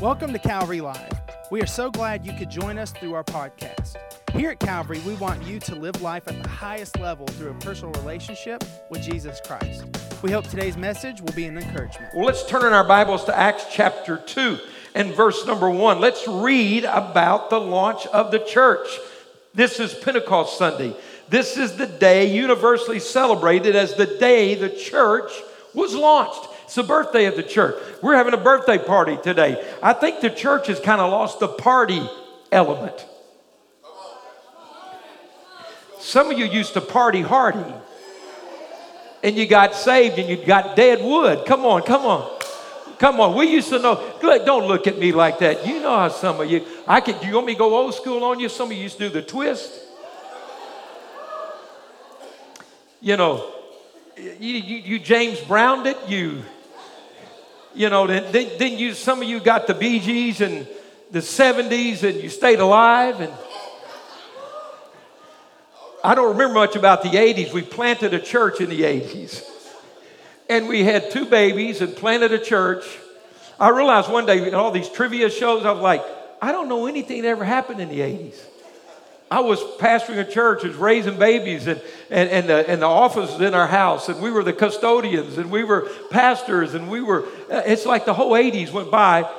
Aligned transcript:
Welcome 0.00 0.32
to 0.32 0.38
Calvary 0.38 0.80
Live. 0.80 1.12
We 1.50 1.60
are 1.60 1.66
so 1.66 1.90
glad 1.90 2.24
you 2.24 2.32
could 2.32 2.48
join 2.48 2.78
us 2.78 2.90
through 2.90 3.12
our 3.12 3.22
podcast. 3.22 3.96
Here 4.32 4.48
at 4.48 4.58
Calvary, 4.58 4.98
we 5.00 5.12
want 5.16 5.42
you 5.42 5.60
to 5.60 5.74
live 5.74 6.00
life 6.00 6.26
at 6.26 6.42
the 6.42 6.48
highest 6.48 6.98
level 6.98 7.26
through 7.26 7.50
a 7.50 7.54
personal 7.56 7.92
relationship 8.00 8.64
with 8.88 9.02
Jesus 9.02 9.42
Christ. 9.44 9.84
We 10.22 10.30
hope 10.30 10.48
today's 10.48 10.78
message 10.78 11.20
will 11.20 11.34
be 11.34 11.44
an 11.44 11.58
encouragement. 11.58 12.14
Well, 12.14 12.24
let's 12.24 12.46
turn 12.46 12.64
in 12.64 12.72
our 12.72 12.88
Bibles 12.88 13.26
to 13.26 13.38
Acts 13.38 13.66
chapter 13.70 14.16
2 14.16 14.58
and 14.94 15.14
verse 15.14 15.44
number 15.44 15.68
1. 15.68 16.00
Let's 16.00 16.26
read 16.26 16.86
about 16.86 17.50
the 17.50 17.60
launch 17.60 18.06
of 18.06 18.30
the 18.30 18.38
church. 18.38 18.88
This 19.52 19.78
is 19.80 19.92
Pentecost 19.92 20.56
Sunday. 20.56 20.96
This 21.28 21.58
is 21.58 21.76
the 21.76 21.86
day 21.86 22.34
universally 22.34 23.00
celebrated 23.00 23.76
as 23.76 23.96
the 23.96 24.06
day 24.06 24.54
the 24.54 24.70
church 24.70 25.30
was 25.74 25.94
launched. 25.94 26.48
It's 26.70 26.76
the 26.76 26.84
birthday 26.84 27.24
of 27.24 27.34
the 27.34 27.42
church. 27.42 27.74
We're 28.00 28.14
having 28.14 28.32
a 28.32 28.36
birthday 28.36 28.78
party 28.78 29.18
today. 29.24 29.60
I 29.82 29.92
think 29.92 30.20
the 30.20 30.30
church 30.30 30.68
has 30.68 30.78
kind 30.78 31.00
of 31.00 31.10
lost 31.10 31.40
the 31.40 31.48
party 31.48 32.00
element. 32.52 32.94
Some 35.98 36.30
of 36.30 36.38
you 36.38 36.44
used 36.44 36.74
to 36.74 36.80
party 36.80 37.22
hardy. 37.22 37.74
And 39.24 39.36
you 39.36 39.48
got 39.48 39.74
saved 39.74 40.20
and 40.20 40.28
you 40.28 40.36
got 40.36 40.76
dead 40.76 41.02
wood. 41.02 41.44
Come 41.44 41.64
on, 41.64 41.82
come 41.82 42.06
on. 42.06 42.38
Come 43.00 43.18
on. 43.18 43.36
We 43.36 43.48
used 43.48 43.70
to 43.70 43.80
know. 43.80 44.20
Don't 44.22 44.68
look 44.68 44.86
at 44.86 44.96
me 44.96 45.10
like 45.10 45.40
that. 45.40 45.66
You 45.66 45.80
know 45.80 45.96
how 45.96 46.08
some 46.08 46.40
of 46.40 46.48
you, 46.48 46.64
I 46.86 47.00
could, 47.00 47.20
Do 47.20 47.26
you 47.26 47.34
want 47.34 47.48
me 47.48 47.54
to 47.54 47.58
go 47.58 47.74
old 47.74 47.94
school 47.94 48.22
on 48.22 48.38
you? 48.38 48.48
Some 48.48 48.70
of 48.70 48.76
you 48.76 48.82
used 48.84 48.98
to 48.98 49.08
do 49.08 49.12
the 49.12 49.22
twist. 49.22 49.72
You 53.00 53.16
know, 53.16 53.54
you, 54.16 54.54
you, 54.54 54.76
you 54.76 54.98
James 55.00 55.40
Browned 55.40 55.88
it. 55.88 55.96
You, 56.06 56.44
you 57.74 57.88
know, 57.88 58.06
then, 58.06 58.30
then 58.32 58.78
you, 58.78 58.94
some 58.94 59.22
of 59.22 59.28
you 59.28 59.40
got 59.40 59.66
the 59.66 59.74
Bee 59.74 60.00
Gees 60.00 60.40
and 60.40 60.66
the 61.10 61.20
70s 61.20 62.02
and 62.02 62.22
you 62.22 62.28
stayed 62.28 62.60
alive 62.60 63.20
and 63.20 63.32
I 66.02 66.14
don't 66.14 66.28
remember 66.28 66.54
much 66.54 66.76
about 66.76 67.02
the 67.02 67.10
80s. 67.10 67.52
We 67.52 67.62
planted 67.62 68.14
a 68.14 68.20
church 68.20 68.60
in 68.60 68.70
the 68.70 68.82
80s. 68.82 69.46
And 70.48 70.66
we 70.66 70.82
had 70.82 71.10
two 71.10 71.26
babies 71.26 71.80
and 71.80 71.94
planted 71.94 72.32
a 72.32 72.38
church. 72.38 72.84
I 73.58 73.68
realized 73.68 74.10
one 74.10 74.24
day 74.26 74.50
all 74.52 74.70
these 74.70 74.88
trivia 74.88 75.30
shows, 75.30 75.64
I 75.66 75.72
was 75.72 75.82
like, 75.82 76.02
I 76.40 76.52
don't 76.52 76.68
know 76.68 76.86
anything 76.86 77.22
that 77.22 77.28
ever 77.28 77.44
happened 77.44 77.80
in 77.80 77.90
the 77.90 78.00
80s. 78.00 78.40
I 79.30 79.40
was 79.40 79.60
pastoring 79.78 80.18
a 80.18 80.28
church, 80.28 80.64
was 80.64 80.74
raising 80.74 81.16
babies, 81.16 81.68
and, 81.68 81.80
and, 82.10 82.28
and, 82.30 82.48
the, 82.48 82.68
and 82.68 82.82
the 82.82 82.86
office 82.86 83.30
was 83.30 83.40
in 83.40 83.54
our 83.54 83.68
house, 83.68 84.08
and 84.08 84.20
we 84.20 84.32
were 84.32 84.42
the 84.42 84.52
custodians, 84.52 85.38
and 85.38 85.52
we 85.52 85.62
were 85.62 85.88
pastors, 86.10 86.74
and 86.74 86.90
we 86.90 87.00
were, 87.00 87.26
uh, 87.48 87.62
it's 87.64 87.86
like 87.86 88.04
the 88.04 88.14
whole 88.14 88.32
80s 88.32 88.72
went 88.72 88.90
by, 88.90 89.30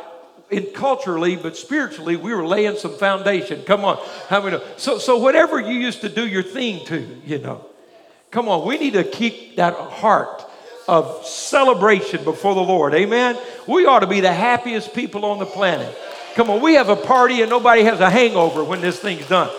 in 0.49 0.67
culturally, 0.67 1.35
but 1.35 1.57
spiritually, 1.57 2.15
we 2.15 2.33
were 2.33 2.45
laying 2.45 2.77
some 2.77 2.97
foundation. 2.97 3.63
Come 3.63 3.83
on. 3.83 3.97
How 4.27 4.41
many? 4.41 4.59
So, 4.77 4.97
so 4.97 5.17
whatever 5.17 5.59
you 5.59 5.73
used 5.73 6.01
to 6.01 6.09
do 6.09 6.27
your 6.27 6.43
thing 6.43 6.85
to, 6.85 6.99
you 7.25 7.39
know, 7.39 7.65
come 8.31 8.47
on, 8.49 8.67
we 8.67 8.77
need 8.77 8.93
to 8.93 9.03
keep 9.03 9.55
that 9.55 9.75
heart 9.75 10.45
of 10.87 11.25
celebration 11.25 12.23
before 12.23 12.53
the 12.53 12.61
Lord. 12.61 12.93
Amen. 12.93 13.37
We 13.67 13.85
ought 13.85 13.99
to 13.99 14.07
be 14.07 14.19
the 14.19 14.33
happiest 14.33 14.93
people 14.93 15.23
on 15.25 15.39
the 15.39 15.45
planet. 15.45 15.97
Come 16.35 16.49
on, 16.49 16.61
we 16.61 16.75
have 16.75 16.89
a 16.89 16.95
party 16.97 17.41
and 17.41 17.49
nobody 17.49 17.83
has 17.83 17.99
a 17.99 18.09
hangover 18.09 18.63
when 18.63 18.81
this 18.81 18.99
thing's 18.99 19.27
done. 19.27 19.49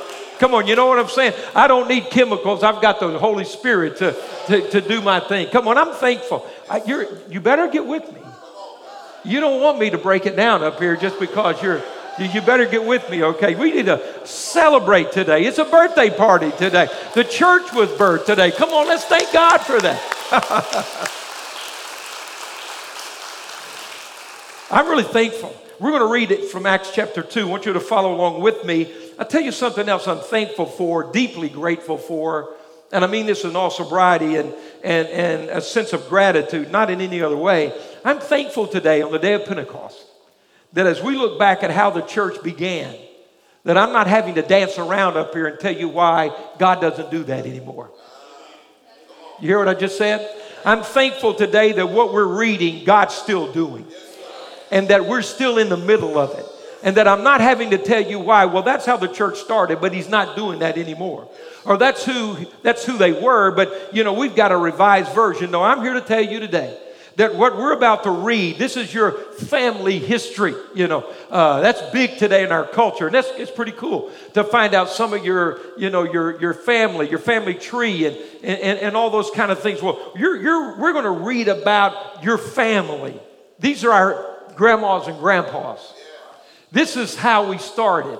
Come 0.42 0.54
on, 0.54 0.66
you 0.66 0.74
know 0.74 0.86
what 0.86 0.98
I'm 0.98 1.08
saying? 1.08 1.34
I 1.54 1.68
don't 1.68 1.86
need 1.86 2.10
chemicals. 2.10 2.64
I've 2.64 2.82
got 2.82 2.98
the 2.98 3.16
Holy 3.16 3.44
Spirit 3.44 3.98
to, 3.98 4.20
to, 4.48 4.70
to 4.70 4.80
do 4.80 5.00
my 5.00 5.20
thing. 5.20 5.46
Come 5.50 5.68
on, 5.68 5.78
I'm 5.78 5.94
thankful. 5.94 6.44
I, 6.68 6.82
you're, 6.84 7.06
you 7.30 7.40
better 7.40 7.68
get 7.68 7.86
with 7.86 8.12
me. 8.12 8.20
You 9.22 9.38
don't 9.38 9.62
want 9.62 9.78
me 9.78 9.90
to 9.90 9.98
break 9.98 10.26
it 10.26 10.34
down 10.34 10.64
up 10.64 10.80
here 10.80 10.96
just 10.96 11.20
because 11.20 11.62
you're, 11.62 11.80
you 12.18 12.40
better 12.40 12.66
get 12.66 12.84
with 12.84 13.08
me, 13.08 13.22
okay? 13.22 13.54
We 13.54 13.70
need 13.70 13.86
to 13.86 14.02
celebrate 14.26 15.12
today. 15.12 15.44
It's 15.44 15.58
a 15.58 15.64
birthday 15.64 16.10
party 16.10 16.50
today. 16.58 16.88
The 17.14 17.22
church 17.22 17.72
was 17.72 17.88
birthed 17.90 18.24
today. 18.24 18.50
Come 18.50 18.70
on, 18.70 18.88
let's 18.88 19.04
thank 19.04 19.32
God 19.32 19.58
for 19.58 19.80
that. 19.80 20.02
I'm 24.72 24.88
really 24.88 25.04
thankful. 25.04 25.54
We're 25.78 25.90
going 25.90 26.02
to 26.02 26.12
read 26.12 26.30
it 26.30 26.50
from 26.50 26.66
Acts 26.66 26.90
chapter 26.94 27.22
2. 27.22 27.40
I 27.40 27.44
want 27.44 27.66
you 27.66 27.72
to 27.72 27.80
follow 27.80 28.14
along 28.14 28.40
with 28.42 28.64
me. 28.64 28.92
I'll 29.18 29.26
tell 29.26 29.40
you 29.40 29.52
something 29.52 29.88
else 29.88 30.06
I'm 30.06 30.18
thankful 30.18 30.66
for, 30.66 31.10
deeply 31.12 31.48
grateful 31.48 31.98
for. 31.98 32.54
And 32.92 33.04
I 33.04 33.06
mean 33.06 33.26
this 33.26 33.44
in 33.44 33.56
all 33.56 33.70
sobriety 33.70 34.36
and, 34.36 34.54
and, 34.84 35.08
and 35.08 35.50
a 35.50 35.62
sense 35.62 35.92
of 35.92 36.08
gratitude, 36.08 36.70
not 36.70 36.90
in 36.90 37.00
any 37.00 37.22
other 37.22 37.36
way. 37.36 37.72
I'm 38.04 38.20
thankful 38.20 38.66
today 38.66 39.00
on 39.00 39.12
the 39.12 39.18
day 39.18 39.32
of 39.32 39.46
Pentecost 39.46 40.04
that 40.74 40.86
as 40.86 41.02
we 41.02 41.16
look 41.16 41.38
back 41.38 41.62
at 41.62 41.70
how 41.70 41.90
the 41.90 42.02
church 42.02 42.42
began, 42.42 42.94
that 43.64 43.78
I'm 43.78 43.92
not 43.92 44.06
having 44.06 44.34
to 44.34 44.42
dance 44.42 44.78
around 44.78 45.16
up 45.16 45.32
here 45.32 45.46
and 45.46 45.58
tell 45.58 45.74
you 45.74 45.88
why 45.88 46.36
God 46.58 46.80
doesn't 46.80 47.10
do 47.10 47.24
that 47.24 47.46
anymore. 47.46 47.90
You 49.40 49.48
hear 49.48 49.58
what 49.58 49.68
I 49.68 49.74
just 49.74 49.96
said? 49.96 50.28
I'm 50.64 50.82
thankful 50.82 51.34
today 51.34 51.72
that 51.72 51.88
what 51.88 52.12
we're 52.12 52.38
reading, 52.38 52.84
God's 52.84 53.14
still 53.14 53.52
doing, 53.52 53.86
and 54.72 54.88
that 54.88 55.06
we're 55.06 55.22
still 55.22 55.58
in 55.58 55.68
the 55.68 55.76
middle 55.76 56.18
of 56.18 56.36
it, 56.36 56.46
and 56.82 56.96
that 56.96 57.06
I'm 57.06 57.22
not 57.22 57.40
having 57.40 57.70
to 57.70 57.78
tell 57.78 58.02
you 58.02 58.18
why. 58.18 58.46
Well, 58.46 58.64
that's 58.64 58.86
how 58.86 58.96
the 58.96 59.06
church 59.06 59.38
started, 59.38 59.80
but 59.80 59.92
He's 59.92 60.08
not 60.08 60.34
doing 60.34 60.58
that 60.60 60.76
anymore. 60.76 61.28
Or 61.64 61.76
that's 61.76 62.04
who 62.04 62.46
that's 62.62 62.84
who 62.84 62.98
they 62.98 63.12
were, 63.12 63.52
but 63.52 63.94
you 63.94 64.02
know 64.02 64.14
we've 64.14 64.34
got 64.34 64.50
a 64.50 64.56
revised 64.56 65.12
version. 65.12 65.52
No, 65.52 65.62
I'm 65.62 65.82
here 65.82 65.94
to 65.94 66.00
tell 66.00 66.22
you 66.22 66.40
today 66.40 66.76
that 67.16 67.34
what 67.34 67.56
we're 67.56 67.72
about 67.72 68.04
to 68.04 68.10
read, 68.10 68.58
this 68.58 68.76
is 68.76 68.92
your 68.92 69.12
family 69.12 69.98
history. 69.98 70.54
You 70.74 70.88
know, 70.88 71.12
uh, 71.30 71.60
that's 71.60 71.82
big 71.92 72.16
today 72.16 72.42
in 72.42 72.50
our 72.50 72.66
culture, 72.66 73.06
and 73.06 73.14
that's 73.14 73.28
it's 73.36 73.50
pretty 73.50 73.72
cool 73.72 74.10
to 74.34 74.42
find 74.42 74.74
out 74.74 74.88
some 74.88 75.12
of 75.12 75.24
your, 75.24 75.60
you 75.76 75.90
know, 75.90 76.02
your 76.02 76.40
your 76.40 76.54
family, 76.54 77.10
your 77.10 77.18
family 77.18 77.54
tree, 77.54 78.06
and 78.06 78.16
and, 78.42 78.78
and 78.78 78.96
all 78.96 79.10
those 79.10 79.30
kind 79.30 79.52
of 79.52 79.60
things. 79.60 79.82
Well, 79.82 80.12
you're 80.16 80.40
you're 80.40 80.80
we're 80.80 80.92
going 80.92 81.04
to 81.04 81.10
read 81.10 81.48
about 81.48 82.24
your 82.24 82.38
family. 82.38 83.20
These 83.58 83.84
are 83.84 83.92
our 83.92 84.32
grandmas 84.56 85.08
and 85.08 85.18
grandpas. 85.18 85.94
This 86.70 86.96
is 86.96 87.14
how 87.14 87.50
we 87.50 87.58
started. 87.58 88.18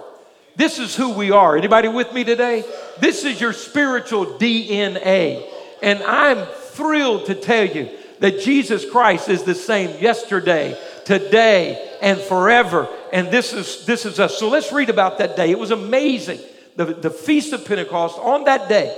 This 0.56 0.78
is 0.78 0.94
who 0.94 1.10
we 1.10 1.30
are. 1.30 1.56
Anybody 1.56 1.88
with 1.88 2.12
me 2.12 2.24
today? 2.24 2.64
This 3.00 3.24
is 3.24 3.40
your 3.40 3.52
spiritual 3.52 4.26
DNA. 4.26 5.48
And 5.82 6.02
I'm 6.02 6.46
thrilled 6.46 7.26
to 7.26 7.34
tell 7.34 7.64
you 7.64 7.88
that 8.20 8.40
Jesus 8.40 8.88
Christ 8.88 9.28
is 9.28 9.42
the 9.42 9.54
same 9.54 9.98
yesterday, 10.00 10.78
today, 11.04 11.96
and 12.02 12.20
forever. 12.20 12.88
And 13.12 13.28
this 13.28 13.52
is 13.52 13.86
this 13.86 14.04
is 14.06 14.20
us. 14.20 14.38
So 14.38 14.48
let's 14.48 14.72
read 14.72 14.90
about 14.90 15.18
that 15.18 15.36
day. 15.36 15.50
It 15.50 15.58
was 15.58 15.70
amazing. 15.70 16.40
The, 16.76 16.86
the 16.86 17.10
feast 17.10 17.52
of 17.52 17.64
Pentecost 17.64 18.18
on 18.18 18.44
that 18.44 18.68
day, 18.68 18.96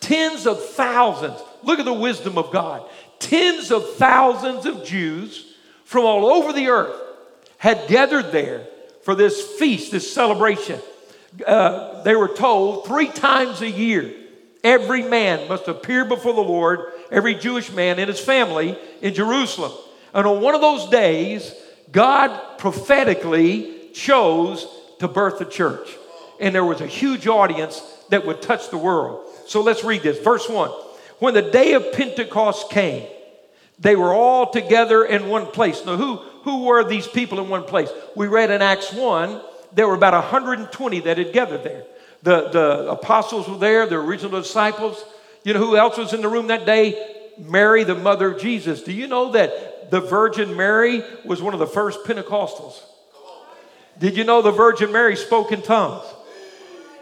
tens 0.00 0.46
of 0.46 0.62
thousands. 0.70 1.40
Look 1.62 1.78
at 1.78 1.84
the 1.84 1.92
wisdom 1.92 2.38
of 2.38 2.52
God. 2.52 2.88
Tens 3.18 3.72
of 3.72 3.94
thousands 3.94 4.66
of 4.66 4.84
Jews 4.84 5.47
from 5.88 6.04
all 6.04 6.26
over 6.26 6.52
the 6.52 6.68
earth 6.68 6.94
had 7.56 7.88
gathered 7.88 8.30
there 8.30 8.66
for 9.04 9.14
this 9.14 9.40
feast, 9.58 9.90
this 9.90 10.12
celebration. 10.12 10.78
Uh, 11.46 12.02
they 12.02 12.14
were 12.14 12.28
told 12.28 12.86
three 12.86 13.08
times 13.08 13.62
a 13.62 13.70
year 13.70 14.14
every 14.62 15.00
man 15.00 15.48
must 15.48 15.66
appear 15.66 16.04
before 16.04 16.34
the 16.34 16.42
Lord, 16.42 16.92
every 17.10 17.34
Jewish 17.34 17.72
man 17.72 17.98
and 17.98 18.06
his 18.06 18.20
family 18.20 18.78
in 19.00 19.14
Jerusalem. 19.14 19.72
And 20.12 20.26
on 20.26 20.42
one 20.42 20.54
of 20.54 20.60
those 20.60 20.90
days, 20.90 21.54
God 21.90 22.58
prophetically 22.58 23.88
chose 23.94 24.68
to 24.98 25.08
birth 25.08 25.38
the 25.38 25.46
church. 25.46 25.88
And 26.38 26.54
there 26.54 26.66
was 26.66 26.82
a 26.82 26.86
huge 26.86 27.26
audience 27.26 27.80
that 28.10 28.26
would 28.26 28.42
touch 28.42 28.68
the 28.68 28.76
world. 28.76 29.26
So 29.46 29.62
let's 29.62 29.84
read 29.84 30.02
this. 30.02 30.18
Verse 30.18 30.50
1 30.50 30.68
When 31.18 31.32
the 31.32 31.40
day 31.40 31.72
of 31.72 31.94
Pentecost 31.94 32.68
came, 32.68 33.08
they 33.78 33.96
were 33.96 34.12
all 34.12 34.50
together 34.50 35.04
in 35.04 35.28
one 35.28 35.46
place. 35.46 35.84
Now, 35.84 35.96
who, 35.96 36.16
who 36.16 36.64
were 36.64 36.84
these 36.84 37.06
people 37.06 37.40
in 37.40 37.48
one 37.48 37.64
place? 37.64 37.90
We 38.16 38.26
read 38.26 38.50
in 38.50 38.62
Acts 38.62 38.92
1, 38.92 39.40
there 39.72 39.86
were 39.86 39.94
about 39.94 40.14
120 40.14 41.00
that 41.00 41.18
had 41.18 41.32
gathered 41.32 41.62
there. 41.62 41.84
The, 42.22 42.48
the 42.48 42.90
apostles 42.90 43.48
were 43.48 43.58
there, 43.58 43.86
the 43.86 43.96
original 43.96 44.40
disciples. 44.40 45.04
You 45.44 45.54
know 45.54 45.60
who 45.60 45.76
else 45.76 45.96
was 45.96 46.12
in 46.12 46.22
the 46.22 46.28
room 46.28 46.48
that 46.48 46.66
day? 46.66 47.14
Mary, 47.38 47.84
the 47.84 47.94
mother 47.94 48.32
of 48.32 48.40
Jesus. 48.40 48.82
Do 48.82 48.92
you 48.92 49.06
know 49.06 49.32
that 49.32 49.90
the 49.90 50.00
Virgin 50.00 50.56
Mary 50.56 51.04
was 51.24 51.40
one 51.40 51.54
of 51.54 51.60
the 51.60 51.66
first 51.66 52.04
Pentecostals? 52.04 52.82
Did 53.98 54.16
you 54.16 54.24
know 54.24 54.42
the 54.42 54.50
Virgin 54.50 54.92
Mary 54.92 55.16
spoke 55.16 55.52
in 55.52 55.62
tongues? 55.62 56.04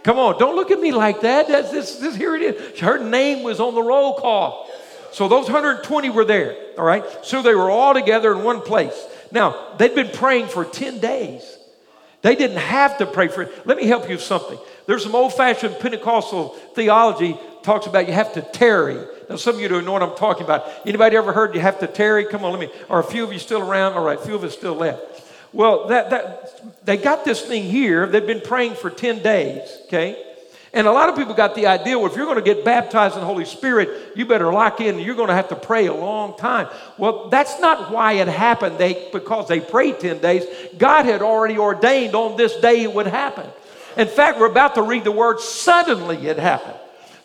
Come 0.02 0.18
on, 0.18 0.38
don't 0.38 0.54
look 0.54 0.70
at 0.70 0.78
me 0.78 0.92
like 0.92 1.22
that. 1.22 1.48
That's, 1.48 1.70
this, 1.72 1.96
this, 1.96 2.14
here 2.14 2.36
it 2.36 2.42
is. 2.42 2.78
Her 2.78 3.02
name 3.02 3.42
was 3.42 3.58
on 3.58 3.74
the 3.74 3.82
roll 3.82 4.14
call. 4.14 4.70
So 5.12 5.28
those 5.28 5.44
120 5.46 6.10
were 6.10 6.24
there, 6.24 6.56
all 6.78 6.84
right? 6.84 7.04
So 7.22 7.42
they 7.42 7.54
were 7.54 7.70
all 7.70 7.94
together 7.94 8.32
in 8.32 8.42
one 8.42 8.60
place. 8.60 9.06
Now, 9.32 9.74
they'd 9.78 9.94
been 9.94 10.10
praying 10.10 10.48
for 10.48 10.64
10 10.64 10.98
days. 10.98 11.56
They 12.22 12.34
didn't 12.34 12.58
have 12.58 12.98
to 12.98 13.06
pray 13.06 13.28
for 13.28 13.42
it. 13.42 13.66
Let 13.66 13.76
me 13.76 13.86
help 13.86 14.04
you 14.08 14.16
with 14.16 14.22
something. 14.22 14.58
There's 14.86 15.02
some 15.02 15.14
old-fashioned 15.14 15.78
Pentecostal 15.78 16.50
theology 16.74 17.38
talks 17.62 17.86
about 17.86 18.06
you 18.06 18.14
have 18.14 18.32
to 18.34 18.42
tarry. 18.42 19.04
Now, 19.28 19.36
some 19.36 19.56
of 19.56 19.60
you 19.60 19.68
don't 19.68 19.84
know 19.84 19.92
what 19.92 20.02
I'm 20.02 20.16
talking 20.16 20.44
about. 20.44 20.70
Anybody 20.86 21.16
ever 21.16 21.32
heard 21.32 21.54
you 21.54 21.60
have 21.60 21.80
to 21.80 21.86
tarry? 21.86 22.24
Come 22.24 22.44
on, 22.44 22.52
let 22.52 22.60
me. 22.60 22.70
Are 22.88 23.00
a 23.00 23.04
few 23.04 23.24
of 23.24 23.32
you 23.32 23.38
still 23.38 23.60
around? 23.60 23.94
All 23.94 24.04
right, 24.04 24.18
a 24.18 24.22
few 24.22 24.34
of 24.34 24.44
us 24.44 24.54
still 24.54 24.74
left. 24.74 25.00
Well, 25.52 25.88
that, 25.88 26.10
that, 26.10 26.84
they 26.84 26.96
got 26.96 27.24
this 27.24 27.42
thing 27.42 27.64
here. 27.64 28.06
They've 28.06 28.26
been 28.26 28.40
praying 28.40 28.74
for 28.74 28.90
10 28.90 29.22
days, 29.22 29.68
okay? 29.86 30.22
And 30.72 30.86
a 30.86 30.92
lot 30.92 31.08
of 31.08 31.16
people 31.16 31.32
got 31.32 31.54
the 31.54 31.66
idea, 31.66 31.98
well, 31.98 32.10
if 32.10 32.16
you're 32.16 32.26
going 32.26 32.42
to 32.42 32.54
get 32.54 32.64
baptized 32.64 33.14
in 33.14 33.20
the 33.20 33.26
Holy 33.26 33.44
Spirit, 33.44 34.16
you 34.16 34.26
better 34.26 34.52
lock 34.52 34.80
in. 34.80 34.96
and 34.96 35.04
You're 35.04 35.14
going 35.14 35.28
to 35.28 35.34
have 35.34 35.48
to 35.48 35.56
pray 35.56 35.86
a 35.86 35.94
long 35.94 36.36
time. 36.36 36.68
Well, 36.98 37.28
that's 37.28 37.58
not 37.60 37.90
why 37.90 38.14
it 38.14 38.28
happened. 38.28 38.78
They 38.78 39.08
because 39.12 39.48
they 39.48 39.60
prayed 39.60 40.00
10 40.00 40.18
days. 40.18 40.44
God 40.76 41.04
had 41.04 41.22
already 41.22 41.56
ordained 41.56 42.14
on 42.14 42.36
this 42.36 42.56
day 42.56 42.82
it 42.82 42.92
would 42.92 43.06
happen. 43.06 43.46
In 43.96 44.08
fact, 44.08 44.38
we're 44.38 44.50
about 44.50 44.74
to 44.74 44.82
read 44.82 45.04
the 45.04 45.12
word 45.12 45.40
suddenly 45.40 46.26
it 46.26 46.38
happened. 46.38 46.76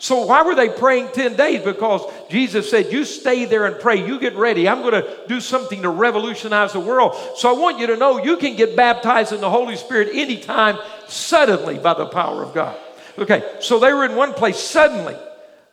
So 0.02 0.26
why 0.26 0.42
were 0.42 0.56
they 0.56 0.70
praying 0.70 1.10
10 1.14 1.36
days? 1.36 1.62
Because 1.64 2.02
Jesus 2.28 2.72
said, 2.72 2.92
You 2.92 3.06
stay 3.06 3.46
there 3.46 3.68
and 3.68 3.80
pray. 3.80 4.04
You 4.04 4.20
get 4.20 4.36
ready. 4.36 4.68
I'm 4.68 4.82
going 4.82 4.94
to 4.94 5.18
do 5.28 5.40
something 5.40 5.84
to 5.84 5.90
revolutionize 5.90 6.74
the 6.74 6.80
world. 6.80 7.16
So 7.36 7.56
I 7.56 7.60
want 7.60 7.78
you 7.78 7.86
to 7.88 7.98
know 7.98 8.18
you 8.18 8.38
can 8.38 8.56
get 8.56 8.76
baptized 8.76 9.32
in 9.32 9.42
the 9.42 9.50
Holy 9.50 9.76
Spirit 9.76 10.10
anytime, 10.14 10.80
suddenly, 11.08 11.78
by 11.78 11.94
the 11.94 12.08
power 12.08 12.42
of 12.42 12.52
God. 12.54 12.76
Okay, 13.18 13.44
so 13.60 13.80
they 13.80 13.94
were 13.94 14.06
in 14.06 14.16
one 14.16 14.34
place. 14.34 14.58
Suddenly, 14.58 15.18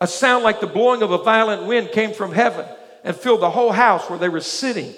a 0.00 0.06
sound 0.06 0.44
like 0.44 0.60
the 0.60 0.66
blowing 0.66 1.02
of 1.02 1.10
a 1.10 1.18
violent 1.18 1.66
wind 1.66 1.90
came 1.92 2.12
from 2.12 2.32
heaven 2.32 2.66
and 3.04 3.16
filled 3.16 3.40
the 3.40 3.50
whole 3.50 3.72
house 3.72 4.08
where 4.08 4.18
they 4.18 4.28
were 4.28 4.40
sitting. 4.40 4.92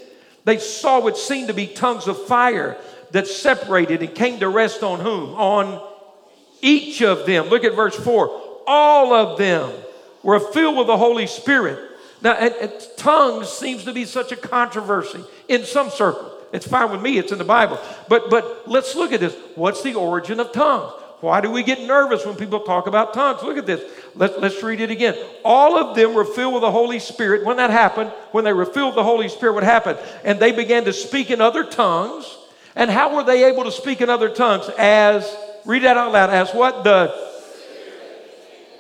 They 0.45 0.59
saw 0.59 1.01
what 1.01 1.17
seemed 1.17 1.49
to 1.49 1.55
be 1.55 1.67
tongues 1.67 2.07
of 2.07 2.27
fire 2.27 2.77
that 3.13 3.27
separated 3.27 4.03
and 4.03 4.15
came 4.15 4.41
to 4.41 4.49
rest 4.49 4.83
on 4.83 5.01
whom? 5.01 5.35
On 5.35 5.87
each 6.61 7.03
of 7.03 7.27
them. 7.27 7.49
Look 7.49 7.65
at 7.65 7.75
verse 7.75 7.97
4 7.97 8.49
all 8.71 9.13
of 9.13 9.37
them 9.37 9.73
were 10.23 10.39
filled 10.39 10.77
with 10.77 10.87
the 10.87 10.97
Holy 10.97 11.27
Spirit. 11.27 11.91
Now, 12.23 12.37
tongues 12.97 13.49
seems 13.49 13.85
to 13.85 13.93
be 13.93 14.05
such 14.05 14.31
a 14.31 14.37
controversy 14.37 15.25
in 15.49 15.65
some 15.65 15.91
circles. 15.91 16.31
It's 16.53 16.69
fine 16.69 16.91
with 16.93 17.01
me, 17.03 17.19
it's 17.19 17.33
in 17.33 17.39
the 17.39 17.45
Bible. 17.45 17.81
But, 18.09 18.31
but 18.31 18.65
let's 18.67 18.95
look 18.95 19.13
at 19.13 19.19
this. 19.21 19.35
What's 19.57 19.83
the 19.83 19.95
origin 19.95 20.39
of 20.39 20.53
tongues? 20.53 20.93
Why 21.21 21.41
do 21.41 21.51
we 21.51 21.63
get 21.63 21.81
nervous 21.83 22.25
when 22.25 22.37
people 22.37 22.61
talk 22.61 22.87
about 22.87 23.13
tongues? 23.13 23.43
Look 23.43 23.59
at 23.59 23.67
this. 23.67 23.83
Let, 24.15 24.41
let's 24.41 24.63
read 24.63 24.81
it 24.81 24.91
again. 24.91 25.15
All 25.45 25.77
of 25.77 25.95
them 25.95 26.15
were 26.15 26.25
filled 26.25 26.55
with 26.55 26.63
the 26.63 26.71
Holy 26.71 26.99
Spirit. 26.99 27.45
When 27.45 27.59
that 27.59 27.71
happened, 27.71 28.11
when 28.33 28.45
they 28.45 28.55
were 28.55 28.65
filled 28.65 28.89
with 28.89 28.97
the 28.97 29.05
Holy 29.05 29.29
Spirit, 29.29 29.53
what 29.53 29.63
happened? 29.63 29.99
And 30.25 30.41
they 30.41 30.53
began 30.53 30.85
to 30.85 30.93
speak 30.93 31.31
in 31.31 31.41
other 31.41 31.65
tongues. 31.65 32.39
And 32.75 32.91
how 32.91 33.15
were 33.15 33.23
they 33.23 33.45
able 33.45 33.65
to 33.65 33.73
speak 33.73 34.01
in 34.01 34.09
other 34.09 34.31
tongues? 34.31 34.71
As, 34.79 35.31
read 35.67 35.83
that 35.83 35.97
out 35.97 36.13
loud, 36.13 36.31
as 36.31 36.53
what? 36.55 36.85
The 36.85 37.31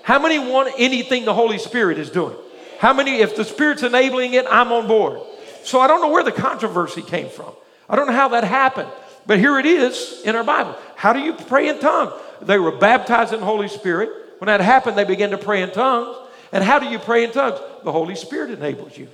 how 0.02 0.18
many 0.18 0.38
want 0.38 0.74
anything 0.78 1.24
the 1.24 1.34
Holy 1.34 1.58
Spirit 1.58 1.98
is 1.98 2.10
doing? 2.10 2.34
How 2.78 2.92
many, 2.92 3.20
if 3.20 3.36
the 3.36 3.44
Spirit's 3.44 3.82
enabling 3.82 4.34
it, 4.34 4.46
I'm 4.50 4.72
on 4.72 4.88
board. 4.88 5.20
So 5.62 5.78
I 5.78 5.86
don't 5.86 6.00
know 6.00 6.08
where 6.08 6.24
the 6.24 6.32
controversy 6.32 7.02
came 7.02 7.28
from. 7.28 7.52
I 7.88 7.96
don't 7.96 8.06
know 8.06 8.14
how 8.14 8.28
that 8.28 8.44
happened. 8.44 8.88
But 9.26 9.38
here 9.38 9.58
it 9.58 9.66
is 9.66 10.22
in 10.24 10.34
our 10.34 10.42
Bible. 10.42 10.74
How 10.96 11.12
do 11.12 11.20
you 11.20 11.34
pray 11.34 11.68
in 11.68 11.78
tongues? 11.78 12.12
They 12.42 12.58
were 12.58 12.72
baptized 12.72 13.32
in 13.32 13.40
the 13.40 13.46
Holy 13.46 13.68
Spirit. 13.68 14.10
When 14.38 14.46
that 14.46 14.60
happened, 14.60 14.96
they 14.96 15.04
began 15.04 15.30
to 15.30 15.38
pray 15.38 15.62
in 15.62 15.70
tongues. 15.70 16.16
And 16.52 16.64
how 16.64 16.78
do 16.78 16.86
you 16.86 16.98
pray 16.98 17.24
in 17.24 17.32
tongues? 17.32 17.60
The 17.84 17.92
Holy 17.92 18.14
Spirit 18.14 18.50
enables 18.50 18.96
you. 18.96 19.08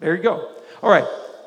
There 0.00 0.16
you 0.16 0.22
go. 0.22 0.50
All 0.82 0.90
right, 0.90 1.06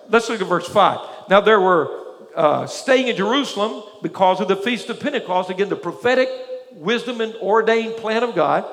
let's 0.09 0.29
look 0.29 0.41
at 0.41 0.47
verse 0.47 0.67
5. 0.67 1.29
Now, 1.29 1.41
there 1.41 1.59
were 1.59 2.05
uh, 2.35 2.67
staying 2.67 3.07
in 3.07 3.15
Jerusalem 3.15 3.83
because 4.01 4.39
of 4.39 4.47
the 4.47 4.55
Feast 4.55 4.89
of 4.89 4.99
Pentecost. 4.99 5.49
Again, 5.49 5.69
the 5.69 5.75
prophetic 5.75 6.29
wisdom 6.71 7.21
and 7.21 7.35
ordained 7.35 7.97
plan 7.97 8.23
of 8.23 8.35
God. 8.35 8.65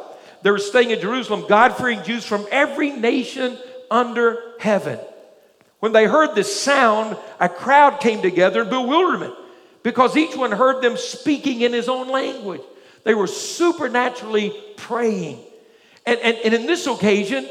They 0.43 0.51
were 0.51 0.59
staying 0.59 0.91
in 0.91 1.01
Jerusalem, 1.01 1.47
God 1.49 1.71
fearing 1.77 2.03
Jews 2.03 2.25
from 2.25 2.47
every 2.51 2.91
nation 2.91 3.57
under 3.91 4.39
heaven. 4.61 4.99
When 5.81 5.93
they 5.93 6.05
heard 6.05 6.35
this 6.35 6.61
sound, 6.61 7.17
a 7.41 7.49
crowd 7.49 8.01
came 8.01 8.21
together 8.23 8.63
in 8.63 8.69
bewilderment 8.69 9.35
because 9.85 10.17
each 10.17 10.35
one 10.35 10.51
heard 10.51 10.83
them 10.83 10.97
speaking 10.97 11.61
in 11.61 11.73
his 11.73 11.89
own 11.89 12.09
language. 12.09 12.63
They 13.05 13.15
were 13.15 13.29
supernaturally 13.29 14.53
praying. 14.77 15.39
And, 16.07 16.19
and, 16.21 16.37
and 16.39 16.55
in 16.55 16.67
this 16.67 16.87
occasion, 16.87 17.47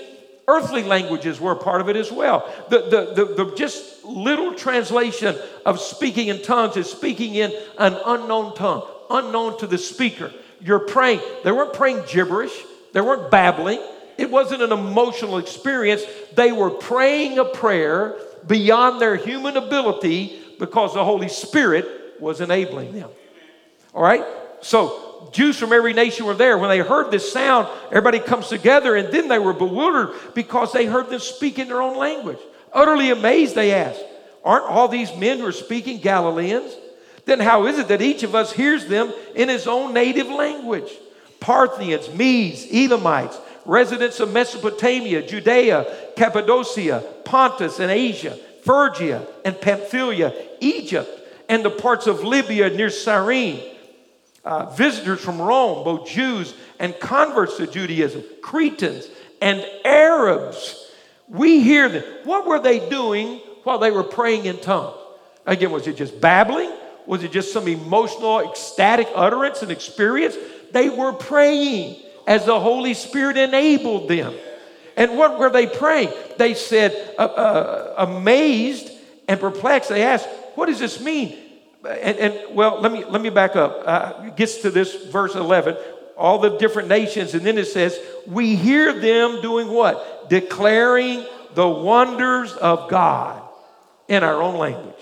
earthly 0.48 0.84
languages 0.84 1.40
were 1.40 1.54
a 1.54 1.56
part 1.56 1.80
of 1.80 1.90
it 1.90 1.96
as 1.96 2.12
well. 2.12 2.52
The, 2.70 2.80
the, 2.80 3.26
the, 3.26 3.44
the, 3.46 3.56
just 3.56 4.04
little 4.04 4.56
translation 4.56 5.38
of 5.66 5.80
speaking 5.80 6.28
in 6.28 6.42
tongues 6.42 6.76
is 6.76 6.92
speaking 6.92 7.36
in 7.36 7.54
an 7.78 7.98
unknown 8.06 8.56
tongue, 8.56 8.88
unknown 9.12 9.60
to 9.60 9.68
the 9.68 9.78
speaker. 9.78 10.34
You're 10.60 10.80
praying. 10.80 11.22
They 11.44 11.52
weren't 11.52 11.74
praying 11.74 12.04
gibberish, 12.08 12.54
they 12.94 13.02
weren't 13.02 13.30
babbling. 13.30 13.82
It 14.16 14.30
wasn't 14.30 14.62
an 14.62 14.72
emotional 14.72 15.40
experience. 15.40 16.04
They 16.36 16.52
were 16.52 16.70
praying 16.70 17.40
a 17.40 17.46
prayer 17.46 18.16
beyond 18.46 19.02
their 19.02 19.16
human 19.16 19.58
ability 19.58 20.40
because 20.60 20.94
the 20.94 21.04
Holy 21.04 21.30
Spirit 21.30 22.03
was 22.20 22.42
enabling 22.42 22.94
them. 22.94 23.10
All 23.94 24.04
right? 24.04 24.24
So, 24.62 25.30
Jews 25.32 25.58
from 25.58 25.74
every 25.74 25.94
nation 25.94 26.26
were 26.26 26.34
there. 26.34 26.58
When 26.58 26.70
they 26.70 26.80
heard 26.80 27.12
this 27.12 27.32
sound, 27.32 27.68
everybody 27.88 28.20
comes 28.20 28.48
together, 28.48 28.96
and 28.96 29.14
then 29.14 29.28
they 29.28 29.40
were 29.40 29.54
bewildered 29.54 30.12
because 30.34 30.72
they 30.72 30.86
heard 30.86 31.10
them 31.10 31.20
speak 31.20 31.60
in 31.60 31.68
their 31.68 31.82
own 31.82 31.98
language. 31.98 32.40
Utterly 32.72 33.10
amazed, 33.10 33.56
they 33.56 33.74
asked, 33.74 34.02
Aren't 34.44 34.66
all 34.66 34.88
these 34.88 35.16
men 35.16 35.40
who 35.40 35.46
are 35.46 35.52
speaking 35.52 36.00
Galileans? 36.00 36.76
then 37.26 37.40
how 37.40 37.66
is 37.68 37.80
it 37.80 37.88
that 37.88 38.02
each 38.02 38.24
of 38.24 38.36
us 38.36 38.52
hears 38.52 38.88
them 38.88 39.14
in 39.36 39.50
his 39.50 39.68
own 39.68 39.94
native 39.94 40.28
language? 40.28 40.92
Parthians, 41.40 42.14
Medes, 42.14 42.66
Elamites, 42.72 43.38
residents 43.66 44.20
of 44.20 44.34
Mesopotamia, 44.34 45.26
Judea, 45.26 46.12
Cappadocia, 46.16 47.04
Pontus 47.24 47.80
and 47.80 47.92
Asia, 47.92 48.38
Phrygia 48.64 49.26
and 49.46 49.60
Pamphylia, 49.60 50.34
Egypt, 50.60 51.10
and 51.54 51.64
the 51.64 51.70
parts 51.70 52.08
of 52.08 52.24
Libya 52.24 52.72
near 52.72 52.90
Cyrene. 52.90 53.62
Uh, 54.44 54.66
visitors 54.72 55.22
from 55.22 55.40
Rome, 55.40 55.84
both 55.84 56.10
Jews 56.10 56.56
and 56.80 57.00
converts 57.00 57.58
to 57.58 57.68
Judaism, 57.68 58.24
Cretans 58.42 59.08
and 59.40 59.64
Arabs. 59.86 60.92
We 61.30 61.62
hear 61.62 61.90
them. 61.90 62.04
What 62.24 62.48
were 62.48 62.58
they 62.58 62.90
doing 62.90 63.38
while 63.64 63.78
they 63.78 63.92
were 63.92 64.04
praying 64.04 64.46
in 64.46 64.60
tongues? 64.62 64.98
Again, 65.46 65.70
was 65.70 65.86
it 65.86 65.96
just 65.96 66.20
babbling? 66.20 66.72
Was 67.06 67.24
it 67.24 67.32
just 67.32 67.54
some 67.54 67.68
emotional, 67.68 68.40
ecstatic 68.40 69.08
utterance 69.14 69.62
and 69.62 69.72
experience? 69.72 70.36
They 70.72 70.90
were 70.90 71.14
praying 71.14 72.02
as 72.26 72.48
the 72.48 72.60
Holy 72.60 72.96
Spirit 72.96 73.38
enabled 73.38 74.10
them. 74.10 74.34
And 74.98 75.20
what 75.20 75.38
were 75.38 75.52
they 75.52 75.68
praying? 75.68 76.12
They 76.40 76.56
said, 76.56 77.14
uh, 77.20 77.22
uh, 77.22 77.96
amazed 78.00 78.90
and 79.28 79.40
perplexed, 79.40 79.90
they 79.90 80.02
asked, 80.02 80.28
What 80.56 80.66
does 80.66 80.80
this 80.80 81.00
mean? 81.00 81.43
And, 81.86 82.18
and 82.18 82.56
well, 82.56 82.80
let 82.80 82.92
me, 82.92 83.04
let 83.04 83.22
me 83.22 83.30
back 83.30 83.56
up. 83.56 83.84
Uh, 83.86 84.30
gets 84.32 84.60
to 84.60 84.70
this 84.70 85.06
verse 85.08 85.36
11, 85.36 85.76
all 86.18 86.40
the 86.40 86.58
different 86.58 86.88
nations, 86.88 87.34
and 87.34 87.46
then 87.46 87.58
it 87.58 87.66
says, 87.66 88.00
We 88.26 88.56
hear 88.56 89.00
them 89.00 89.42
doing 89.42 89.68
what? 89.68 90.30
Declaring 90.30 91.26
the 91.56 91.68
wonders 91.68 92.54
of 92.54 92.90
God 92.90 93.42
in 94.08 94.24
our 94.24 94.42
own 94.42 94.58
language. 94.58 94.96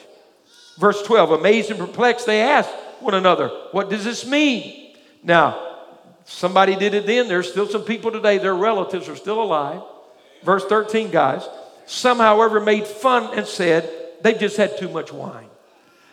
Verse 0.79 1.01
12, 1.03 1.31
amazed 1.31 1.69
and 1.69 1.79
perplexed, 1.79 2.25
they 2.25 2.41
asked 2.41 2.73
one 3.00 3.13
another, 3.13 3.50
What 3.71 3.89
does 3.89 4.03
this 4.03 4.25
mean? 4.25 4.95
Now, 5.23 5.77
somebody 6.25 6.75
did 6.75 6.95
it 6.95 7.05
then. 7.05 7.27
There's 7.27 7.51
still 7.51 7.67
some 7.67 7.83
people 7.83 8.11
today, 8.11 8.39
their 8.39 8.55
relatives 8.55 9.07
are 9.07 9.15
still 9.15 9.41
alive. 9.41 9.83
Verse 10.43 10.65
13, 10.65 11.11
guys. 11.11 11.47
Some, 11.85 12.17
however, 12.17 12.59
made 12.59 12.88
fun 12.88 13.38
and 13.38 13.45
said, 13.45 13.88
They've 14.23 14.39
just 14.39 14.57
had 14.57 14.77
too 14.77 14.89
much 14.89 15.11
wine. 15.11 15.50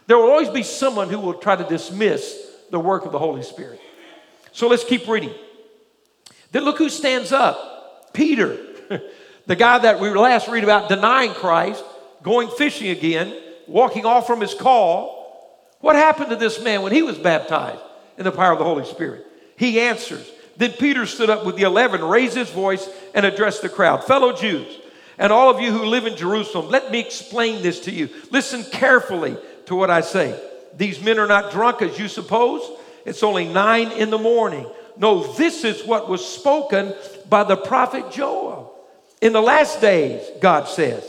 There 0.09 0.17
will 0.17 0.31
always 0.31 0.49
be 0.49 0.63
someone 0.63 1.11
who 1.11 1.21
will 1.21 1.35
try 1.35 1.55
to 1.55 1.65
dismiss 1.65 2.37
the 2.71 2.81
work 2.81 3.05
of 3.05 3.13
the 3.13 3.19
Holy 3.19 3.43
Spirit. 3.43 3.79
So 4.53 4.67
let's 4.67 4.83
keep 4.83 5.07
reading. 5.07 5.35
Then 6.51 6.65
look 6.65 6.79
who 6.79 6.89
stands 6.89 7.31
up 7.31 8.13
Peter, 8.15 8.59
the 9.47 9.55
guy 9.55 9.79
that 9.79 10.01
we 10.01 10.09
last 10.11 10.49
read 10.49 10.65
about 10.65 10.89
denying 10.89 11.33
Christ, 11.33 11.85
going 12.23 12.49
fishing 12.49 12.89
again 12.89 13.35
walking 13.67 14.07
off 14.07 14.27
from 14.27 14.41
his 14.41 14.55
call. 14.55 15.15
What 15.81 15.95
happened 15.95 16.31
to 16.31 16.37
this 16.37 16.63
man 16.63 16.83
when 16.83 16.93
he 16.93 17.03
was 17.03 17.19
baptized 17.19 17.83
in 18.17 18.25
the 18.25 18.33
power 18.33 18.53
of 18.53 18.59
the 18.59 18.65
Holy 18.65 18.87
Spirit? 18.87 19.27
He 19.57 19.79
answers. 19.79 20.27
Then 20.57 20.73
Peter 20.73 21.05
stood 21.05 21.31
up 21.31 21.45
with 21.45 21.57
the 21.57 21.63
eleven, 21.65 22.03
raised 22.03 22.35
his 22.35 22.51
voice, 22.51 22.89
and 23.15 23.27
addressed 23.27 23.61
the 23.63 23.69
crowd 23.69 24.05
Fellow 24.05 24.33
Jews, 24.33 24.67
and 25.19 25.33
all 25.33 25.51
of 25.51 25.61
you 25.61 25.71
who 25.71 25.85
live 25.85 26.07
in 26.07 26.17
Jerusalem, 26.17 26.69
let 26.69 26.91
me 26.91 26.99
explain 26.99 27.63
this 27.63 27.81
to 27.81 27.93
you. 27.93 28.09
Listen 28.31 28.65
carefully 28.65 29.37
to 29.69 29.77
what 29.77 29.91
I 29.91 30.01
say. 30.01 30.39
These 30.77 31.03
men 31.03 31.19
are 31.19 31.27
not 31.27 31.53
drunk 31.53 31.83
as 31.83 31.99
you 31.99 32.09
suppose. 32.09 32.63
It's 33.05 33.23
only 33.23 33.49
nine 33.49 33.93
in 33.93 34.11
the 34.11 34.19
morning. 34.19 34.67
No, 34.97 35.33
this 35.35 35.65
is 35.65 35.85
what 35.85 36.09
was 36.09 36.27
spoken 36.27 36.95
by 37.29 37.45
the 37.45 37.57
prophet 37.57 38.11
Joel. 38.11 38.75
In 39.21 39.33
the 39.33 39.41
last 39.41 39.81
days, 39.81 40.23
God 40.41 40.69
says, 40.69 41.05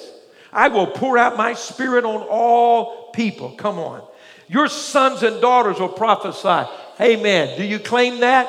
I 0.51 0.67
will 0.67 0.87
pour 0.87 1.17
out 1.17 1.37
my 1.37 1.53
spirit 1.53 2.05
on 2.05 2.25
all 2.29 3.11
people. 3.11 3.51
Come 3.51 3.79
on. 3.79 4.03
Your 4.47 4.67
sons 4.67 5.23
and 5.23 5.41
daughters 5.41 5.79
will 5.79 5.89
prophesy. 5.89 6.69
Amen. 6.99 7.57
Do 7.57 7.63
you 7.63 7.79
claim 7.79 8.19
that? 8.21 8.47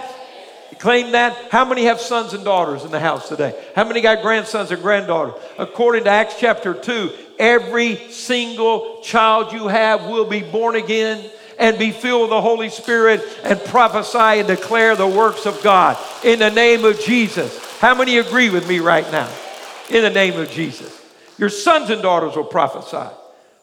Claim 0.81 1.13
that. 1.13 1.37
How 1.51 1.67
many 1.67 1.85
have 1.85 2.01
sons 2.01 2.33
and 2.33 2.43
daughters 2.43 2.85
in 2.85 2.91
the 2.91 2.99
house 2.99 3.29
today? 3.29 3.55
How 3.77 3.85
many 3.85 4.01
got 4.01 4.23
grandsons 4.23 4.71
and 4.71 4.83
granddaughters? 4.83 5.35
According 5.59 6.05
to 6.05 6.11
Acts 6.11 6.37
chapter 6.39 6.73
2, 6.73 7.13
every 7.39 7.97
single 8.11 9.03
child 9.03 9.53
you 9.53 9.69
have 9.69 10.07
will 10.07 10.25
be 10.25 10.41
born 10.43 10.77
again 10.77 11.31
and 11.59 11.79
be 11.79 11.91
filled 11.91 12.23
with 12.23 12.31
the 12.31 12.41
Holy 12.41 12.71
Spirit 12.71 13.23
and 13.45 13.61
prophesy 13.61 14.41
and 14.41 14.49
declare 14.49 14.97
the 14.97 15.07
works 15.07 15.45
of 15.45 15.63
God 15.63 15.99
in 16.25 16.39
the 16.39 16.51
name 16.51 16.87
of 16.87 16.99
Jesus. 16.99 17.79
How 17.79 17.95
many 17.95 18.17
agree 18.17 18.49
with 18.49 18.67
me 18.67 18.79
right 18.79 19.09
now? 19.13 19.31
In 19.91 20.03
the 20.03 20.09
name 20.09 20.41
of 20.41 20.51
Jesus. 20.51 20.99
Your 21.37 21.51
sons 21.51 21.91
and 21.91 22.01
daughters 22.01 22.37
will 22.37 22.45
prophesy. 22.45 23.15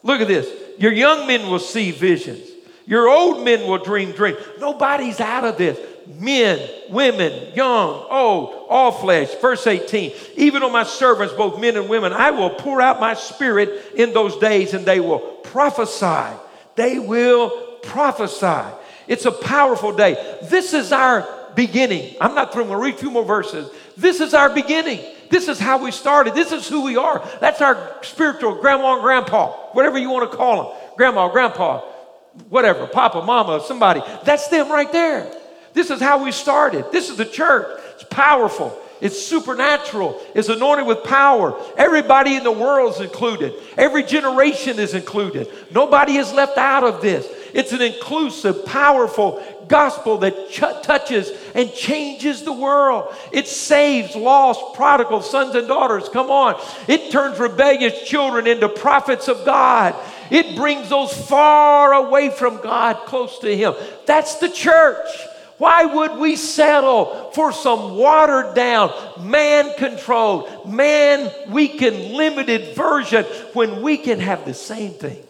Look 0.04 0.22
at 0.22 0.28
this. 0.28 0.48
Your 0.78 0.94
young 0.94 1.26
men 1.26 1.50
will 1.50 1.58
see 1.58 1.90
visions. 1.90 2.48
Your 2.86 3.10
old 3.10 3.44
men 3.44 3.68
will 3.68 3.80
dream 3.80 4.12
dreams. 4.12 4.38
Nobody's 4.60 5.20
out 5.20 5.44
of 5.44 5.58
this. 5.58 5.80
Men, 6.08 6.60
women, 6.90 7.54
young, 7.54 8.06
old, 8.10 8.66
all 8.70 8.92
flesh. 8.92 9.34
Verse 9.36 9.68
18. 9.68 10.14
Even 10.36 10.64
on 10.64 10.72
my 10.72 10.84
servants, 10.84 11.34
both 11.34 11.60
men 11.60 11.76
and 11.76 11.90
women, 11.90 12.14
I 12.14 12.32
will 12.32 12.52
pour 12.52 12.82
out 12.82 13.00
my 13.00 13.14
spirit 13.14 13.94
in 13.96 14.14
those 14.14 14.38
days 14.38 14.74
and 14.74 14.86
they 14.86 15.00
will 15.00 15.20
prophesy. 15.20 16.38
They 16.76 16.98
will 16.98 17.50
prophesy. 17.84 18.74
It's 19.08 19.26
a 19.26 19.32
powerful 19.32 19.92
day. 19.94 20.38
This 20.44 20.74
is 20.74 20.92
our 20.92 21.28
beginning. 21.56 22.16
I'm 22.22 22.36
not 22.36 22.54
through. 22.54 22.64
I'm 22.64 22.70
going 22.70 22.80
to 22.80 22.86
read 22.86 22.96
a 22.96 22.98
few 22.98 23.12
more 23.12 23.26
verses. 23.26 23.70
This 23.98 24.22
is 24.22 24.34
our 24.34 24.50
beginning. 24.50 25.00
This 25.30 25.48
is 25.48 25.60
how 25.60 25.84
we 25.84 25.92
started. 25.92 26.36
This 26.36 26.52
is 26.52 26.68
who 26.68 26.84
we 26.84 26.96
are. 26.96 27.28
That's 27.42 27.62
our 27.62 27.98
spiritual 28.04 28.62
grandma 28.62 28.94
and 28.94 29.02
grandpa, 29.02 29.52
whatever 29.74 29.98
you 29.98 30.10
want 30.10 30.32
to 30.32 30.38
call 30.38 30.64
them. 30.64 30.92
Grandma, 30.96 31.30
grandpa, 31.30 31.82
whatever, 32.50 32.88
papa, 32.88 33.24
mama, 33.24 33.62
somebody. 33.66 34.02
That's 34.24 34.48
them 34.48 34.72
right 34.72 34.92
there. 34.92 35.32
This 35.78 35.92
is 35.92 36.02
how 36.02 36.24
we 36.24 36.32
started. 36.32 36.92
This 36.92 37.12
is 37.12 37.18
the 37.18 37.26
church. 37.26 37.68
It's 37.94 38.04
powerful. 38.06 38.76
It's 39.00 39.24
supernatural. 39.24 40.20
It's 40.34 40.50
anointed 40.50 40.88
with 40.88 41.04
power. 41.04 41.56
Everybody 41.78 42.34
in 42.34 42.44
the 42.44 42.52
world 42.52 42.96
is 42.96 43.00
included. 43.00 43.54
Every 43.78 44.02
generation 44.02 44.80
is 44.80 44.96
included. 44.96 45.48
Nobody 45.70 46.18
is 46.18 46.34
left 46.34 46.58
out 46.58 46.84
of 46.84 47.04
this. 47.04 47.28
It's 47.54 47.74
an 47.74 47.84
inclusive, 47.84 48.66
powerful 48.66 49.40
gospel 49.68 50.18
that 50.18 50.50
ch- 50.50 50.82
touches 50.82 51.30
and 51.54 51.72
changes 51.72 52.42
the 52.42 52.54
world. 52.54 53.14
It 53.32 53.46
saves 53.46 54.16
lost, 54.16 54.74
prodigal 54.74 55.22
sons 55.22 55.54
and 55.54 55.68
daughters. 55.68 56.10
Come 56.10 56.32
on. 56.32 56.60
It 56.88 57.12
turns 57.12 57.38
rebellious 57.38 58.02
children 58.02 58.48
into 58.48 58.68
prophets 58.68 59.28
of 59.28 59.46
God. 59.46 59.94
It 60.32 60.56
brings 60.56 60.90
those 60.90 61.14
far 61.14 61.94
away 61.94 62.32
from 62.32 62.62
God 62.62 63.06
close 63.06 63.38
to 63.40 63.56
Him. 63.56 63.76
That's 64.08 64.38
the 64.38 64.50
church. 64.50 65.06
Why 65.58 65.86
would 65.86 66.20
we 66.20 66.36
settle 66.36 67.32
for 67.34 67.52
some 67.52 67.98
watered 67.98 68.54
down, 68.54 68.94
man 69.20 69.74
controlled, 69.78 70.70
man 70.70 71.32
weakened, 71.50 72.14
limited 72.14 72.76
version 72.76 73.24
when 73.54 73.82
we 73.82 73.98
can 73.98 74.20
have 74.20 74.46
the 74.46 74.54
same 74.54 74.92
thing? 74.92 75.24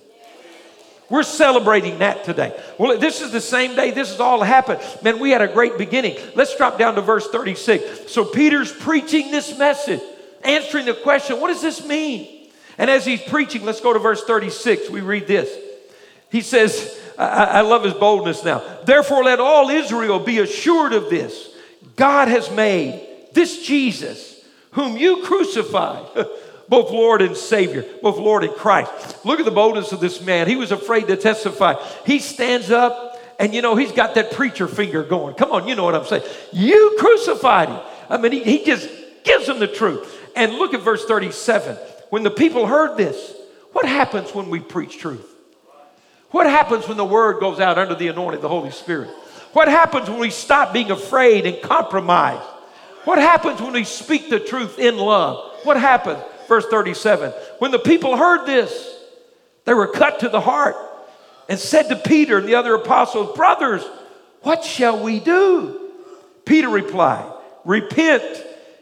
We're 1.10 1.24
celebrating 1.24 2.00
that 2.00 2.25
today. 2.25 2.60
Well, 2.77 2.98
this 3.00 3.22
is 3.22 3.31
the 3.31 3.39
same 3.39 3.75
day 3.75 3.91
this 3.91 4.10
has 4.12 4.19
all 4.19 4.43
happened. 4.43 4.81
Man, 5.01 5.19
we 5.19 5.29
had 5.29 5.41
a 5.41 5.48
great 5.48 5.77
beginning. 5.77 6.17
Let's 6.36 6.55
drop 6.57 6.77
down 6.77 6.96
to 6.96 7.01
verse 7.01 7.27
36. 7.29 8.12
So 8.12 8.25
Peter's 8.25 8.74
preaching 8.74 9.31
this 9.31 9.57
message, 9.57 10.01
answering 10.43 10.86
the 10.86 10.93
question, 10.93 11.39
what 11.39 11.48
does 11.48 11.62
this 11.62 11.86
mean? 11.86 12.50
And 12.77 12.89
as 12.89 13.05
he's 13.05 13.22
preaching, 13.22 13.63
let's 13.63 13.79
go 13.79 13.93
to 13.93 14.00
verse 14.00 14.24
36. 14.25 14.89
We 14.89 15.00
read 15.00 15.27
this. 15.27 15.50
He 16.29 16.41
says, 16.41 17.00
I, 17.17 17.45
I 17.45 17.62
love 17.62 17.83
his 17.83 17.93
boldness 17.93 18.43
now. 18.43 18.63
Therefore, 18.86 19.24
let 19.24 19.39
all 19.39 19.69
Israel 19.69 20.19
be 20.19 20.39
assured 20.39 20.93
of 20.93 21.09
this 21.09 21.50
God 21.95 22.27
has 22.27 22.51
made 22.51 23.03
this 23.33 23.65
Jesus, 23.65 24.43
whom 24.71 24.97
you 24.97 25.24
crucified. 25.24 26.05
both 26.69 26.91
Lord 26.91 27.21
and 27.21 27.36
Savior, 27.36 27.86
both 28.01 28.17
Lord 28.17 28.43
and 28.43 28.53
Christ. 28.53 29.25
Look 29.25 29.39
at 29.39 29.45
the 29.45 29.51
boldness 29.51 29.91
of 29.91 30.00
this 30.00 30.21
man. 30.21 30.47
He 30.47 30.55
was 30.55 30.71
afraid 30.71 31.07
to 31.07 31.15
testify. 31.15 31.75
He 32.05 32.19
stands 32.19 32.71
up, 32.71 33.21
and 33.39 33.53
you 33.53 33.62
know, 33.62 33.75
he's 33.75 33.91
got 33.91 34.15
that 34.15 34.31
preacher 34.31 34.67
finger 34.67 35.03
going. 35.03 35.36
Come 35.36 35.51
on, 35.51 35.67
you 35.67 35.75
know 35.75 35.86
what 35.86 35.95
I'm 35.95 36.05
saying. 36.05 36.24
You 36.51 36.97
crucified 37.00 37.69
him. 37.69 37.79
I 38.09 38.17
mean, 38.17 38.33
he, 38.33 38.43
he 38.43 38.65
just 38.65 38.89
gives 39.24 39.47
them 39.47 39.59
the 39.59 39.67
truth. 39.67 40.13
And 40.36 40.53
look 40.55 40.74
at 40.74 40.81
verse 40.81 41.05
37. 41.05 41.75
When 42.09 42.24
the 42.24 42.31
people 42.31 42.67
heard 42.67 42.97
this, 42.97 43.33
what 43.71 43.86
happens 43.86 44.33
when 44.33 44.50
we 44.50 44.59
preach 44.59 44.97
truth? 45.00 45.37
What 46.31 46.46
happens 46.46 46.88
when 46.88 46.98
the 46.98 47.05
word 47.05 47.39
goes 47.39 47.60
out 47.60 47.77
under 47.77 47.96
the 47.96 48.10
anointing 48.10 48.38
of 48.38 48.41
the 48.41 48.50
Holy 48.50 48.72
Spirit? 48.72 49.10
What 49.53 49.67
happens 49.67 50.10
when 50.10 50.19
we 50.19 50.29
stop 50.29 50.74
being 50.74 50.91
afraid 50.91 51.46
and 51.46 51.62
compromise? 51.62 52.43
What 53.05 53.17
happens 53.17 53.62
when 53.62 53.74
we 53.74 53.86
speak 53.86 54.29
the 54.29 54.39
truth 54.39 54.77
in 54.77 54.98
love? 54.98 55.53
What 55.63 55.77
happens? 55.77 56.22
verse 56.48 56.65
37. 56.65 57.31
When 57.60 57.72
the 57.72 57.79
people 57.79 58.15
heard 58.15 58.46
this, 58.46 58.96
they 59.65 59.74
were 59.74 59.88
cut 59.88 60.22
to 60.22 60.29
the 60.29 60.41
heart 60.41 60.75
and 61.50 61.60
said 61.60 61.89
to 61.89 61.96
Peter 61.96 62.38
and 62.38 62.48
the 62.48 62.55
other 62.55 62.75
apostles, 62.75 63.36
Brothers, 63.36 63.84
what 64.41 64.63
shall 64.63 65.03
we 65.03 65.19
do? 65.19 65.91
Peter 66.46 66.69
replied, 66.69 67.31
Repent 67.65 68.24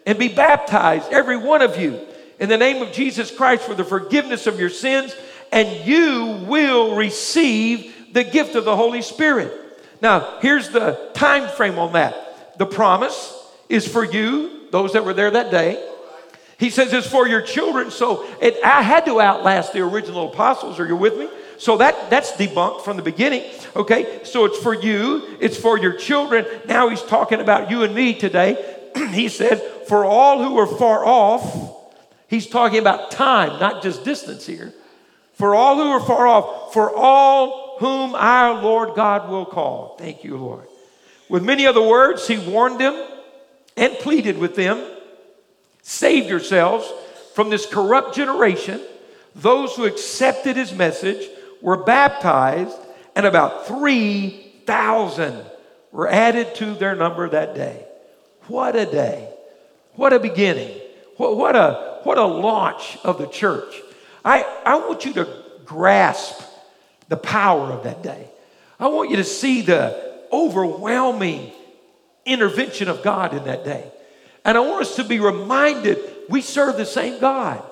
and 0.05 0.19
be 0.19 0.27
baptized, 0.27 1.11
every 1.11 1.37
one 1.37 1.61
of 1.61 1.79
you, 1.79 1.99
in 2.39 2.49
the 2.49 2.57
name 2.57 2.81
of 2.81 2.91
Jesus 2.91 3.35
Christ 3.35 3.63
for 3.63 3.73
the 3.73 3.83
forgiveness 3.83 4.45
of 4.45 4.59
your 4.59 4.69
sins, 4.69 5.15
and 5.51 5.85
you 5.85 6.45
will 6.47 6.95
receive 6.95 7.93
the 8.13 8.23
gift 8.23 8.55
of 8.55 8.65
the 8.65 8.75
Holy 8.75 9.01
Spirit. 9.01 9.51
Now, 10.01 10.39
here's 10.41 10.69
the 10.69 11.11
time 11.13 11.49
frame 11.49 11.79
on 11.79 11.93
that. 11.93 12.57
The 12.57 12.65
promise 12.65 13.33
is 13.69 13.87
for 13.87 14.03
you, 14.03 14.67
those 14.71 14.93
that 14.93 15.05
were 15.05 15.13
there 15.13 15.31
that 15.31 15.51
day, 15.51 15.91
he 16.57 16.69
says 16.69 16.93
it's 16.93 17.07
for 17.07 17.27
your 17.27 17.41
children. 17.41 17.91
So 17.91 18.25
it, 18.41 18.63
I 18.63 18.81
had 18.81 19.05
to 19.05 19.19
outlast 19.19 19.73
the 19.73 19.81
original 19.81 20.31
apostles. 20.31 20.79
Are 20.79 20.87
you 20.87 20.95
with 20.95 21.17
me? 21.17 21.29
So 21.57 21.77
that, 21.77 22.09
that's 22.09 22.31
debunked 22.33 22.83
from 22.83 22.97
the 22.97 23.03
beginning. 23.03 23.49
Okay, 23.75 24.21
so 24.23 24.45
it's 24.45 24.57
for 24.59 24.73
you, 24.73 25.37
it's 25.39 25.57
for 25.57 25.77
your 25.77 25.93
children. 25.93 26.45
Now 26.65 26.89
he's 26.89 27.01
talking 27.01 27.41
about 27.41 27.69
you 27.69 27.83
and 27.83 27.93
me 27.93 28.13
today. 28.13 28.73
he 29.11 29.29
said, 29.29 29.61
for 29.87 30.05
all 30.05 30.43
who 30.43 30.57
are 30.57 30.67
far 30.67 31.05
off, 31.05 31.43
he's 32.27 32.47
talking 32.47 32.79
about 32.79 33.11
time, 33.11 33.59
not 33.59 33.83
just 33.83 34.03
distance 34.03 34.45
here. 34.45 34.73
For 35.35 35.53
all 35.53 35.75
who 35.75 35.89
are 35.89 35.99
far 35.99 36.27
off, 36.27 36.73
for 36.73 36.95
all 36.95 37.77
whom 37.79 38.15
our 38.15 38.61
Lord 38.61 38.95
God 38.95 39.29
will 39.29 39.45
call. 39.45 39.95
Thank 39.99 40.23
you, 40.23 40.37
Lord. 40.37 40.67
With 41.29 41.43
many 41.43 41.65
other 41.65 41.81
words, 41.81 42.27
he 42.27 42.37
warned 42.37 42.79
them 42.79 43.07
and 43.75 43.93
pleaded 43.95 44.37
with 44.37 44.55
them 44.55 44.91
Save 45.87 46.27
yourselves 46.27 46.91
from 47.35 47.51
this 47.51 47.67
corrupt 47.67 48.15
generation. 48.15 48.81
Those 49.35 49.75
who 49.75 49.85
accepted 49.85 50.55
his 50.55 50.73
message 50.73 51.29
were 51.61 51.83
baptized, 51.83 52.75
and 53.15 53.25
about 53.27 53.67
3,000 53.67 55.45
were 55.91 56.07
added 56.07 56.55
to 56.55 56.73
their 56.73 56.95
number 56.95 57.29
that 57.29 57.53
day. 57.53 57.85
What 58.47 58.75
a 58.75 58.87
day! 58.87 59.31
What 59.93 60.11
a 60.11 60.19
beginning! 60.19 60.75
What, 61.17 61.37
what, 61.37 61.55
a, 61.55 61.99
what 62.03 62.17
a 62.17 62.25
launch 62.25 62.97
of 63.03 63.19
the 63.19 63.27
church. 63.27 63.75
I, 64.25 64.43
I 64.65 64.75
want 64.77 65.05
you 65.05 65.13
to 65.13 65.27
grasp 65.65 66.41
the 67.07 67.17
power 67.17 67.71
of 67.71 67.83
that 67.83 68.01
day. 68.03 68.27
I 68.79 68.87
want 68.87 69.11
you 69.11 69.17
to 69.17 69.23
see 69.23 69.61
the 69.61 70.19
overwhelming 70.33 71.51
intervention 72.25 72.89
of 72.89 73.03
God 73.03 73.33
in 73.33 73.45
that 73.45 73.63
day. 73.63 73.89
And 74.43 74.57
I 74.57 74.61
want 74.61 74.81
us 74.81 74.95
to 74.97 75.03
be 75.03 75.19
reminded 75.19 75.97
we 76.27 76.41
serve 76.41 76.77
the 76.77 76.85
same 76.85 77.19
God. 77.21 77.63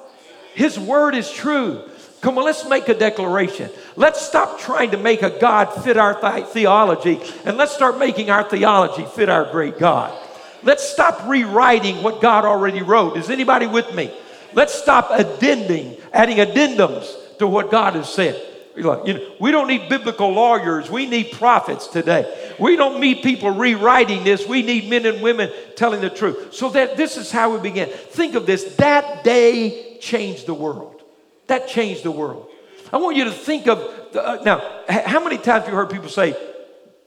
His 0.53 0.79
word 0.79 1.15
is 1.15 1.31
true. 1.31 1.89
Come 2.21 2.37
on, 2.37 2.45
let's 2.45 2.67
make 2.69 2.87
a 2.87 2.93
declaration. 2.93 3.69
Let's 3.95 4.21
stop 4.25 4.59
trying 4.59 4.91
to 4.91 4.97
make 4.97 5.23
a 5.23 5.39
God 5.39 5.65
fit 5.83 5.97
our 5.97 6.19
th- 6.19 6.47
theology 6.47 7.19
and 7.43 7.57
let's 7.57 7.73
start 7.73 7.97
making 7.97 8.29
our 8.29 8.43
theology 8.43 9.05
fit 9.13 9.27
our 9.27 9.51
great 9.51 9.77
God. 9.77 10.17
Let's 10.61 10.87
stop 10.87 11.27
rewriting 11.27 12.01
what 12.01 12.21
God 12.21 12.45
already 12.45 12.81
wrote. 12.81 13.17
Is 13.17 13.29
anybody 13.29 13.67
with 13.67 13.93
me? 13.93 14.13
Let's 14.53 14.73
stop 14.73 15.09
addending, 15.11 15.97
adding 16.13 16.37
addendums 16.37 17.37
to 17.39 17.47
what 17.47 17.71
God 17.71 17.95
has 17.95 18.13
said. 18.13 18.41
You 18.75 18.83
know, 18.83 19.35
we 19.39 19.51
don't 19.51 19.67
need 19.67 19.87
biblical 19.87 20.29
lawyers. 20.29 20.89
We 20.89 21.05
need 21.05 21.31
prophets 21.33 21.85
today. 21.87 22.53
We 22.59 22.75
don't 22.75 22.99
need 22.99 23.21
people 23.21 23.51
rewriting 23.51 24.23
this. 24.23 24.47
We 24.47 24.63
need 24.63 24.89
men 24.89 25.05
and 25.05 25.21
women 25.21 25.51
telling 25.75 26.01
the 26.01 26.09
truth. 26.09 26.55
So 26.55 26.69
that 26.69 26.97
this 26.97 27.17
is 27.17 27.31
how 27.31 27.53
we 27.53 27.59
begin. 27.59 27.89
Think 27.89 28.33
of 28.33 28.47
this. 28.47 28.75
That 28.75 29.23
day 29.23 29.97
changed 29.99 30.47
the 30.47 30.55
world. 30.55 31.03
That 31.47 31.67
changed 31.67 32.03
the 32.03 32.11
world. 32.11 32.49
I 32.91 32.97
want 32.97 33.15
you 33.15 33.25
to 33.25 33.31
think 33.31 33.67
of 33.67 33.79
uh, 34.15 34.39
now. 34.43 34.83
How 34.87 35.23
many 35.23 35.37
times 35.37 35.67
you 35.67 35.73
heard 35.73 35.89
people 35.91 36.09
say 36.09 36.35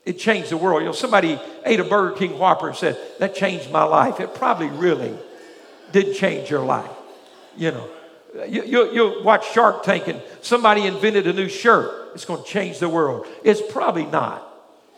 it 0.05 0.15
changed 0.15 0.51
the 0.51 0.57
world? 0.57 0.83
You 0.83 0.87
know, 0.87 0.93
somebody 0.93 1.41
ate 1.65 1.81
a 1.81 1.85
Burger 1.85 2.17
King 2.17 2.39
Whopper 2.39 2.69
and 2.69 2.77
said 2.77 2.97
that 3.19 3.35
changed 3.35 3.73
my 3.73 3.85
life. 3.85 4.21
It 4.21 4.35
probably 4.35 4.69
really 4.69 5.17
did 5.91 6.15
change 6.15 6.49
your 6.49 6.65
life. 6.65 6.91
You 7.57 7.73
know, 7.73 7.91
you, 8.49 8.65
you, 8.65 8.93
you'll 8.93 9.23
watch 9.23 9.53
Shark 9.53 9.83
Tank 9.83 10.09
and 10.09 10.21
somebody 10.43 10.87
invented 10.87 11.27
a 11.27 11.33
new 11.33 11.49
shirt. 11.49 12.13
It's 12.15 12.25
going 12.25 12.43
to 12.43 12.49
change 12.49 12.79
the 12.79 12.89
world. 12.89 13.27
It's 13.45 13.63
probably 13.73 14.07
not 14.07 14.47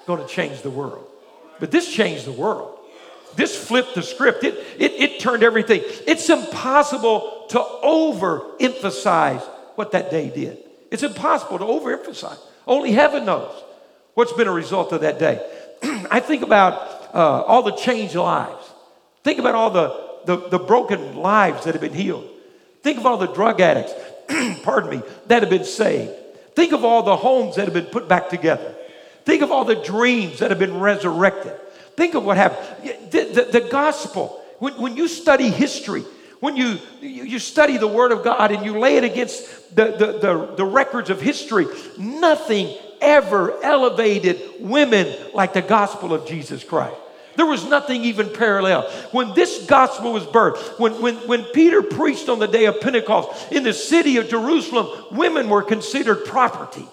going 0.06 0.20
to 0.20 0.28
change 0.28 0.62
the 0.62 0.70
world. 0.70 1.06
But 1.60 1.70
this 1.70 1.92
changed 1.92 2.24
the 2.24 2.32
world. 2.32 2.78
This 3.36 3.56
flipped 3.56 3.94
the 3.94 4.02
script. 4.02 4.44
It, 4.44 4.54
it, 4.78 4.92
it 4.92 5.20
turned 5.20 5.42
everything. 5.42 5.82
It's 5.84 6.28
impossible 6.28 7.46
to 7.50 7.58
overemphasize 7.58 9.42
what 9.74 9.92
that 9.92 10.10
day 10.10 10.30
did. 10.30 10.58
It's 10.90 11.02
impossible 11.02 11.58
to 11.58 11.64
overemphasize. 11.64 12.38
Only 12.66 12.92
heaven 12.92 13.24
knows 13.24 13.54
what's 14.14 14.32
been 14.32 14.48
a 14.48 14.52
result 14.52 14.92
of 14.92 15.02
that 15.02 15.18
day. 15.18 15.40
I 16.10 16.20
think 16.20 16.42
about 16.42 16.74
uh, 17.14 17.42
all 17.42 17.62
the 17.62 17.72
changed 17.72 18.14
lives. 18.14 18.64
Think 19.22 19.38
about 19.38 19.54
all 19.54 19.70
the, 19.70 20.08
the, 20.24 20.48
the 20.48 20.58
broken 20.58 21.16
lives 21.16 21.64
that 21.64 21.74
have 21.74 21.80
been 21.80 21.94
healed. 21.94 22.28
Think 22.88 23.00
of 23.00 23.04
all 23.04 23.18
the 23.18 23.26
drug 23.26 23.60
addicts, 23.60 23.92
pardon 24.62 24.88
me, 24.88 25.02
that 25.26 25.42
have 25.42 25.50
been 25.50 25.64
saved. 25.66 26.10
Think 26.54 26.72
of 26.72 26.86
all 26.86 27.02
the 27.02 27.16
homes 27.16 27.56
that 27.56 27.66
have 27.66 27.74
been 27.74 27.84
put 27.84 28.08
back 28.08 28.30
together. 28.30 28.74
Think 29.26 29.42
of 29.42 29.52
all 29.52 29.66
the 29.66 29.74
dreams 29.74 30.38
that 30.38 30.48
have 30.48 30.58
been 30.58 30.80
resurrected. 30.80 31.52
Think 31.96 32.14
of 32.14 32.24
what 32.24 32.38
happened. 32.38 32.90
The, 33.10 33.24
the, 33.24 33.60
the 33.60 33.68
gospel, 33.68 34.42
when, 34.58 34.80
when 34.80 34.96
you 34.96 35.06
study 35.06 35.50
history, 35.50 36.00
when 36.40 36.56
you, 36.56 36.78
you 37.02 37.38
study 37.38 37.76
the 37.76 37.86
Word 37.86 38.10
of 38.10 38.24
God 38.24 38.52
and 38.52 38.64
you 38.64 38.78
lay 38.78 38.96
it 38.96 39.04
against 39.04 39.76
the, 39.76 39.90
the, 39.90 40.06
the, 40.18 40.54
the 40.56 40.64
records 40.64 41.10
of 41.10 41.20
history, 41.20 41.66
nothing 41.98 42.74
ever 43.02 43.62
elevated 43.62 44.40
women 44.60 45.14
like 45.34 45.52
the 45.52 45.60
gospel 45.60 46.14
of 46.14 46.26
Jesus 46.26 46.64
Christ. 46.64 46.96
There 47.38 47.46
was 47.46 47.64
nothing 47.64 48.04
even 48.04 48.30
parallel. 48.30 48.82
When 49.12 49.32
this 49.32 49.64
gospel 49.64 50.12
was 50.12 50.24
birthed, 50.24 50.80
when, 50.80 51.00
when, 51.00 51.14
when 51.28 51.44
Peter 51.44 51.82
preached 51.82 52.28
on 52.28 52.40
the 52.40 52.48
day 52.48 52.64
of 52.64 52.80
Pentecost 52.80 53.52
in 53.52 53.62
the 53.62 53.72
city 53.72 54.16
of 54.16 54.28
Jerusalem, 54.28 54.88
women 55.12 55.48
were 55.48 55.62
considered 55.62 56.24
property. 56.24 56.84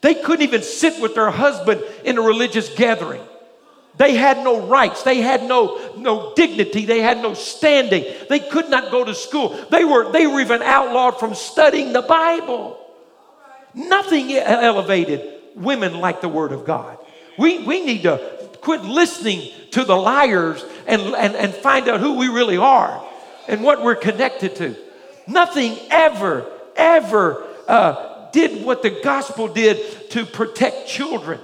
They 0.00 0.14
couldn't 0.14 0.40
even 0.40 0.62
sit 0.62 1.02
with 1.02 1.14
their 1.14 1.30
husband 1.30 1.84
in 2.02 2.16
a 2.16 2.22
religious 2.22 2.74
gathering. 2.74 3.20
They 3.98 4.14
had 4.14 4.38
no 4.38 4.66
rights. 4.66 5.02
They 5.02 5.20
had 5.20 5.42
no, 5.44 5.94
no 5.98 6.32
dignity. 6.34 6.86
They 6.86 7.02
had 7.02 7.18
no 7.18 7.34
standing. 7.34 8.06
They 8.30 8.40
could 8.40 8.70
not 8.70 8.90
go 8.90 9.04
to 9.04 9.14
school. 9.14 9.50
They 9.70 9.84
were, 9.84 10.10
they 10.12 10.26
were 10.26 10.40
even 10.40 10.62
outlawed 10.62 11.20
from 11.20 11.34
studying 11.34 11.92
the 11.92 12.00
Bible. 12.00 12.80
Nothing 13.74 14.32
elevated 14.32 15.30
women 15.54 16.00
like 16.00 16.22
the 16.22 16.28
Word 16.30 16.52
of 16.52 16.64
God. 16.64 16.96
We, 17.38 17.62
we 17.64 17.84
need 17.84 18.04
to 18.04 18.35
quit 18.66 18.82
listening 18.82 19.48
to 19.70 19.84
the 19.84 19.94
liars 19.94 20.64
and, 20.88 21.00
and, 21.00 21.36
and 21.36 21.54
find 21.54 21.88
out 21.88 22.00
who 22.00 22.14
we 22.14 22.26
really 22.26 22.56
are 22.56 23.00
and 23.46 23.62
what 23.62 23.80
we're 23.80 23.94
connected 23.94 24.56
to. 24.56 24.74
Nothing 25.28 25.78
ever, 25.88 26.50
ever 26.74 27.46
uh, 27.68 28.28
did 28.32 28.64
what 28.64 28.82
the 28.82 28.90
gospel 28.90 29.46
did 29.46 30.10
to 30.10 30.26
protect 30.26 30.88
children. 30.88 31.38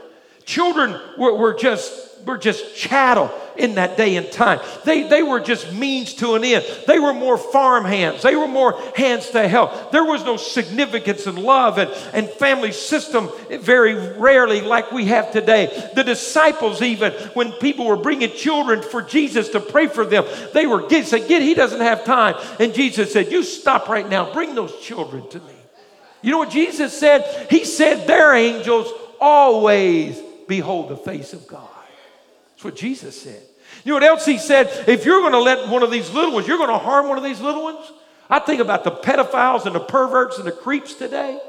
Children 0.44 1.00
were, 1.16 1.36
were 1.36 1.54
just 1.54 2.11
were 2.24 2.38
just 2.38 2.76
chattel 2.76 3.30
in 3.56 3.74
that 3.74 3.96
day 3.96 4.16
and 4.16 4.30
time. 4.32 4.60
They, 4.84 5.02
they 5.08 5.22
were 5.22 5.40
just 5.40 5.72
means 5.72 6.14
to 6.14 6.34
an 6.34 6.44
end. 6.44 6.64
They 6.86 6.98
were 6.98 7.12
more 7.12 7.36
farm 7.36 7.84
hands. 7.84 8.22
They 8.22 8.36
were 8.36 8.48
more 8.48 8.80
hands 8.96 9.30
to 9.30 9.46
help. 9.46 9.92
There 9.92 10.04
was 10.04 10.24
no 10.24 10.36
significance 10.36 11.26
in 11.26 11.36
love 11.36 11.78
and, 11.78 11.90
and 12.12 12.28
family 12.28 12.72
system 12.72 13.30
very 13.50 13.94
rarely 13.94 14.60
like 14.60 14.92
we 14.92 15.06
have 15.06 15.32
today. 15.32 15.90
The 15.94 16.04
disciples, 16.04 16.80
even 16.80 17.12
when 17.34 17.52
people 17.52 17.86
were 17.86 17.96
bringing 17.96 18.30
children 18.30 18.82
for 18.82 19.02
Jesus 19.02 19.50
to 19.50 19.60
pray 19.60 19.86
for 19.86 20.04
them, 20.04 20.24
they 20.54 20.66
were 20.66 20.86
get, 20.88 21.06
said, 21.06 21.28
get, 21.28 21.42
he 21.42 21.54
doesn't 21.54 21.80
have 21.80 22.04
time. 22.04 22.36
And 22.58 22.72
Jesus 22.72 23.12
said, 23.12 23.30
you 23.30 23.42
stop 23.42 23.88
right 23.88 24.08
now. 24.08 24.32
Bring 24.32 24.54
those 24.54 24.78
children 24.80 25.28
to 25.30 25.38
me. 25.38 25.54
You 26.22 26.30
know 26.30 26.38
what 26.38 26.50
Jesus 26.50 26.98
said? 26.98 27.48
He 27.50 27.64
said, 27.64 28.06
their 28.06 28.32
angels 28.32 28.92
always 29.20 30.18
behold 30.46 30.88
the 30.88 30.96
face 30.96 31.32
of 31.32 31.46
God. 31.46 31.68
That's 32.62 32.74
what 32.76 32.80
Jesus 32.80 33.20
said. 33.20 33.42
You 33.82 33.88
know 33.88 33.94
what 33.96 34.04
else 34.04 34.24
he 34.24 34.38
said? 34.38 34.88
If 34.88 35.04
you're 35.04 35.18
going 35.18 35.32
to 35.32 35.40
let 35.40 35.68
one 35.68 35.82
of 35.82 35.90
these 35.90 36.12
little 36.12 36.32
ones, 36.32 36.46
you're 36.46 36.58
going 36.58 36.70
to 36.70 36.78
harm 36.78 37.08
one 37.08 37.18
of 37.18 37.24
these 37.24 37.40
little 37.40 37.64
ones. 37.64 37.90
I 38.30 38.38
think 38.38 38.60
about 38.60 38.84
the 38.84 38.92
pedophiles 38.92 39.66
and 39.66 39.74
the 39.74 39.80
perverts 39.80 40.38
and 40.38 40.46
the 40.46 40.52
creeps 40.52 40.94
today. 40.94 41.40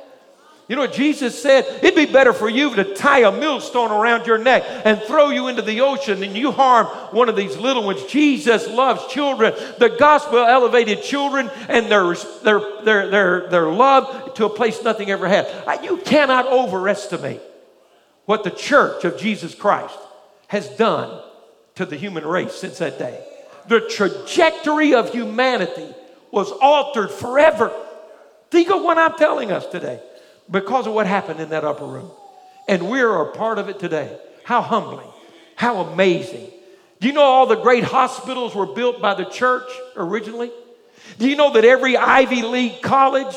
You 0.68 0.76
know 0.76 0.82
what 0.82 0.94
Jesus 0.94 1.40
said? 1.40 1.68
It'd 1.84 1.96
be 1.96 2.12
better 2.12 2.34
for 2.34 2.50
you 2.50 2.74
to 2.78 2.96
tie 2.96 3.20
a 3.20 3.32
millstone 3.32 3.92
around 3.92 4.26
your 4.26 4.40
neck 4.40 4.64
and 4.86 5.00
throw 5.04 5.30
you 5.30 5.50
into 5.50 5.62
the 5.62 5.82
ocean 5.82 6.22
than 6.22 6.36
you 6.36 6.52
harm 6.52 6.88
one 7.16 7.30
of 7.30 7.36
these 7.36 7.58
little 7.58 7.84
ones. 7.84 8.04
Jesus 8.06 8.68
loves 8.68 9.06
children. 9.14 9.54
The 9.78 9.90
gospel 9.90 10.40
elevated 10.40 11.04
children 11.04 11.52
and 11.70 11.92
their, 11.92 12.16
their, 12.44 12.82
their, 12.84 13.10
their, 13.12 13.50
their 13.50 13.68
love 13.68 14.34
to 14.34 14.46
a 14.46 14.50
place 14.50 14.82
nothing 14.82 15.12
ever 15.12 15.28
had. 15.28 15.84
You 15.84 15.98
cannot 15.98 16.48
overestimate 16.48 17.42
what 18.26 18.44
the 18.44 18.50
church 18.50 19.06
of 19.06 19.20
Jesus 19.20 19.54
Christ 19.54 20.00
has 20.54 20.70
done 20.70 21.20
to 21.74 21.84
the 21.84 21.96
human 21.96 22.24
race 22.24 22.54
since 22.54 22.78
that 22.78 23.00
day. 23.00 23.26
The 23.68 23.82
trajectory 23.82 24.94
of 24.94 25.10
humanity 25.10 25.88
was 26.30 26.52
altered 26.52 27.10
forever. 27.10 27.74
Think 28.52 28.70
of 28.70 28.84
what 28.84 29.00
I'm 29.00 29.18
telling 29.18 29.52
us 29.52 29.66
today 29.66 30.00
because 30.52 30.86
of 30.86 30.94
what 30.94 31.08
happened 31.08 31.40
in 31.40 31.50
that 31.50 31.64
upper 31.64 31.86
room. 31.86 32.12
And 32.68 32.88
we're 32.88 33.24
a 33.24 33.32
part 33.32 33.58
of 33.58 33.68
it 33.68 33.80
today. 33.80 34.16
How 34.44 34.62
humbling, 34.62 35.10
how 35.56 35.78
amazing. 35.78 36.52
Do 37.00 37.08
you 37.08 37.14
know 37.14 37.22
all 37.22 37.48
the 37.48 37.56
great 37.56 37.84
hospitals 37.84 38.54
were 38.54 38.68
built 38.68 39.02
by 39.02 39.16
the 39.16 39.26
church 39.26 39.68
originally? 39.96 40.52
Do 41.18 41.28
you 41.28 41.36
know 41.36 41.54
that 41.54 41.66
every 41.66 41.98
Ivy 41.98 42.44
League 42.44 42.84
college 42.84 43.36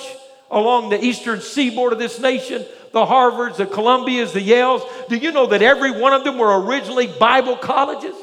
along 0.50 0.90
the 0.90 1.02
eastern 1.02 1.40
seaboard 1.40 1.94
of 1.94 1.98
this 1.98 2.20
nation 2.20 2.66
the 2.96 3.04
Harvards, 3.04 3.58
the 3.58 3.66
Columbias, 3.66 4.32
the 4.32 4.40
Yales. 4.40 4.80
Do 5.10 5.16
you 5.18 5.30
know 5.30 5.44
that 5.48 5.60
every 5.60 5.90
one 5.90 6.14
of 6.14 6.24
them 6.24 6.38
were 6.38 6.58
originally 6.62 7.06
Bible 7.06 7.54
colleges 7.58 8.16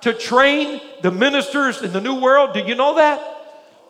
to 0.00 0.12
train 0.12 0.80
the 1.02 1.12
ministers 1.12 1.80
in 1.82 1.92
the 1.92 2.00
New 2.00 2.20
World? 2.20 2.52
Do 2.52 2.58
you 2.58 2.74
know 2.74 2.96
that? 2.96 3.22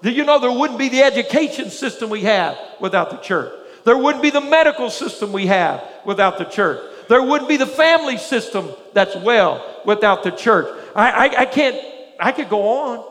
Do 0.02 0.10
you 0.10 0.26
know 0.26 0.38
there 0.38 0.52
wouldn't 0.52 0.78
be 0.78 0.90
the 0.90 1.02
education 1.02 1.70
system 1.70 2.10
we 2.10 2.24
have 2.24 2.58
without 2.78 3.08
the 3.10 3.16
church? 3.16 3.54
There 3.86 3.96
wouldn't 3.96 4.22
be 4.22 4.28
the 4.28 4.42
medical 4.42 4.90
system 4.90 5.32
we 5.32 5.46
have 5.46 5.82
without 6.04 6.36
the 6.36 6.44
church. 6.44 6.82
There 7.08 7.22
wouldn't 7.22 7.48
be 7.48 7.56
the 7.56 7.66
family 7.66 8.18
system 8.18 8.68
that's 8.92 9.16
well 9.16 9.64
without 9.86 10.24
the 10.24 10.30
church. 10.30 10.68
I, 10.94 11.10
I, 11.10 11.40
I 11.40 11.44
can't, 11.46 11.82
I 12.20 12.32
could 12.32 12.50
go 12.50 12.68
on. 12.68 13.10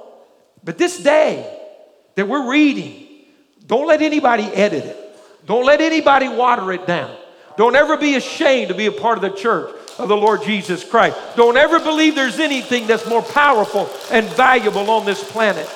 But 0.64 0.78
this 0.78 1.02
day 1.02 1.52
that 2.14 2.28
we're 2.28 2.48
reading, 2.48 3.08
don't 3.66 3.88
let 3.88 4.04
anybody 4.04 4.44
edit 4.44 4.86
it. 4.86 5.01
Don't 5.46 5.66
let 5.66 5.82
anybody 5.82 6.30
water 6.30 6.72
it 6.72 6.86
down. 6.86 7.16
Don't 7.58 7.76
ever 7.76 7.98
be 7.98 8.16
ashamed 8.16 8.70
to 8.70 8.76
be 8.76 8.86
a 8.86 8.92
part 8.92 9.18
of 9.18 9.22
the 9.22 9.38
church 9.38 9.76
of 9.98 10.08
the 10.08 10.18
Lord 10.18 10.44
Jesus 10.44 10.84
Christ. 10.84 11.18
Don't 11.36 11.58
ever 11.58 11.80
believe 11.80 12.16
there's 12.16 12.40
anything 12.40 12.88
that's 12.88 13.08
more 13.08 13.22
powerful 13.22 13.90
and 14.12 14.26
valuable 14.30 14.90
on 14.90 15.06
this 15.06 15.24
planet. 15.32 15.70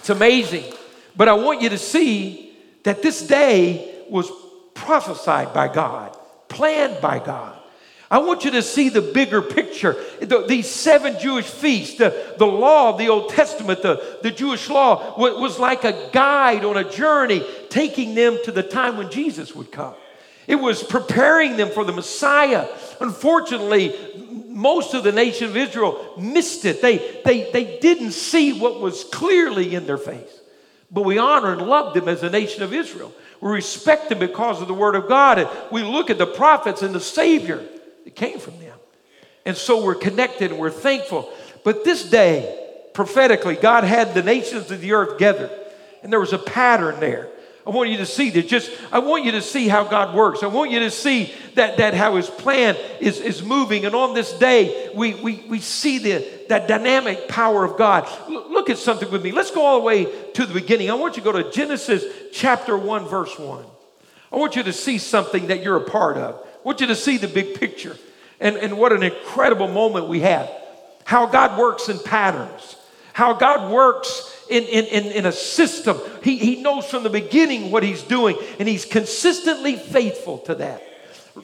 It's 0.00 0.10
amazing. 0.10 0.72
But 1.16 1.28
I 1.28 1.34
want 1.34 1.62
you 1.62 1.68
to 1.70 1.78
see 1.78 2.56
that 2.84 3.02
this 3.02 3.26
day 3.26 4.04
was 4.08 4.30
prophesied 4.74 5.52
by 5.52 5.68
God, 5.68 6.16
planned 6.48 7.00
by 7.00 7.18
God. 7.18 7.57
I 8.10 8.18
want 8.18 8.44
you 8.44 8.52
to 8.52 8.62
see 8.62 8.88
the 8.88 9.02
bigger 9.02 9.42
picture. 9.42 9.94
The, 10.20 10.46
these 10.46 10.68
seven 10.68 11.18
Jewish 11.20 11.44
feasts, 11.44 11.98
the, 11.98 12.34
the 12.38 12.46
law 12.46 12.90
of 12.90 12.98
the 12.98 13.08
Old 13.08 13.28
Testament, 13.30 13.82
the, 13.82 14.18
the 14.22 14.30
Jewish 14.30 14.70
law, 14.70 15.18
was, 15.18 15.58
like 15.58 15.84
a 15.84 16.08
guide 16.10 16.64
on 16.64 16.78
a 16.78 16.90
journey 16.90 17.44
taking 17.68 18.14
them 18.14 18.38
to 18.44 18.52
the 18.52 18.62
time 18.62 18.96
when 18.96 19.10
Jesus 19.10 19.54
would 19.54 19.70
come. 19.70 19.94
It 20.46 20.56
was 20.56 20.82
preparing 20.82 21.58
them 21.58 21.70
for 21.70 21.84
the 21.84 21.92
Messiah. 21.92 22.66
Unfortunately, 22.98 23.94
most 24.46 24.94
of 24.94 25.04
the 25.04 25.12
nation 25.12 25.50
of 25.50 25.56
Israel 25.56 26.14
missed 26.18 26.64
it. 26.64 26.80
They, 26.80 27.20
they, 27.26 27.50
they 27.52 27.78
didn't 27.78 28.12
see 28.12 28.58
what 28.58 28.80
was 28.80 29.04
clearly 29.04 29.74
in 29.74 29.86
their 29.86 29.98
face. 29.98 30.40
But 30.90 31.02
we 31.02 31.18
honor 31.18 31.52
and 31.52 31.60
love 31.60 31.92
them 31.92 32.08
as 32.08 32.22
a 32.22 32.30
nation 32.30 32.62
of 32.62 32.72
Israel. 32.72 33.12
We 33.42 33.50
respect 33.52 34.08
them 34.08 34.20
because 34.20 34.62
of 34.62 34.68
the 34.68 34.72
Word 34.74 34.94
of 34.94 35.08
God. 35.08 35.38
And 35.38 35.50
we 35.70 35.82
look 35.82 36.08
at 36.08 36.16
the 36.16 36.26
prophets 36.26 36.80
and 36.80 36.94
the 36.94 37.00
Savior 37.00 37.62
it 38.08 38.16
came 38.16 38.38
from 38.38 38.58
them. 38.58 38.78
And 39.44 39.54
so 39.54 39.84
we're 39.84 39.94
connected 39.94 40.50
and 40.50 40.58
we're 40.58 40.70
thankful. 40.70 41.30
But 41.62 41.84
this 41.84 42.08
day, 42.08 42.58
prophetically, 42.94 43.54
God 43.54 43.84
had 43.84 44.14
the 44.14 44.22
nations 44.22 44.70
of 44.70 44.80
the 44.80 44.92
earth 44.92 45.18
gathered, 45.18 45.50
and 46.02 46.10
there 46.10 46.18
was 46.18 46.32
a 46.32 46.38
pattern 46.38 47.00
there. 47.00 47.28
I 47.66 47.70
want 47.70 47.90
you 47.90 47.98
to 47.98 48.06
see 48.06 48.30
that. 48.30 48.48
Just 48.48 48.70
I 48.90 49.00
want 49.00 49.26
you 49.26 49.32
to 49.32 49.42
see 49.42 49.68
how 49.68 49.84
God 49.84 50.14
works. 50.14 50.42
I 50.42 50.46
want 50.46 50.70
you 50.70 50.78
to 50.80 50.90
see 50.90 51.34
that, 51.56 51.76
that 51.76 51.92
how 51.92 52.16
his 52.16 52.30
plan 52.30 52.76
is, 52.98 53.20
is 53.20 53.42
moving. 53.42 53.84
And 53.84 53.94
on 53.94 54.14
this 54.14 54.32
day, 54.32 54.90
we, 54.94 55.12
we, 55.12 55.44
we 55.46 55.60
see 55.60 55.98
the, 55.98 56.26
that 56.48 56.66
dynamic 56.66 57.28
power 57.28 57.62
of 57.62 57.76
God. 57.76 58.08
L- 58.26 58.50
look 58.50 58.70
at 58.70 58.78
something 58.78 59.10
with 59.10 59.22
me. 59.22 59.32
Let's 59.32 59.50
go 59.50 59.66
all 59.66 59.80
the 59.80 59.84
way 59.84 60.06
to 60.32 60.46
the 60.46 60.54
beginning. 60.54 60.90
I 60.90 60.94
want 60.94 61.18
you 61.18 61.22
to 61.22 61.30
go 61.30 61.42
to 61.42 61.50
Genesis 61.50 62.04
chapter 62.32 62.78
1, 62.78 63.06
verse 63.06 63.38
1. 63.38 63.66
I 64.32 64.36
want 64.36 64.56
you 64.56 64.62
to 64.62 64.72
see 64.72 64.96
something 64.96 65.48
that 65.48 65.62
you're 65.62 65.76
a 65.76 65.84
part 65.84 66.16
of. 66.16 66.47
I 66.58 66.60
want 66.64 66.80
you 66.80 66.88
to 66.88 66.96
see 66.96 67.18
the 67.18 67.28
big 67.28 67.58
picture 67.58 67.96
and, 68.40 68.56
and 68.56 68.78
what 68.78 68.92
an 68.92 69.02
incredible 69.02 69.68
moment 69.68 70.08
we 70.08 70.20
have. 70.20 70.50
How 71.04 71.26
God 71.26 71.58
works 71.58 71.88
in 71.88 71.98
patterns, 72.00 72.76
how 73.12 73.32
God 73.34 73.72
works 73.72 74.44
in, 74.50 74.64
in, 74.64 74.84
in, 74.86 75.12
in, 75.12 75.26
a 75.26 75.32
system. 75.32 75.98
He, 76.22 76.36
he 76.36 76.62
knows 76.62 76.86
from 76.86 77.02
the 77.02 77.10
beginning 77.10 77.70
what 77.70 77.82
He's 77.82 78.02
doing, 78.02 78.36
and 78.58 78.68
He's 78.68 78.84
consistently 78.84 79.76
faithful 79.76 80.38
to 80.38 80.54
that. 80.56 80.82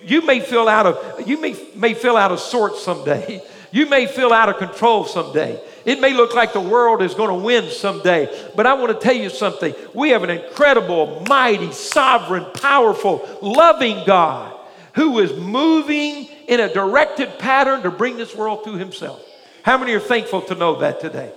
You 0.03 0.22
may 0.22 0.40
feel 0.40 0.68
out 0.68 0.87
of 0.87 1.29
you 1.29 1.40
may, 1.40 1.57
may 1.74 1.94
feel 1.94 2.16
out 2.16 2.33
of 2.33 2.40
sorts 2.40 2.83
someday. 2.83 3.42
You 3.74 3.87
may 3.87 4.07
feel 4.07 4.33
out 4.33 4.48
of 4.48 4.59
control 4.59 5.05
someday. 5.05 5.61
It 5.85 6.00
may 6.00 6.12
look 6.12 6.33
like 6.33 6.53
the 6.53 6.61
world 6.61 7.03
is 7.03 7.12
going 7.14 7.31
to 7.31 7.44
win 7.44 7.68
someday, 7.70 8.29
but 8.55 8.68
I 8.68 8.74
want 8.74 8.92
to 8.92 9.05
tell 9.05 9.16
you 9.16 9.29
something. 9.29 9.74
We 9.92 10.11
have 10.11 10.22
an 10.22 10.31
incredible, 10.31 11.24
mighty, 11.29 11.72
sovereign, 11.72 12.46
powerful, 12.55 13.29
loving 13.42 14.07
God 14.07 14.55
who 14.95 15.19
is 15.19 15.33
moving 15.33 16.29
in 16.49 16.61
a 16.61 16.73
directed 16.73 17.39
pattern 17.39 17.83
to 17.83 17.91
bring 17.91 18.17
this 18.17 18.35
world 18.35 18.65
to 18.65 18.75
Himself. 18.75 19.25
How 19.63 19.79
many 19.79 19.93
are 19.95 20.01
thankful 20.01 20.43
to 20.43 20.55
know 20.55 20.77
that 20.81 21.01
today? 21.01 21.33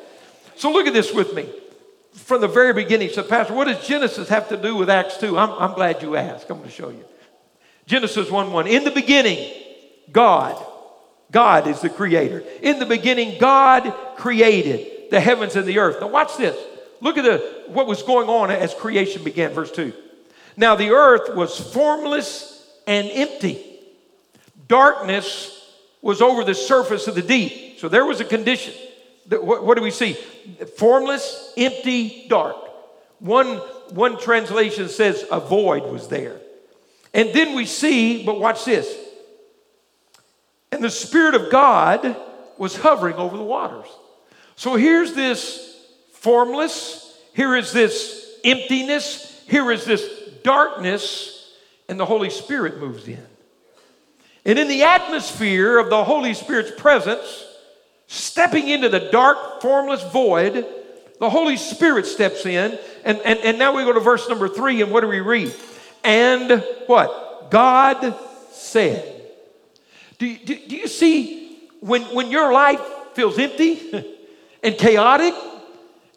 So 0.56 0.72
look 0.72 0.88
at 0.88 0.94
this 0.94 1.14
with 1.14 1.34
me. 1.34 1.50
From 2.14 2.42
the 2.42 2.48
very 2.48 2.74
beginning, 2.74 3.10
so 3.10 3.24
Pastor, 3.24 3.54
what 3.54 3.66
does 3.66 3.86
Genesis 3.88 4.28
have 4.30 4.50
to 4.50 4.58
do 4.58 4.76
with 4.76 4.90
Acts 4.90 5.18
2? 5.18 5.38
I'm, 5.38 5.52
I'm 5.52 5.74
glad 5.74 6.02
you 6.02 6.16
asked. 6.16 6.50
I'm 6.50 6.58
going 6.58 6.70
to 6.70 6.76
show 6.76 6.90
you. 6.90 7.06
Genesis 7.86 8.30
1 8.30 8.52
1. 8.52 8.68
In 8.68 8.84
the 8.84 8.92
beginning, 8.92 9.54
God 10.12 10.64
God 11.32 11.68
is 11.68 11.82
the 11.82 11.90
creator. 11.90 12.44
In 12.62 12.80
the 12.80 12.86
beginning, 12.86 13.38
God 13.40 13.94
created 14.16 15.10
the 15.12 15.20
heavens 15.20 15.56
and 15.56 15.66
the 15.66 15.80
earth. 15.80 16.00
Now, 16.00 16.08
watch 16.08 16.38
this. 16.38 16.58
Look 17.02 17.18
at 17.18 17.24
the, 17.24 17.66
what 17.68 17.88
was 17.88 18.02
going 18.04 18.30
on 18.30 18.50
as 18.50 18.74
creation 18.74 19.24
began, 19.24 19.52
verse 19.52 19.72
2. 19.72 19.94
Now, 20.56 20.76
the 20.76 20.90
earth 20.90 21.36
was 21.36 21.60
formless 21.74 22.57
and 22.88 23.10
empty. 23.12 23.64
Darkness 24.68 25.54
was 26.02 26.22
over 26.22 26.44
the 26.44 26.56
surface 26.56 27.08
of 27.08 27.16
the 27.16 27.22
deep. 27.22 27.80
So 27.80 27.90
there 27.90 28.06
was 28.06 28.20
a 28.20 28.26
condition. 28.26 28.74
What, 29.30 29.76
do 29.76 29.84
we 29.84 29.92
see? 29.92 30.14
Formless, 30.78 31.54
empty, 31.58 32.28
dark. 32.30 32.56
One, 33.20 33.58
one 33.90 34.20
translation 34.20 34.90
says 34.90 35.26
a 35.32 35.40
void 35.40 35.84
was 35.84 36.08
there. 36.08 36.40
And 37.14 37.34
then 37.34 37.56
we 37.56 37.66
see, 37.66 38.24
but 38.24 38.40
watch 38.40 38.66
this 38.66 38.88
and 40.72 40.84
the 40.84 40.90
Spirit 40.90 41.36
of 41.36 41.50
God 41.50 42.16
was 42.58 42.76
hovering 42.76 43.16
over 43.16 43.38
the 43.38 43.44
waters. 43.44 43.88
So 44.56 44.76
here's 44.76 45.14
this 45.14 45.76
formless, 46.14 47.20
here 47.34 47.56
is 47.56 47.72
this 47.72 48.40
emptiness, 48.44 49.44
here 49.48 49.72
is 49.72 49.86
this 49.86 50.08
darkness, 50.44 51.37
and 51.90 52.00
the 52.00 52.06
Holy 52.06 52.30
Spirit 52.30 52.80
moves 52.80 53.08
in. 53.08 53.26
And 54.46 54.58
in 54.58 54.68
the 54.68 54.84
atmosphere 54.84 55.78
of 55.78 55.90
the 55.90 56.04
Holy 56.04 56.34
Spirit's 56.34 56.72
presence, 56.80 57.46
stepping 58.08 58.70
into 58.70 58.90
the 58.90 59.00
dark, 59.12 59.62
formless 59.62 60.04
void, 60.12 60.66
the 61.20 61.30
Holy 61.30 61.58
Spirit 61.58 62.06
steps 62.06 62.46
in. 62.46 62.78
And, 63.04 63.20
and, 63.20 63.40
and 63.40 63.60
now 63.60 63.76
we 63.76 63.84
go 63.84 63.94
to 63.94 64.00
verse 64.00 64.28
number 64.30 64.48
three, 64.48 64.82
and 64.82 64.92
what 64.92 65.02
do 65.02 65.08
we 65.08 65.20
read? 65.20 65.54
And 66.04 66.64
what? 66.86 67.52
God 67.52 68.16
said. 68.52 69.14
Do, 70.18 70.38
do, 70.38 70.56
do 70.56 70.76
you 70.76 70.88
see 70.88 71.60
when, 71.82 72.04
when 72.04 72.32
your 72.32 72.52
life 72.52 72.82
feels 73.14 73.38
empty 73.38 74.18
and 74.64 74.78
chaotic 74.78 75.34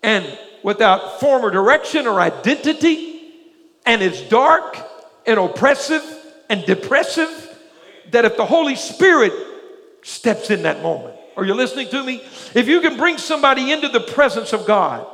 and 0.03 0.39
without 0.63 1.21
form 1.21 1.45
or 1.45 1.51
direction 1.51 2.07
or 2.07 2.21
identity 2.21 3.33
and 3.87 4.03
it's 4.03 4.21
dark 4.23 4.79
and 5.27 5.39
oppressive 5.39 6.03
and 6.49 6.65
depressive, 6.65 7.59
that 8.11 8.25
if 8.25 8.37
the 8.37 8.47
Holy 8.47 8.77
Spirit 8.77 9.33
steps 10.03 10.51
in 10.51 10.63
that 10.63 10.83
moment, 10.83 11.15
are 11.37 11.45
you 11.45 11.55
listening 11.55 11.89
to 11.91 12.03
me? 12.03 12.23
If 12.55 12.69
you 12.69 12.81
can 12.81 12.97
bring 12.97 13.19
somebody 13.19 13.73
into 13.73 13.89
the 13.89 14.01
presence 14.01 14.53
of 14.53 14.67
God, 14.67 15.07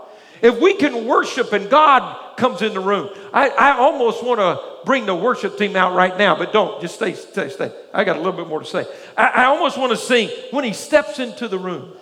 if 0.43 0.61
we 0.61 0.75
can 0.75 1.07
worship 1.07 1.53
and 1.53 1.71
God 1.71 2.37
comes 2.37 2.63
in 2.63 2.75
the 2.75 2.81
room, 2.81 3.11
I, 3.33 3.49
I 3.49 3.79
almost 3.79 4.25
want 4.25 4.41
to 4.41 4.85
bring 4.85 5.07
the 5.07 5.15
worship 5.15 5.57
team 5.57 5.77
out 5.77 5.95
right 5.95 6.17
now, 6.17 6.37
but 6.37 6.53
don't. 6.53 6.81
Just 6.81 6.97
stay, 6.97 7.15
stay, 7.15 7.49
stay. 7.49 7.73
I 7.93 8.05
got 8.05 8.17
a 8.17 8.19
little 8.19 8.33
bit 8.33 8.47
more 8.47 8.61
to 8.61 8.67
say. 8.67 8.87
I, 9.17 9.29
I 9.29 9.45
almost 9.47 9.79
want 9.79 9.93
to 9.93 9.97
sing 9.97 10.31
when 10.51 10.65
he 10.65 10.73
steps 10.73 11.19
into 11.19 11.49
the 11.49 11.59
room. 11.59 11.93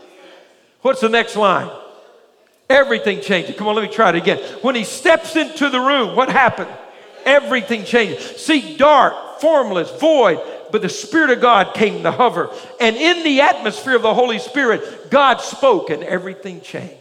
What's 0.83 1.01
the 1.01 1.09
next 1.09 1.37
line? 1.37 1.71
Everything 2.69 3.21
changes. 3.21 3.57
Come 3.57 3.69
on, 3.69 3.77
let 3.77 3.88
me 3.88 3.95
try 3.95 4.11
it 4.11 4.17
again. 4.17 4.38
When 4.62 4.75
he 4.75 4.85
steps 4.85 5.37
into 5.37 5.71
the 5.71 5.81
room, 5.81 6.17
what 6.17 6.29
happened? 6.29 6.71
Everything 7.25 7.85
changes. 7.85 8.37
See, 8.37 8.77
dark, 8.77 9.41
formless, 9.41 9.91
void, 10.01 10.41
but 10.71 10.83
the 10.83 10.89
Spirit 10.89 11.31
of 11.31 11.41
God 11.41 11.75
came 11.75 12.03
to 12.03 12.11
hover. 12.11 12.51
And 12.81 12.97
in 12.97 13.23
the 13.25 13.41
atmosphere 13.43 13.97
of 13.97 14.03
the 14.03 14.15
Holy 14.15 14.39
Spirit, 14.39 15.11
God 15.11 15.41
spoke 15.41 15.91
and 15.91 16.03
everything 16.03 16.61
changed. 16.61 16.97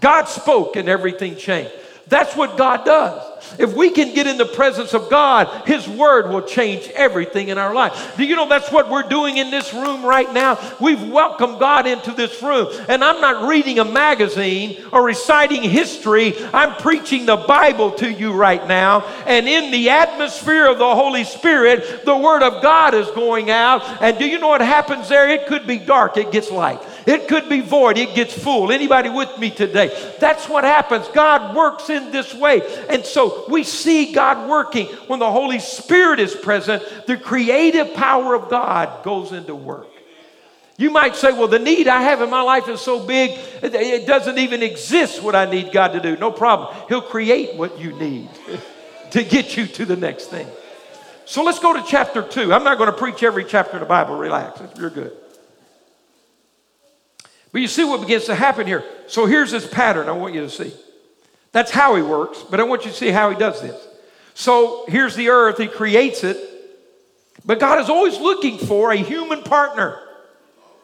God 0.00 0.24
spoke 0.24 0.76
and 0.76 0.88
everything 0.88 1.36
changed. 1.36 1.72
That's 2.08 2.36
what 2.36 2.58
God 2.58 2.84
does. 2.84 3.34
If 3.58 3.74
we 3.74 3.90
can 3.90 4.14
get 4.14 4.26
in 4.26 4.36
the 4.36 4.46
presence 4.46 4.94
of 4.94 5.10
God, 5.10 5.66
His 5.66 5.88
Word 5.88 6.30
will 6.30 6.42
change 6.42 6.88
everything 6.94 7.48
in 7.48 7.58
our 7.58 7.74
life. 7.74 8.16
Do 8.16 8.24
you 8.24 8.36
know 8.36 8.48
that's 8.48 8.70
what 8.70 8.90
we're 8.90 9.08
doing 9.08 9.36
in 9.36 9.50
this 9.50 9.72
room 9.72 10.04
right 10.04 10.30
now? 10.32 10.58
We've 10.80 11.02
welcomed 11.02 11.60
God 11.60 11.86
into 11.86 12.12
this 12.12 12.42
room. 12.42 12.68
And 12.88 13.04
I'm 13.04 13.20
not 13.20 13.48
reading 13.48 13.78
a 13.78 13.84
magazine 13.84 14.84
or 14.92 15.04
reciting 15.04 15.62
history, 15.62 16.34
I'm 16.52 16.74
preaching 16.76 17.26
the 17.26 17.36
Bible 17.36 17.92
to 17.92 18.10
you 18.10 18.32
right 18.32 18.66
now. 18.66 19.02
And 19.26 19.48
in 19.48 19.70
the 19.70 19.90
atmosphere 19.90 20.66
of 20.66 20.78
the 20.78 20.94
Holy 20.94 21.24
Spirit, 21.24 22.04
the 22.04 22.16
Word 22.16 22.42
of 22.42 22.62
God 22.62 22.94
is 22.94 23.10
going 23.10 23.50
out. 23.50 23.82
And 24.02 24.18
do 24.18 24.26
you 24.26 24.38
know 24.38 24.48
what 24.48 24.60
happens 24.60 25.08
there? 25.08 25.28
It 25.28 25.46
could 25.46 25.66
be 25.66 25.78
dark, 25.78 26.16
it 26.16 26.32
gets 26.32 26.50
light. 26.50 26.80
It 27.06 27.28
could 27.28 27.48
be 27.48 27.60
void, 27.60 27.98
it 27.98 28.14
gets 28.14 28.32
full. 28.32 28.72
Anybody 28.72 29.10
with 29.10 29.38
me 29.38 29.50
today? 29.50 30.14
That's 30.20 30.48
what 30.48 30.64
happens. 30.64 31.06
God 31.08 31.54
works 31.54 31.90
in 31.90 32.10
this 32.10 32.34
way. 32.34 32.62
And 32.88 33.04
so 33.04 33.44
we 33.48 33.64
see 33.64 34.12
God 34.12 34.48
working 34.48 34.86
when 35.06 35.18
the 35.18 35.30
Holy 35.30 35.58
Spirit 35.58 36.20
is 36.20 36.34
present, 36.34 36.82
the 37.06 37.16
creative 37.16 37.94
power 37.94 38.34
of 38.34 38.48
God 38.48 39.04
goes 39.04 39.32
into 39.32 39.54
work. 39.54 39.88
You 40.76 40.90
might 40.90 41.14
say, 41.14 41.32
well, 41.32 41.46
the 41.46 41.58
need 41.58 41.86
I 41.86 42.02
have 42.02 42.20
in 42.20 42.30
my 42.30 42.42
life 42.42 42.68
is 42.68 42.80
so 42.80 43.06
big, 43.06 43.38
it 43.62 44.06
doesn't 44.06 44.38
even 44.38 44.62
exist 44.62 45.22
what 45.22 45.36
I 45.36 45.48
need 45.48 45.72
God 45.72 45.88
to 45.88 46.00
do. 46.00 46.16
No 46.16 46.32
problem. 46.32 46.74
He'll 46.88 47.02
create 47.02 47.54
what 47.56 47.78
you 47.78 47.92
need 47.92 48.28
to 49.12 49.22
get 49.22 49.56
you 49.56 49.66
to 49.66 49.84
the 49.84 49.96
next 49.96 50.26
thing. 50.26 50.48
So 51.26 51.42
let's 51.42 51.60
go 51.60 51.74
to 51.74 51.84
chapter 51.86 52.22
two. 52.22 52.52
I'm 52.52 52.64
not 52.64 52.76
going 52.78 52.90
to 52.90 52.96
preach 52.96 53.22
every 53.22 53.44
chapter 53.44 53.74
of 53.74 53.80
the 53.80 53.86
Bible. 53.86 54.16
Relax. 54.16 54.60
You're 54.76 54.90
good. 54.90 55.12
But 57.54 57.60
you 57.62 57.68
see 57.68 57.84
what 57.84 58.00
begins 58.00 58.24
to 58.24 58.34
happen 58.34 58.66
here. 58.66 58.82
So 59.06 59.26
here's 59.26 59.52
this 59.52 59.64
pattern 59.64 60.08
I 60.08 60.12
want 60.12 60.34
you 60.34 60.40
to 60.40 60.50
see. 60.50 60.72
That's 61.52 61.70
how 61.70 61.94
he 61.94 62.02
works, 62.02 62.42
but 62.50 62.58
I 62.58 62.64
want 62.64 62.84
you 62.84 62.90
to 62.90 62.96
see 62.96 63.10
how 63.10 63.30
he 63.30 63.36
does 63.36 63.62
this. 63.62 63.80
So 64.34 64.84
here's 64.88 65.14
the 65.14 65.28
earth, 65.28 65.58
he 65.58 65.68
creates 65.68 66.24
it, 66.24 66.36
but 67.46 67.60
God 67.60 67.78
is 67.78 67.88
always 67.88 68.18
looking 68.18 68.58
for 68.58 68.90
a 68.90 68.96
human 68.96 69.44
partner. 69.44 70.00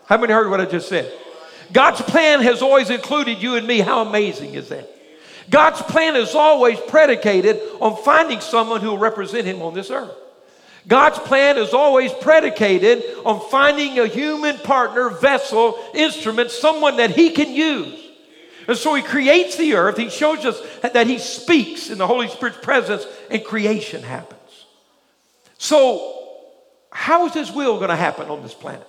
How 0.07 0.17
many 0.17 0.33
heard 0.33 0.49
what 0.49 0.61
I 0.61 0.65
just 0.65 0.89
said? 0.89 1.13
God's 1.73 2.03
plan 2.03 2.41
has 2.43 2.63
always 2.63 2.89
included 2.89 3.43
you 3.43 3.57
and 3.57 3.67
me. 3.67 3.81
How 3.81 4.03
amazing 4.03 4.55
is 4.55 4.69
that? 4.69 4.89
God's 5.51 5.83
plan 5.83 6.15
is 6.15 6.37
always 6.37 6.79
predicated 6.79 7.61
on 7.81 8.01
finding 8.05 8.41
someone 8.41 8.81
who 8.81 8.91
will 8.91 8.99
represent 8.99 9.45
him 9.45 9.61
on 9.61 9.75
this 9.75 9.91
earth. 9.91 10.15
God's 10.89 11.19
plan 11.19 11.59
is 11.59 11.75
always 11.75 12.13
predicated 12.13 13.05
on 13.25 13.41
finding 13.51 13.99
a 13.99 14.07
human 14.07 14.57
partner, 14.59 15.11
vessel, 15.11 15.79
instrument, 15.95 16.51
someone 16.51 16.97
that 16.97 17.11
He 17.11 17.31
can 17.31 17.53
use. 17.53 17.99
And 18.67 18.77
so 18.77 18.95
He 18.95 19.03
creates 19.03 19.57
the 19.57 19.75
earth. 19.75 19.97
He 19.97 20.09
shows 20.09 20.45
us 20.45 20.61
that 20.81 21.07
He 21.07 21.19
speaks 21.19 21.91
in 21.91 21.99
the 21.99 22.07
Holy 22.07 22.29
Spirit's 22.29 22.59
presence, 22.59 23.07
and 23.31 23.45
creation 23.45 24.03
happens. 24.03 24.41
So, 25.59 26.17
how 26.91 27.27
is 27.27 27.35
His 27.35 27.53
will 27.53 27.77
going 27.77 27.91
to 27.91 27.97
happen 27.97 28.29
on 28.29 28.43
this 28.43 28.55
planet? 28.55 28.87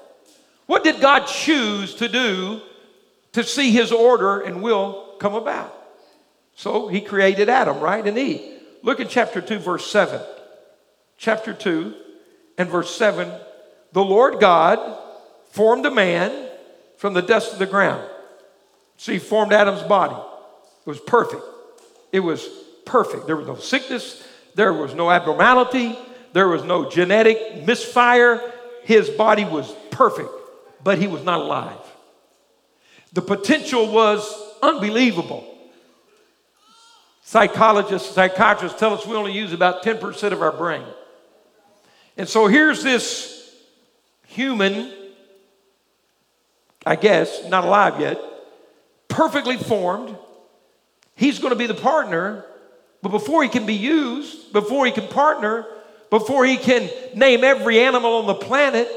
What 0.66 0.84
did 0.84 1.02
God 1.02 1.26
choose 1.26 1.96
to 1.96 2.08
do 2.08 2.62
to 3.34 3.44
see 3.44 3.72
His 3.72 3.92
order 3.92 4.40
and 4.40 4.62
will 4.62 5.16
come 5.20 5.36
about? 5.36 5.78
So, 6.56 6.88
He 6.88 7.02
created 7.02 7.50
Adam, 7.50 7.80
right? 7.82 8.06
And 8.06 8.18
Eve. 8.18 8.60
Look 8.82 9.02
at 9.02 9.10
chapter 9.10 9.42
2, 9.42 9.60
verse 9.60 9.92
7 9.92 10.22
chapter 11.22 11.54
2 11.54 11.94
and 12.58 12.68
verse 12.68 12.94
7 12.96 13.32
the 13.94 14.04
Lord 14.04 14.40
God 14.40 14.98
formed 15.52 15.86
a 15.86 15.92
man 15.92 16.50
from 16.98 17.14
the 17.14 17.22
dust 17.22 17.54
of 17.54 17.60
the 17.60 17.66
ground. 17.66 18.08
So 18.98 19.12
he 19.12 19.20
formed 19.20 19.54
Adam's 19.54 19.84
body. 19.84 20.16
It 20.86 20.90
was 20.90 21.00
perfect. 21.02 21.44
It 22.12 22.22
was 22.22 22.48
perfect. 22.86 23.28
There 23.28 23.36
was 23.36 23.48
no 23.48 23.56
sickness, 23.56 24.26
there 24.56 24.74
was 24.74 24.94
no 24.94 25.12
abnormality, 25.12 25.98
there 26.34 26.48
was 26.48 26.64
no 26.64 26.90
genetic 26.90 27.66
misfire. 27.66 28.42
His 28.84 29.10
body 29.10 29.46
was 29.46 29.72
perfect, 29.92 30.30
but 30.84 30.98
he 30.98 31.08
was 31.08 31.24
not 31.24 31.42
alive. 31.42 31.78
The 33.14 33.22
potential 33.22 33.92
was 33.92 34.34
unbelievable. 34.64 35.48
Psychologists, 37.24 38.14
psychiatrists 38.16 38.80
tell 38.80 38.94
us 38.94 39.06
we 39.06 39.16
only 39.16 39.34
use 39.34 39.54
about 39.54 39.84
10% 39.84 40.32
of 40.32 40.42
our 40.42 40.52
brain. 40.52 40.86
And 42.18 42.28
so 42.28 42.48
here's 42.48 42.84
this 42.84 43.56
human, 44.28 44.92
I 46.86 46.96
guess, 46.96 47.48
not 47.48 47.64
alive 47.64 48.00
yet, 48.00 48.20
perfectly 49.08 49.58
formed. 49.58 50.16
He's 51.16 51.40
going 51.40 51.52
to 51.52 51.58
be 51.58 51.68
the 51.68 51.74
partner, 51.74 52.46
but 53.02 53.10
before 53.10 53.44
he 53.44 53.50
can 53.50 53.66
be 53.66 53.76
used, 53.76 54.54
before 54.54 54.86
he 54.86 54.92
can 54.92 55.08
partner, 55.08 55.66
before 56.10 56.46
he 56.46 56.58
can 56.58 56.90
name 57.16 57.44
every 57.44 57.80
animal 57.80 58.16
on 58.16 58.28
the 58.28 58.36
planet, 58.36 58.90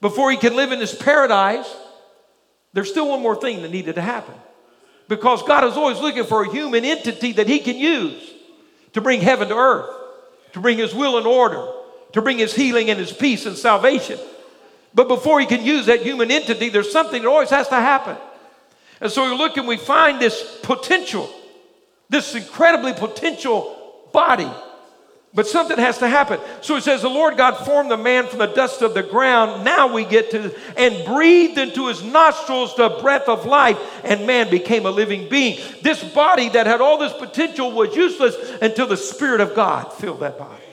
before 0.00 0.30
he 0.30 0.36
can 0.36 0.54
live 0.54 0.72
in 0.72 0.78
this 0.78 0.94
paradise, 0.94 1.72
there's 2.72 2.90
still 2.90 3.08
one 3.08 3.22
more 3.22 3.36
thing 3.36 3.62
that 3.62 3.70
needed 3.70 3.96
to 3.96 4.02
happen. 4.02 4.34
Because 5.08 5.42
God 5.42 5.64
is 5.64 5.74
always 5.74 5.98
looking 6.00 6.24
for 6.24 6.44
a 6.44 6.50
human 6.50 6.84
entity 6.84 7.32
that 7.32 7.48
He 7.48 7.58
can 7.60 7.76
use 7.76 8.30
to 8.92 9.00
bring 9.00 9.20
heaven 9.20 9.48
to 9.48 9.56
earth, 9.56 9.90
to 10.52 10.60
bring 10.60 10.78
His 10.78 10.94
will 10.94 11.16
and 11.16 11.26
order, 11.26 11.66
to 12.12 12.22
bring 12.22 12.38
His 12.38 12.54
healing 12.54 12.90
and 12.90 12.98
His 12.98 13.12
peace 13.12 13.46
and 13.46 13.56
salvation. 13.56 14.18
But 14.94 15.08
before 15.08 15.40
He 15.40 15.46
can 15.46 15.64
use 15.64 15.86
that 15.86 16.02
human 16.02 16.30
entity, 16.30 16.68
there's 16.68 16.92
something 16.92 17.22
that 17.22 17.28
always 17.28 17.50
has 17.50 17.68
to 17.68 17.76
happen. 17.76 18.16
And 19.00 19.12
so 19.12 19.30
we 19.30 19.36
look 19.36 19.56
and 19.56 19.68
we 19.68 19.76
find 19.76 20.20
this 20.20 20.58
potential, 20.62 21.30
this 22.08 22.34
incredibly 22.34 22.92
potential 22.92 23.76
body 24.12 24.50
but 25.34 25.46
something 25.46 25.76
has 25.76 25.98
to 25.98 26.08
happen. 26.08 26.40
So 26.62 26.76
it 26.76 26.82
says, 26.82 27.02
The 27.02 27.08
Lord 27.08 27.36
God 27.36 27.64
formed 27.64 27.90
the 27.90 27.96
man 27.96 28.26
from 28.26 28.38
the 28.38 28.46
dust 28.46 28.80
of 28.80 28.94
the 28.94 29.02
ground. 29.02 29.62
Now 29.62 29.92
we 29.92 30.04
get 30.04 30.30
to, 30.30 30.54
and 30.76 31.04
breathed 31.04 31.58
into 31.58 31.88
his 31.88 32.02
nostrils 32.02 32.74
the 32.76 32.88
breath 33.00 33.28
of 33.28 33.44
life, 33.44 33.78
and 34.04 34.26
man 34.26 34.48
became 34.48 34.86
a 34.86 34.90
living 34.90 35.28
being. 35.28 35.60
This 35.82 36.02
body 36.02 36.48
that 36.50 36.66
had 36.66 36.80
all 36.80 36.98
this 36.98 37.12
potential 37.12 37.72
was 37.72 37.94
useless 37.94 38.36
until 38.62 38.86
the 38.86 38.96
Spirit 38.96 39.40
of 39.40 39.54
God 39.54 39.92
filled 39.92 40.20
that 40.20 40.38
body. 40.38 40.64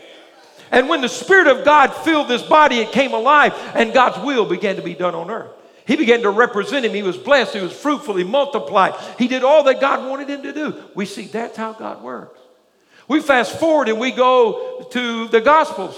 And 0.76 0.90
when 0.90 1.00
the 1.00 1.08
Spirit 1.08 1.48
of 1.48 1.64
God 1.64 1.88
filled 1.94 2.28
this 2.28 2.44
body, 2.44 2.80
it 2.80 2.92
came 2.92 3.14
alive, 3.14 3.54
and 3.76 3.94
God's 3.94 4.24
will 4.24 4.46
began 4.46 4.76
to 4.76 4.82
be 4.82 4.94
done 4.94 5.16
on 5.16 5.32
earth. 5.32 5.52
He 5.88 5.96
began 5.96 6.22
to 6.24 6.30
represent 6.30 6.86
him. 6.86 6.94
He 6.94 7.02
was 7.02 7.16
blessed. 7.16 7.54
He 7.54 7.62
was 7.62 7.72
fruitful. 7.72 8.18
He 8.18 8.26
multiplied. 8.26 8.94
He 9.18 9.30
did 9.30 9.46
all 9.46 9.64
that 9.64 9.80
God 9.80 10.06
wanted 10.10 10.30
him 10.30 10.44
to 10.44 10.52
do. 10.52 10.84
We 10.94 11.06
see 11.06 11.28
that's 11.28 11.56
how 11.56 11.72
God 11.72 12.04
works. 12.04 12.42
We 13.08 13.22
fast 13.22 13.58
forward 13.58 13.88
and 13.88 14.02
we 14.02 14.12
go 14.12 14.86
to 14.92 15.30
the 15.30 15.40
Gospels. 15.40 15.96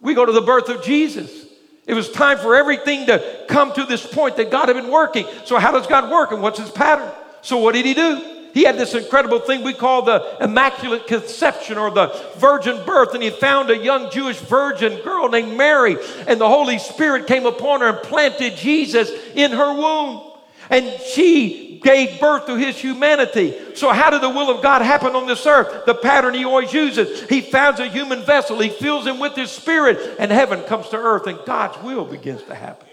We 0.00 0.14
go 0.14 0.24
to 0.24 0.32
the 0.32 0.40
birth 0.40 0.70
of 0.70 0.82
Jesus. 0.82 1.44
It 1.86 1.92
was 1.92 2.10
time 2.10 2.38
for 2.38 2.56
everything 2.56 3.06
to 3.06 3.44
come 3.48 3.74
to 3.74 3.84
this 3.84 4.06
point 4.06 4.36
that 4.36 4.50
God 4.50 4.68
had 4.68 4.76
been 4.76 4.90
working. 4.90 5.26
So, 5.44 5.58
how 5.58 5.72
does 5.72 5.86
God 5.86 6.10
work 6.10 6.32
and 6.32 6.40
what's 6.40 6.58
his 6.58 6.70
pattern? 6.70 7.12
So, 7.42 7.58
what 7.58 7.74
did 7.74 7.84
he 7.84 7.92
do? 7.92 8.35
He 8.56 8.64
had 8.64 8.78
this 8.78 8.94
incredible 8.94 9.40
thing 9.40 9.62
we 9.62 9.74
call 9.74 10.00
the 10.00 10.42
Immaculate 10.42 11.06
Conception 11.06 11.76
or 11.76 11.90
the 11.90 12.06
virgin 12.38 12.82
birth, 12.86 13.12
and 13.12 13.22
he 13.22 13.28
found 13.28 13.68
a 13.68 13.76
young 13.76 14.10
Jewish 14.10 14.38
virgin 14.38 15.02
girl 15.02 15.28
named 15.28 15.58
Mary, 15.58 15.98
and 16.26 16.40
the 16.40 16.48
Holy 16.48 16.78
Spirit 16.78 17.26
came 17.26 17.44
upon 17.44 17.82
her 17.82 17.88
and 17.88 17.98
planted 17.98 18.56
Jesus 18.56 19.10
in 19.34 19.50
her 19.50 19.74
womb. 19.74 20.32
And 20.70 20.90
she 21.02 21.80
gave 21.84 22.18
birth 22.18 22.46
to 22.46 22.56
his 22.56 22.78
humanity. 22.78 23.54
So, 23.74 23.90
how 23.90 24.08
did 24.08 24.22
the 24.22 24.30
will 24.30 24.48
of 24.48 24.62
God 24.62 24.80
happen 24.80 25.14
on 25.14 25.26
this 25.26 25.44
earth? 25.44 25.84
The 25.84 25.94
pattern 25.94 26.32
he 26.32 26.46
always 26.46 26.72
uses. 26.72 27.28
He 27.28 27.42
founds 27.42 27.78
a 27.78 27.88
human 27.88 28.22
vessel, 28.22 28.58
he 28.58 28.70
fills 28.70 29.06
him 29.06 29.18
with 29.18 29.36
his 29.36 29.50
spirit, 29.50 30.16
and 30.18 30.32
heaven 30.32 30.62
comes 30.62 30.88
to 30.88 30.96
earth, 30.96 31.26
and 31.26 31.38
God's 31.44 31.76
will 31.84 32.06
begins 32.06 32.42
to 32.44 32.54
happen. 32.54 32.88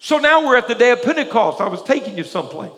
So 0.00 0.18
now 0.18 0.44
we're 0.44 0.56
at 0.56 0.66
the 0.66 0.74
day 0.74 0.90
of 0.90 1.00
Pentecost. 1.00 1.60
I 1.60 1.68
was 1.68 1.84
taking 1.84 2.18
you 2.18 2.24
someplace. 2.24 2.72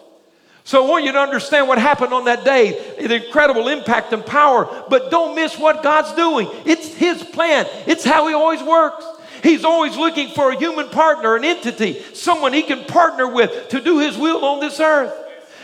So 0.65 0.85
I 0.85 0.89
want 0.89 1.05
you 1.05 1.13
to 1.13 1.19
understand 1.19 1.69
what 1.69 1.77
happened 1.79 2.15
on 2.15 2.25
that 2.25 2.45
day, 2.45 2.95
the 2.99 3.27
incredible 3.27 3.69
impact 3.69 4.13
and 4.15 4.25
power, 4.25 4.85
but 4.89 5.11
don't 5.11 5.35
miss 5.35 5.59
what 5.59 5.83
God's 5.83 6.13
doing. 6.15 6.49
It's 6.65 6.95
His 6.95 7.23
plan, 7.23 7.67
it's 7.87 8.05
how 8.05 8.27
He 8.29 8.35
always 8.35 8.63
works. 8.63 9.05
He's 9.43 9.63
always 9.63 9.95
looking 9.95 10.31
for 10.31 10.53
a 10.53 10.57
human 10.57 10.89
partner, 10.89 11.37
an 11.37 11.45
entity, 11.45 12.03
someone 12.15 12.55
he 12.55 12.63
can 12.63 12.87
partner 12.87 13.29
with 13.29 13.69
to 13.69 13.81
do 13.83 13.99
his 13.99 14.17
will 14.17 14.43
on 14.43 14.59
this 14.59 14.81
earth. 14.81 15.13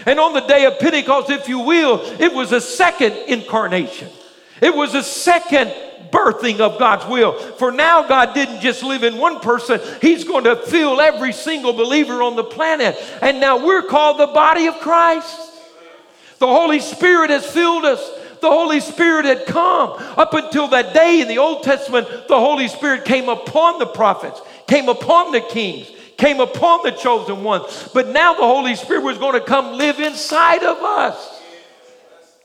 And 0.04 0.20
on 0.20 0.34
the 0.34 0.42
day 0.42 0.66
of 0.66 0.78
Pentecost, 0.78 1.30
if 1.30 1.48
you 1.48 1.60
will, 1.60 2.02
it 2.20 2.30
was 2.30 2.52
a 2.52 2.60
second 2.60 3.14
incarnation. 3.26 4.10
It 4.60 4.74
was 4.74 4.94
a 4.94 5.02
second 5.02 5.72
birthing 6.10 6.60
of 6.60 6.78
God's 6.78 7.06
will. 7.06 7.38
For 7.38 7.70
now, 7.70 8.06
God 8.06 8.34
didn't 8.34 8.60
just 8.60 8.82
live 8.82 9.02
in 9.02 9.16
one 9.16 9.40
person, 9.40 9.80
He's 10.00 10.24
going 10.24 10.44
to 10.44 10.56
fill 10.56 11.00
every 11.00 11.32
single 11.32 11.72
believer 11.72 12.22
on 12.22 12.36
the 12.36 12.44
planet. 12.44 12.96
And 13.22 13.40
now 13.40 13.64
we're 13.64 13.82
called 13.82 14.18
the 14.18 14.26
body 14.28 14.66
of 14.66 14.74
Christ. 14.80 15.38
The 16.38 16.46
Holy 16.46 16.80
Spirit 16.80 17.30
has 17.30 17.44
filled 17.44 17.84
us 17.84 18.00
the 18.40 18.50
Holy 18.50 18.80
Spirit 18.80 19.26
had 19.26 19.46
come. 19.46 19.90
Up 20.16 20.34
until 20.34 20.68
that 20.68 20.94
day 20.94 21.20
in 21.20 21.28
the 21.28 21.38
Old 21.38 21.62
Testament, 21.62 22.08
the 22.28 22.38
Holy 22.38 22.68
Spirit 22.68 23.04
came 23.04 23.28
upon 23.28 23.78
the 23.78 23.86
prophets, 23.86 24.40
came 24.66 24.88
upon 24.88 25.32
the 25.32 25.40
kings, 25.40 25.90
came 26.16 26.40
upon 26.40 26.82
the 26.82 26.92
chosen 26.92 27.44
ones. 27.44 27.88
But 27.92 28.08
now 28.08 28.34
the 28.34 28.42
Holy 28.42 28.74
Spirit 28.74 29.04
was 29.04 29.18
going 29.18 29.34
to 29.34 29.46
come 29.46 29.76
live 29.76 30.00
inside 30.00 30.62
of 30.62 30.78
us. 30.78 31.42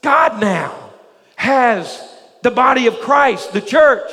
God 0.02 0.40
now 0.40 0.92
has 1.36 2.15
the 2.46 2.52
body 2.52 2.86
of 2.86 3.00
Christ, 3.00 3.54
the 3.54 3.60
church. 3.60 4.10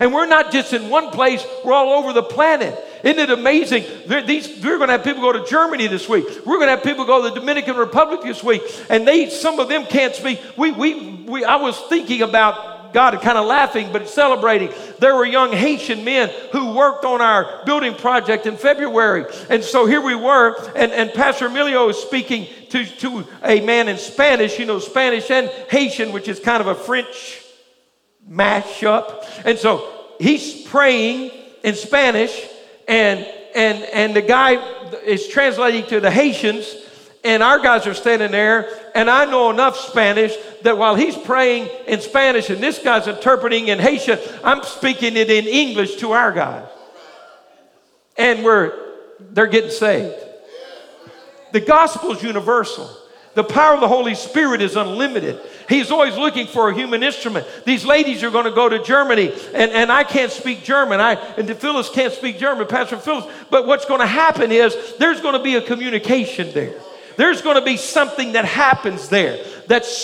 And 0.00 0.14
we're 0.14 0.26
not 0.26 0.52
just 0.52 0.72
in 0.72 0.88
one 0.88 1.10
place, 1.10 1.44
we're 1.62 1.74
all 1.74 2.02
over 2.02 2.14
the 2.14 2.22
planet. 2.22 2.74
Isn't 3.04 3.18
it 3.18 3.30
amazing? 3.30 3.84
These, 4.26 4.64
we're 4.64 4.78
going 4.78 4.88
to 4.88 4.92
have 4.92 5.04
people 5.04 5.20
go 5.20 5.32
to 5.32 5.44
Germany 5.44 5.86
this 5.86 6.08
week. 6.08 6.24
We're 6.46 6.56
going 6.56 6.68
to 6.68 6.76
have 6.76 6.82
people 6.82 7.04
go 7.04 7.22
to 7.22 7.28
the 7.28 7.38
Dominican 7.38 7.76
Republic 7.76 8.22
this 8.22 8.42
week. 8.42 8.62
And 8.88 9.06
they, 9.06 9.28
some 9.28 9.60
of 9.60 9.68
them 9.68 9.84
can't 9.84 10.14
speak. 10.14 10.40
We, 10.56 10.72
we, 10.72 10.94
we, 11.24 11.44
I 11.44 11.56
was 11.56 11.78
thinking 11.90 12.22
about 12.22 12.94
God 12.94 13.20
kind 13.20 13.36
of 13.36 13.44
laughing, 13.44 13.90
but 13.92 14.08
celebrating. 14.08 14.72
There 14.98 15.14
were 15.14 15.26
young 15.26 15.52
Haitian 15.52 16.04
men 16.04 16.30
who 16.52 16.72
worked 16.72 17.04
on 17.04 17.20
our 17.20 17.64
building 17.66 17.94
project 17.94 18.46
in 18.46 18.56
February. 18.56 19.26
And 19.50 19.62
so 19.62 19.84
here 19.84 20.00
we 20.00 20.14
were, 20.14 20.56
and, 20.74 20.90
and 20.92 21.12
Pastor 21.12 21.46
Emilio 21.46 21.86
was 21.86 22.00
speaking 22.00 22.46
to, 22.70 22.86
to 22.86 23.26
a 23.44 23.60
man 23.60 23.88
in 23.88 23.98
Spanish, 23.98 24.58
you 24.58 24.64
know, 24.64 24.78
Spanish 24.78 25.30
and 25.30 25.48
Haitian, 25.68 26.12
which 26.12 26.28
is 26.28 26.40
kind 26.40 26.62
of 26.62 26.66
a 26.66 26.74
French 26.74 27.37
mashup. 28.30 29.24
And 29.44 29.58
so 29.58 29.88
he's 30.18 30.62
praying 30.62 31.30
in 31.62 31.74
Spanish, 31.74 32.46
and 32.86 33.20
and 33.54 33.82
and 33.84 34.14
the 34.14 34.22
guy 34.22 34.54
is 35.04 35.28
translating 35.28 35.86
to 35.86 36.00
the 36.00 36.10
Haitians, 36.10 36.74
and 37.24 37.42
our 37.42 37.58
guys 37.58 37.86
are 37.86 37.94
standing 37.94 38.30
there, 38.30 38.68
and 38.94 39.10
I 39.10 39.24
know 39.24 39.50
enough 39.50 39.76
Spanish 39.76 40.34
that 40.62 40.76
while 40.76 40.94
he's 40.94 41.16
praying 41.16 41.68
in 41.86 42.00
Spanish 42.00 42.50
and 42.50 42.62
this 42.62 42.78
guy's 42.78 43.06
interpreting 43.06 43.68
in 43.68 43.78
Haitian, 43.78 44.18
I'm 44.44 44.62
speaking 44.62 45.16
it 45.16 45.30
in 45.30 45.46
English 45.46 45.96
to 45.96 46.12
our 46.12 46.32
guys. 46.32 46.68
And 48.16 48.44
we're 48.44 48.72
they're 49.20 49.46
getting 49.46 49.70
saved. 49.70 50.14
The 51.52 51.60
gospel 51.60 52.12
is 52.12 52.22
universal. 52.22 52.88
The 53.38 53.44
power 53.44 53.74
of 53.74 53.80
the 53.80 53.86
Holy 53.86 54.16
Spirit 54.16 54.60
is 54.60 54.74
unlimited. 54.74 55.38
He's 55.68 55.92
always 55.92 56.16
looking 56.16 56.48
for 56.48 56.70
a 56.70 56.74
human 56.74 57.04
instrument. 57.04 57.46
These 57.64 57.84
ladies 57.84 58.24
are 58.24 58.32
going 58.32 58.46
to 58.46 58.50
go 58.50 58.68
to 58.68 58.82
Germany, 58.82 59.32
and, 59.54 59.70
and 59.70 59.92
I 59.92 60.02
can't 60.02 60.32
speak 60.32 60.64
German. 60.64 60.98
I 60.98 61.12
and 61.36 61.48
Phyllis 61.56 61.88
can't 61.88 62.12
speak 62.12 62.40
German, 62.40 62.66
Pastor 62.66 62.96
Phyllis. 62.96 63.32
But 63.48 63.64
what's 63.64 63.84
going 63.84 64.00
to 64.00 64.08
happen 64.08 64.50
is 64.50 64.76
there's 64.98 65.20
going 65.20 65.34
to 65.34 65.42
be 65.44 65.54
a 65.54 65.62
communication 65.62 66.52
there. 66.52 66.74
There's 67.16 67.40
going 67.40 67.54
to 67.54 67.64
be 67.64 67.76
something 67.76 68.32
that 68.32 68.44
happens 68.44 69.08
there 69.08 69.38
that's 69.68 69.96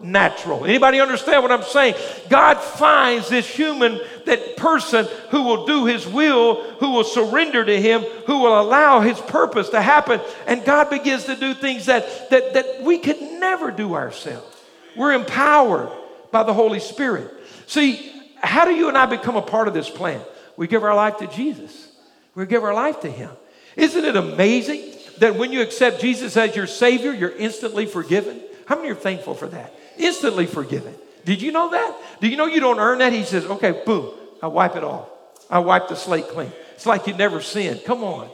supernatural. 0.00 0.64
Anybody 0.64 1.00
understand 1.00 1.42
what 1.42 1.52
I'm 1.52 1.62
saying? 1.62 1.94
God 2.28 2.54
finds 2.54 3.28
this 3.28 3.48
human, 3.48 4.00
that 4.26 4.56
person 4.56 5.06
who 5.30 5.42
will 5.42 5.66
do 5.66 5.86
his 5.86 6.06
will, 6.06 6.62
who 6.74 6.90
will 6.90 7.04
surrender 7.04 7.64
to 7.64 7.80
him, 7.80 8.02
who 8.26 8.38
will 8.38 8.60
allow 8.60 9.00
his 9.00 9.20
purpose 9.20 9.68
to 9.70 9.80
happen, 9.80 10.20
and 10.46 10.64
God 10.64 10.90
begins 10.90 11.24
to 11.24 11.36
do 11.36 11.54
things 11.54 11.86
that 11.86 12.30
that, 12.30 12.54
that 12.54 12.82
we 12.82 12.98
could 12.98 13.20
never 13.20 13.70
do 13.70 13.94
ourselves. 13.94 14.56
We're 14.96 15.12
empowered 15.12 15.90
by 16.30 16.42
the 16.42 16.54
Holy 16.54 16.80
Spirit. 16.80 17.30
See, 17.66 18.12
how 18.36 18.64
do 18.64 18.72
you 18.72 18.88
and 18.88 18.96
I 18.96 19.06
become 19.06 19.36
a 19.36 19.42
part 19.42 19.68
of 19.68 19.74
this 19.74 19.88
plan? 19.88 20.20
We 20.56 20.66
give 20.66 20.84
our 20.84 20.94
life 20.94 21.18
to 21.18 21.26
Jesus. 21.26 21.88
We 22.34 22.46
give 22.46 22.64
our 22.64 22.74
life 22.74 23.00
to 23.00 23.10
Him. 23.10 23.30
Isn't 23.76 24.04
it 24.04 24.16
amazing 24.16 24.82
that 25.18 25.36
when 25.36 25.52
you 25.52 25.62
accept 25.62 26.00
Jesus 26.00 26.36
as 26.36 26.56
your 26.56 26.66
Savior, 26.66 27.12
you're 27.12 27.30
instantly 27.30 27.86
forgiven? 27.86 28.40
How 28.66 28.76
many 28.76 28.90
are 28.90 28.94
thankful 28.94 29.34
for 29.34 29.46
that? 29.48 29.74
Instantly 30.00 30.46
forgiven. 30.46 30.94
Did 31.24 31.42
you 31.42 31.52
know 31.52 31.70
that? 31.70 31.96
Do 32.20 32.28
you 32.28 32.36
know 32.36 32.46
you 32.46 32.60
don't 32.60 32.78
earn 32.78 32.98
that? 32.98 33.12
He 33.12 33.24
says, 33.24 33.44
okay, 33.44 33.82
boom, 33.84 34.12
I 34.42 34.46
wipe 34.46 34.76
it 34.76 34.84
off. 34.84 35.08
I 35.48 35.58
wipe 35.58 35.88
the 35.88 35.96
slate 35.96 36.28
clean. 36.28 36.52
It's 36.74 36.86
like 36.86 37.06
you 37.06 37.14
never 37.14 37.40
sinned. 37.40 37.82
Come 37.84 38.02
on. 38.02 38.30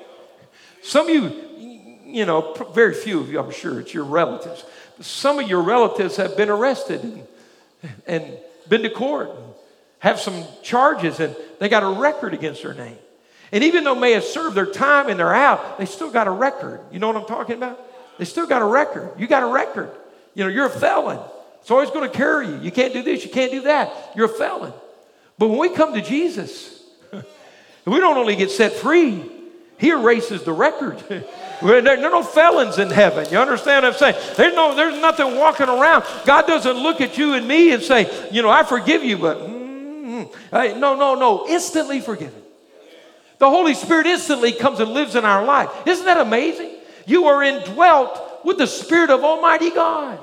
Some 0.83 1.09
of 1.09 1.15
you, 1.15 2.01
you 2.05 2.27
know, 2.27 2.55
very 2.73 2.95
few 2.95 3.21
of 3.21 3.31
you, 3.31 3.41
I'm 3.41 3.51
sure, 3.51 3.81
it's 3.81 3.93
your 3.93 4.05
relatives 4.05 4.65
some 5.01 5.39
of 5.39 5.49
your 5.49 5.63
relatives 5.63 6.17
have 6.17 6.37
been 6.37 6.49
arrested 6.49 7.03
and, 7.03 7.27
and 8.07 8.39
been 8.69 8.83
to 8.83 8.91
court 8.91 9.31
and 9.31 9.45
have 9.99 10.19
some 10.21 10.45
charges 10.63 11.21
and 11.21 11.37
they 11.59 11.69
got 11.69 11.83
a 11.83 12.01
record 12.01 12.35
against 12.35 12.63
their 12.63 12.75
name. 12.75 12.97
And 13.53 13.63
even 13.63 13.85
though 13.85 13.95
may 13.95 14.13
have 14.13 14.25
served 14.25 14.57
their 14.57 14.67
time 14.67 15.09
and 15.09 15.21
they're 15.21 15.35
out, 15.35 15.79
they 15.79 15.87
still 15.87 16.11
got 16.11 16.27
a 16.27 16.31
record. 16.31 16.81
You 16.91 16.99
know 16.99 17.07
what 17.07 17.17
I'm 17.17 17.27
talking 17.27 17.57
about? 17.57 17.81
They 18.19 18.25
still 18.25 18.47
got 18.47 18.63
a 18.63 18.67
record. 18.67 19.13
You 19.19 19.27
got 19.27 19.43
a 19.43 19.47
record. 19.47 19.91
You 20.35 20.45
know, 20.45 20.51
you're 20.51 20.67
a 20.67 20.71
felon. 20.71 21.21
It's 21.67 21.71
always 21.73 21.91
going 21.91 22.09
to 22.09 22.17
carry 22.17 22.47
you. 22.47 22.61
You 22.61 22.71
can't 22.71 22.93
do 22.93 23.03
this, 23.03 23.25
you 23.25 23.31
can't 23.31 23.51
do 23.51 23.63
that. 23.63 24.13
You're 24.15 24.27
a 24.27 24.29
felon. 24.29 24.73
But 25.37 25.49
when 25.49 25.59
we 25.59 25.69
come 25.69 25.95
to 25.95 26.01
Jesus, 26.01 26.81
we 27.85 27.99
don't 27.99 28.17
only 28.17 28.37
get 28.37 28.53
set 28.53 28.75
free, 28.75 29.29
He 29.77 29.91
erases 29.91 30.45
the 30.45 30.53
record. 30.53 31.03
There, 31.63 31.89
are 31.89 31.97
no 31.97 32.23
felons 32.23 32.79
in 32.79 32.91
heaven. 32.91 33.27
You 33.33 33.39
understand 33.39 33.85
what 33.85 33.95
I'm 33.95 33.99
saying? 33.99 34.35
There's, 34.37 34.55
no, 34.55 34.77
there's 34.77 35.01
nothing 35.01 35.37
walking 35.37 35.71
around. 35.71 36.05
God 36.27 36.47
doesn't 36.47 36.77
look 36.77 37.01
at 37.01 37.17
you 37.17 37.33
and 37.33 37.49
me 37.49 37.73
and 37.73 37.83
say, 37.83 38.29
you 38.31 38.43
know, 38.43 38.51
I 38.51 38.63
forgive 38.63 39.03
you, 39.03 39.17
but 39.17 39.39
mm, 39.39 40.31
no, 40.53 40.95
no, 40.95 41.15
no. 41.15 41.49
Instantly 41.49 42.01
forgiven. 42.01 42.43
The 43.39 43.49
Holy 43.49 43.73
Spirit 43.73 44.07
instantly 44.07 44.53
comes 44.53 44.81
and 44.81 44.91
lives 44.91 45.17
in 45.17 45.25
our 45.25 45.47
life. 45.47 45.71
Isn't 45.87 46.05
that 46.05 46.19
amazing? 46.19 46.73
You 47.07 47.25
are 47.25 47.43
indwelt 47.43 48.45
with 48.45 48.59
the 48.59 48.67
Spirit 48.67 49.09
of 49.09 49.25
Almighty 49.25 49.71
God. 49.71 50.21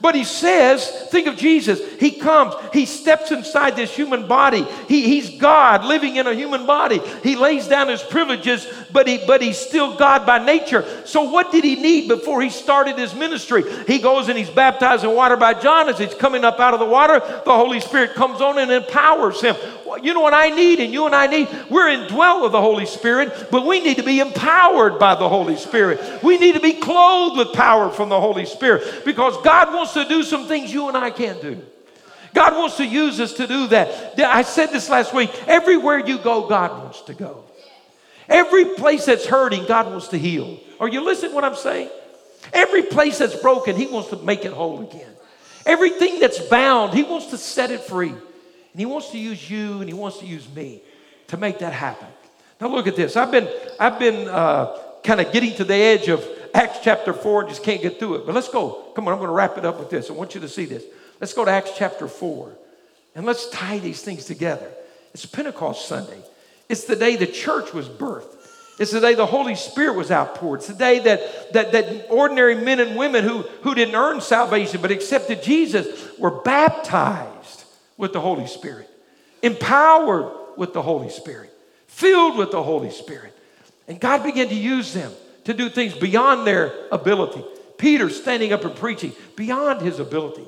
But 0.00 0.14
he 0.14 0.24
says, 0.24 0.88
think 1.10 1.26
of 1.26 1.36
Jesus. 1.36 1.80
He 2.00 2.10
comes, 2.10 2.54
he 2.72 2.86
steps 2.86 3.30
inside 3.30 3.76
this 3.76 3.94
human 3.94 4.26
body. 4.26 4.66
He, 4.88 5.02
he's 5.02 5.38
God 5.38 5.84
living 5.84 6.16
in 6.16 6.26
a 6.26 6.34
human 6.34 6.66
body. 6.66 7.00
He 7.22 7.36
lays 7.36 7.68
down 7.68 7.88
his 7.88 8.02
privileges, 8.02 8.66
but, 8.92 9.06
he, 9.06 9.20
but 9.26 9.42
he's 9.42 9.58
still 9.58 9.96
God 9.96 10.26
by 10.26 10.44
nature. 10.44 10.84
So, 11.04 11.30
what 11.30 11.52
did 11.52 11.64
he 11.64 11.76
need 11.76 12.08
before 12.08 12.42
he 12.42 12.50
started 12.50 12.98
his 12.98 13.14
ministry? 13.14 13.62
He 13.86 13.98
goes 13.98 14.28
and 14.28 14.38
he's 14.38 14.50
baptized 14.50 15.04
in 15.04 15.14
water 15.14 15.36
by 15.36 15.54
John. 15.54 15.88
As 15.88 15.98
he's 15.98 16.14
coming 16.14 16.44
up 16.44 16.58
out 16.60 16.74
of 16.74 16.80
the 16.80 16.86
water, 16.86 17.20
the 17.20 17.54
Holy 17.54 17.80
Spirit 17.80 18.14
comes 18.14 18.40
on 18.40 18.58
and 18.58 18.70
empowers 18.70 19.40
him. 19.40 19.56
You 20.02 20.14
know 20.14 20.20
what 20.20 20.32
I 20.32 20.48
need, 20.48 20.80
and 20.80 20.92
you 20.92 21.04
and 21.04 21.14
I 21.14 21.26
need? 21.26 21.48
We're 21.68 21.88
indwelt 21.88 22.42
with 22.42 22.52
the 22.52 22.60
Holy 22.60 22.86
Spirit, 22.86 23.48
but 23.50 23.66
we 23.66 23.80
need 23.80 23.98
to 23.98 24.02
be 24.02 24.20
empowered 24.20 24.98
by 24.98 25.14
the 25.14 25.28
Holy 25.28 25.56
Spirit. 25.56 26.22
We 26.22 26.38
need 26.38 26.54
to 26.54 26.60
be 26.60 26.72
clothed 26.72 27.36
with 27.36 27.52
power 27.52 27.90
from 27.90 28.08
the 28.08 28.20
Holy 28.20 28.46
Spirit 28.46 29.04
because 29.04 29.36
God 29.42 29.74
wants 29.74 29.81
to 29.94 30.04
do 30.08 30.22
some 30.22 30.46
things 30.46 30.72
you 30.72 30.88
and 30.88 30.96
I 30.96 31.10
can't 31.10 31.42
do. 31.42 31.60
God 32.34 32.56
wants 32.56 32.78
to 32.78 32.86
use 32.86 33.20
us 33.20 33.34
to 33.34 33.46
do 33.46 33.66
that. 33.68 34.18
I 34.18 34.42
said 34.42 34.66
this 34.66 34.88
last 34.88 35.12
week 35.12 35.30
everywhere 35.46 35.98
you 35.98 36.18
go, 36.18 36.48
God 36.48 36.82
wants 36.82 37.02
to 37.02 37.14
go. 37.14 37.44
Every 38.28 38.64
place 38.76 39.06
that's 39.06 39.26
hurting, 39.26 39.66
God 39.66 39.88
wants 39.88 40.08
to 40.08 40.18
heal. 40.18 40.58
Are 40.80 40.88
you 40.88 41.04
listening 41.04 41.34
what 41.34 41.44
I'm 41.44 41.56
saying? 41.56 41.90
Every 42.52 42.82
place 42.82 43.18
that's 43.18 43.36
broken, 43.36 43.76
He 43.76 43.86
wants 43.86 44.08
to 44.10 44.16
make 44.16 44.44
it 44.44 44.52
whole 44.52 44.80
again. 44.80 45.10
Everything 45.66 46.20
that's 46.20 46.38
bound, 46.38 46.94
He 46.94 47.02
wants 47.02 47.26
to 47.26 47.38
set 47.38 47.70
it 47.70 47.80
free. 47.80 48.08
And 48.08 48.80
He 48.80 48.86
wants 48.86 49.10
to 49.10 49.18
use 49.18 49.50
you 49.50 49.80
and 49.80 49.88
He 49.88 49.94
wants 49.94 50.18
to 50.18 50.26
use 50.26 50.48
me 50.54 50.82
to 51.28 51.36
make 51.36 51.58
that 51.58 51.72
happen. 51.72 52.08
Now 52.60 52.68
look 52.68 52.86
at 52.86 52.96
this. 52.96 53.16
I've 53.16 53.30
been, 53.30 53.48
I've 53.78 53.98
been 53.98 54.28
uh, 54.28 54.78
kind 55.04 55.20
of 55.20 55.32
getting 55.32 55.54
to 55.56 55.64
the 55.64 55.74
edge 55.74 56.08
of 56.08 56.26
Acts 56.54 56.78
chapter 56.82 57.12
4 57.12 57.44
just 57.44 57.62
can't 57.62 57.80
get 57.80 57.98
through 57.98 58.16
it. 58.16 58.26
But 58.26 58.34
let's 58.34 58.48
go. 58.48 58.90
Come 58.94 59.06
on, 59.06 59.14
I'm 59.14 59.18
going 59.18 59.28
to 59.28 59.34
wrap 59.34 59.56
it 59.56 59.64
up 59.64 59.78
with 59.78 59.90
this. 59.90 60.10
I 60.10 60.12
want 60.12 60.34
you 60.34 60.40
to 60.42 60.48
see 60.48 60.66
this. 60.66 60.84
Let's 61.20 61.32
go 61.32 61.44
to 61.44 61.50
Acts 61.50 61.72
chapter 61.76 62.08
4 62.08 62.52
and 63.14 63.24
let's 63.24 63.48
tie 63.50 63.78
these 63.78 64.02
things 64.02 64.24
together. 64.24 64.70
It's 65.14 65.26
Pentecost 65.26 65.86
Sunday. 65.86 66.22
It's 66.68 66.84
the 66.84 66.96
day 66.96 67.16
the 67.16 67.26
church 67.26 67.72
was 67.72 67.88
birthed. 67.88 68.36
It's 68.78 68.90
the 68.90 69.00
day 69.00 69.14
the 69.14 69.26
Holy 69.26 69.54
Spirit 69.54 69.94
was 69.94 70.10
outpoured. 70.10 70.60
It's 70.60 70.68
the 70.68 70.74
day 70.74 70.98
that, 71.00 71.52
that, 71.52 71.72
that 71.72 72.06
ordinary 72.10 72.54
men 72.54 72.80
and 72.80 72.96
women 72.96 73.22
who, 73.22 73.42
who 73.62 73.74
didn't 73.74 73.94
earn 73.94 74.20
salvation 74.20 74.80
but 74.80 74.90
accepted 74.90 75.42
Jesus 75.42 76.18
were 76.18 76.42
baptized 76.42 77.64
with 77.96 78.12
the 78.12 78.20
Holy 78.20 78.46
Spirit, 78.46 78.88
empowered 79.42 80.32
with 80.56 80.72
the 80.72 80.82
Holy 80.82 81.10
Spirit, 81.10 81.52
filled 81.86 82.38
with 82.38 82.50
the 82.50 82.62
Holy 82.62 82.90
Spirit. 82.90 83.36
And 83.86 84.00
God 84.00 84.24
began 84.24 84.48
to 84.48 84.54
use 84.54 84.94
them 84.94 85.12
to 85.44 85.54
do 85.54 85.68
things 85.68 85.94
beyond 85.94 86.46
their 86.46 86.72
ability. 86.90 87.44
Peter 87.78 88.08
standing 88.10 88.52
up 88.52 88.64
and 88.64 88.76
preaching 88.76 89.12
beyond 89.36 89.80
his 89.80 89.98
ability. 89.98 90.44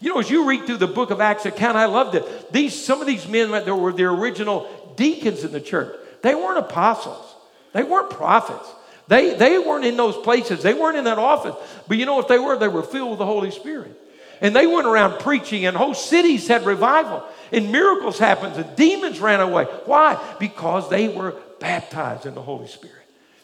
You 0.00 0.14
know, 0.14 0.20
as 0.20 0.30
you 0.30 0.48
read 0.48 0.64
through 0.64 0.76
the 0.78 0.86
book 0.86 1.10
of 1.10 1.20
Acts 1.20 1.44
account, 1.44 1.76
I 1.76 1.86
loved 1.86 2.14
it. 2.14 2.52
These 2.52 2.84
some 2.84 3.00
of 3.00 3.06
these 3.06 3.26
men 3.28 3.50
that 3.50 3.66
were 3.66 3.92
the 3.92 4.04
original 4.04 4.94
deacons 4.96 5.44
in 5.44 5.52
the 5.52 5.60
church. 5.60 5.94
They 6.22 6.34
weren't 6.34 6.58
apostles. 6.58 7.34
They 7.72 7.82
weren't 7.82 8.10
prophets. 8.10 8.68
They, 9.08 9.34
they 9.34 9.58
weren't 9.58 9.84
in 9.84 9.96
those 9.96 10.16
places. 10.16 10.62
They 10.62 10.74
weren't 10.74 10.96
in 10.96 11.04
that 11.04 11.18
office. 11.18 11.54
But 11.88 11.96
you 11.98 12.06
know 12.06 12.14
what 12.14 12.28
they 12.28 12.38
were? 12.38 12.58
They 12.58 12.68
were 12.68 12.82
filled 12.82 13.10
with 13.10 13.18
the 13.18 13.26
Holy 13.26 13.50
Spirit. 13.50 13.98
And 14.40 14.54
they 14.54 14.66
went 14.66 14.86
around 14.86 15.18
preaching, 15.18 15.66
and 15.66 15.76
whole 15.76 15.94
cities 15.94 16.46
had 16.46 16.64
revival, 16.64 17.24
and 17.50 17.72
miracles 17.72 18.18
happened, 18.18 18.54
and 18.54 18.76
demons 18.76 19.18
ran 19.18 19.40
away. 19.40 19.64
Why? 19.84 20.22
Because 20.38 20.88
they 20.88 21.08
were 21.08 21.34
baptized 21.58 22.24
in 22.24 22.34
the 22.34 22.42
Holy 22.42 22.68
Spirit. 22.68 22.94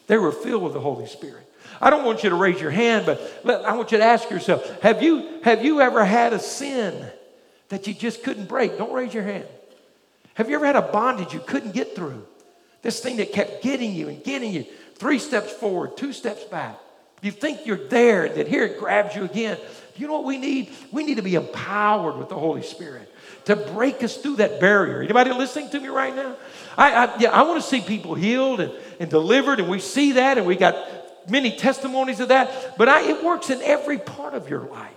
They 0.07 0.17
were 0.17 0.31
filled 0.31 0.63
with 0.63 0.73
the 0.73 0.79
Holy 0.79 1.07
Spirit. 1.07 1.41
I 1.81 1.89
don't 1.89 2.05
want 2.05 2.23
you 2.23 2.29
to 2.29 2.35
raise 2.35 2.61
your 2.61 2.71
hand, 2.71 3.05
but 3.05 3.21
let, 3.43 3.65
I 3.65 3.75
want 3.75 3.91
you 3.91 3.97
to 3.97 4.03
ask 4.03 4.29
yourself 4.29 4.81
have 4.81 5.01
you, 5.03 5.39
have 5.43 5.63
you 5.63 5.81
ever 5.81 6.05
had 6.05 6.33
a 6.33 6.39
sin 6.39 7.05
that 7.69 7.87
you 7.87 7.93
just 7.93 8.23
couldn't 8.23 8.47
break? 8.47 8.77
Don't 8.77 8.93
raise 8.93 9.13
your 9.13 9.23
hand. 9.23 9.45
Have 10.35 10.49
you 10.49 10.55
ever 10.55 10.65
had 10.65 10.75
a 10.75 10.81
bondage 10.81 11.33
you 11.33 11.39
couldn't 11.39 11.73
get 11.73 11.95
through? 11.95 12.25
This 12.81 12.99
thing 12.99 13.17
that 13.17 13.33
kept 13.33 13.63
getting 13.63 13.93
you 13.93 14.09
and 14.09 14.23
getting 14.23 14.53
you 14.53 14.65
three 14.95 15.19
steps 15.19 15.51
forward, 15.51 15.97
two 15.97 16.13
steps 16.13 16.43
back. 16.43 16.77
You 17.21 17.31
think 17.31 17.65
you're 17.65 17.87
there, 17.87 18.29
then 18.29 18.45
here 18.45 18.65
it 18.65 18.79
grabs 18.79 19.15
you 19.15 19.23
again. 19.23 19.57
You 19.95 20.07
know 20.07 20.13
what 20.13 20.25
we 20.25 20.37
need? 20.37 20.71
We 20.91 21.03
need 21.03 21.15
to 21.15 21.23
be 21.23 21.35
empowered 21.35 22.17
with 22.17 22.29
the 22.29 22.35
Holy 22.35 22.61
Spirit 22.61 23.11
to 23.45 23.55
break 23.55 24.03
us 24.03 24.17
through 24.17 24.37
that 24.37 24.59
barrier. 24.59 25.01
Anybody 25.01 25.31
listening 25.31 25.69
to 25.69 25.79
me 25.79 25.87
right 25.87 26.15
now? 26.15 26.35
I, 26.77 27.05
I, 27.05 27.17
yeah, 27.19 27.29
I 27.29 27.43
want 27.43 27.61
to 27.61 27.67
see 27.67 27.81
people 27.81 28.15
healed 28.15 28.59
and, 28.59 28.71
and 28.99 29.09
delivered, 29.09 29.59
and 29.59 29.69
we 29.69 29.79
see 29.79 30.13
that, 30.13 30.37
and 30.37 30.45
we 30.45 30.55
got 30.55 30.75
many 31.29 31.55
testimonies 31.55 32.19
of 32.19 32.29
that. 32.29 32.77
But 32.77 32.89
I, 32.89 33.09
it 33.09 33.23
works 33.23 33.49
in 33.49 33.61
every 33.61 33.97
part 33.97 34.33
of 34.33 34.49
your 34.49 34.61
life. 34.61 34.91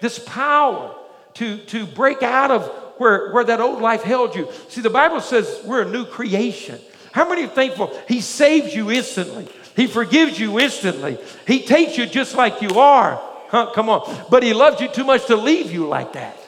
This 0.00 0.18
power 0.18 0.94
to, 1.34 1.58
to 1.58 1.86
break 1.86 2.22
out 2.22 2.50
of 2.50 2.66
where, 2.98 3.32
where 3.32 3.44
that 3.44 3.60
old 3.60 3.80
life 3.80 4.02
held 4.02 4.34
you. 4.34 4.48
See, 4.68 4.80
the 4.80 4.90
Bible 4.90 5.20
says 5.20 5.60
we're 5.64 5.82
a 5.82 5.90
new 5.90 6.04
creation. 6.04 6.78
How 7.12 7.28
many 7.28 7.44
are 7.44 7.48
thankful? 7.48 7.96
He 8.08 8.20
saves 8.20 8.74
you 8.74 8.90
instantly. 8.90 9.48
He 9.74 9.86
forgives 9.86 10.38
you 10.38 10.58
instantly. 10.60 11.18
He 11.46 11.62
takes 11.62 11.96
you 11.96 12.06
just 12.06 12.34
like 12.34 12.62
you 12.62 12.78
are. 12.78 13.20
Huh? 13.48 13.72
Come 13.74 13.88
on. 13.88 14.26
But 14.30 14.42
he 14.42 14.52
loves 14.52 14.80
you 14.80 14.88
too 14.88 15.04
much 15.04 15.26
to 15.26 15.36
leave 15.36 15.72
you 15.72 15.86
like 15.86 16.12
that. 16.12 16.39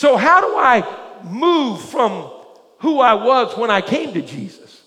So, 0.00 0.16
how 0.16 0.40
do 0.40 0.56
I 0.56 1.20
move 1.24 1.78
from 1.82 2.30
who 2.78 3.00
I 3.00 3.12
was 3.12 3.54
when 3.58 3.70
I 3.70 3.82
came 3.82 4.14
to 4.14 4.22
Jesus 4.22 4.80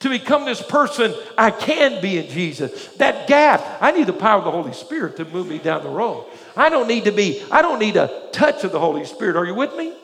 to 0.00 0.10
become 0.10 0.44
this 0.44 0.60
person 0.60 1.14
I 1.38 1.50
can 1.50 2.02
be 2.02 2.18
in 2.18 2.28
Jesus? 2.28 2.88
That 2.96 3.26
gap, 3.26 3.64
I 3.80 3.90
need 3.90 4.06
the 4.06 4.12
power 4.12 4.38
of 4.38 4.44
the 4.44 4.50
Holy 4.50 4.74
Spirit 4.74 5.16
to 5.16 5.24
move 5.24 5.46
me 5.46 5.56
down 5.56 5.82
the 5.82 5.88
road. 5.88 6.26
I 6.54 6.68
don't 6.68 6.88
need 6.88 7.04
to 7.04 7.10
be, 7.10 7.42
I 7.50 7.62
don't 7.62 7.78
need 7.78 7.96
a 7.96 8.28
touch 8.32 8.62
of 8.62 8.72
the 8.72 8.78
Holy 8.78 9.06
Spirit. 9.06 9.36
Are 9.36 9.46
you 9.46 9.54
with 9.54 9.74
me? 9.76 9.94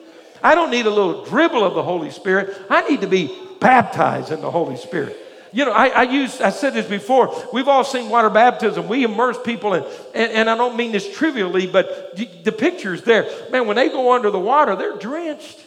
I 0.43 0.55
don't 0.55 0.71
need 0.71 0.87
a 0.87 0.91
little 0.91 1.27
dribble 1.27 1.63
of 1.63 1.75
the 1.75 1.83
Holy 1.83 2.11
Spirit. 2.11 2.57
I 2.71 2.89
need 2.89 3.03
to 3.03 3.07
be 3.07 3.39
baptized 3.61 4.33
in 4.33 4.41
the 4.41 4.51
Holy 4.51 4.79
Spirit. 4.79 5.19
You 5.53 5.65
know, 5.65 5.73
I, 5.73 5.89
I 5.89 6.03
use, 6.03 6.41
I 6.41 6.51
said 6.51 6.75
this 6.75 6.87
before. 6.87 7.35
We've 7.53 7.69
all 7.69 7.85
seen 7.85 8.09
water 8.09 8.31
baptism. 8.31 8.89
We 8.89 9.05
immerse 9.05 9.39
people 9.45 9.75
in, 9.75 9.85
and, 10.15 10.33
and 10.33 10.51
I 10.51 10.57
don't 10.57 10.77
mean 10.77 10.93
this 10.93 11.17
trivially, 11.17 11.67
but 11.67 12.17
the 12.17 12.53
picture's 12.53 13.03
there. 13.03 13.29
Man, 13.51 13.67
when 13.67 13.77
they 13.77 13.89
go 13.89 14.13
under 14.13 14.31
the 14.31 14.39
water, 14.39 14.77
they're 14.77 14.99
drenched. 14.99 15.65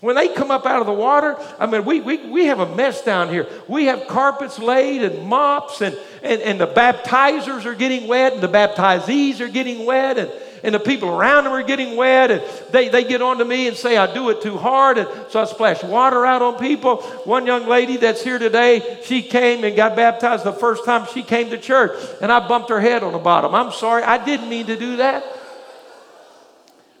When 0.00 0.16
they 0.16 0.28
come 0.28 0.50
up 0.50 0.66
out 0.66 0.80
of 0.80 0.86
the 0.86 0.92
water, 0.92 1.36
I 1.60 1.66
mean, 1.66 1.84
we, 1.84 2.00
we, 2.00 2.28
we 2.28 2.46
have 2.46 2.58
a 2.58 2.74
mess 2.74 3.02
down 3.02 3.28
here. 3.28 3.46
We 3.68 3.84
have 3.86 4.08
carpets 4.08 4.58
laid 4.58 5.02
and 5.04 5.26
mops, 5.28 5.80
and, 5.80 5.96
and, 6.24 6.42
and 6.42 6.60
the 6.60 6.66
baptizers 6.66 7.64
are 7.66 7.74
getting 7.76 8.08
wet, 8.08 8.32
and 8.32 8.42
the 8.42 8.48
baptizees 8.48 9.40
are 9.40 9.48
getting 9.48 9.86
wet, 9.86 10.18
and, 10.18 10.30
and 10.62 10.74
the 10.74 10.80
people 10.80 11.08
around 11.08 11.44
them 11.44 11.52
are 11.52 11.62
getting 11.62 11.96
wet, 11.96 12.30
and 12.30 12.42
they, 12.70 12.88
they 12.88 13.04
get 13.04 13.20
on 13.20 13.38
to 13.38 13.44
me 13.44 13.68
and 13.68 13.76
say 13.76 13.96
I 13.96 14.12
do 14.12 14.30
it 14.30 14.42
too 14.42 14.56
hard, 14.56 14.98
and 14.98 15.08
so 15.28 15.40
I 15.40 15.44
splash 15.44 15.82
water 15.82 16.24
out 16.24 16.42
on 16.42 16.58
people. 16.58 17.02
One 17.24 17.46
young 17.46 17.66
lady 17.66 17.96
that's 17.96 18.22
here 18.22 18.38
today, 18.38 19.00
she 19.04 19.22
came 19.22 19.64
and 19.64 19.74
got 19.74 19.96
baptized 19.96 20.44
the 20.44 20.52
first 20.52 20.84
time 20.84 21.06
she 21.12 21.22
came 21.22 21.50
to 21.50 21.58
church, 21.58 21.92
and 22.20 22.30
I 22.30 22.46
bumped 22.46 22.70
her 22.70 22.80
head 22.80 23.02
on 23.02 23.12
the 23.12 23.18
bottom. 23.18 23.54
I'm 23.54 23.72
sorry, 23.72 24.02
I 24.02 24.24
didn't 24.24 24.48
mean 24.48 24.66
to 24.66 24.76
do 24.76 24.96
that. 24.96 25.24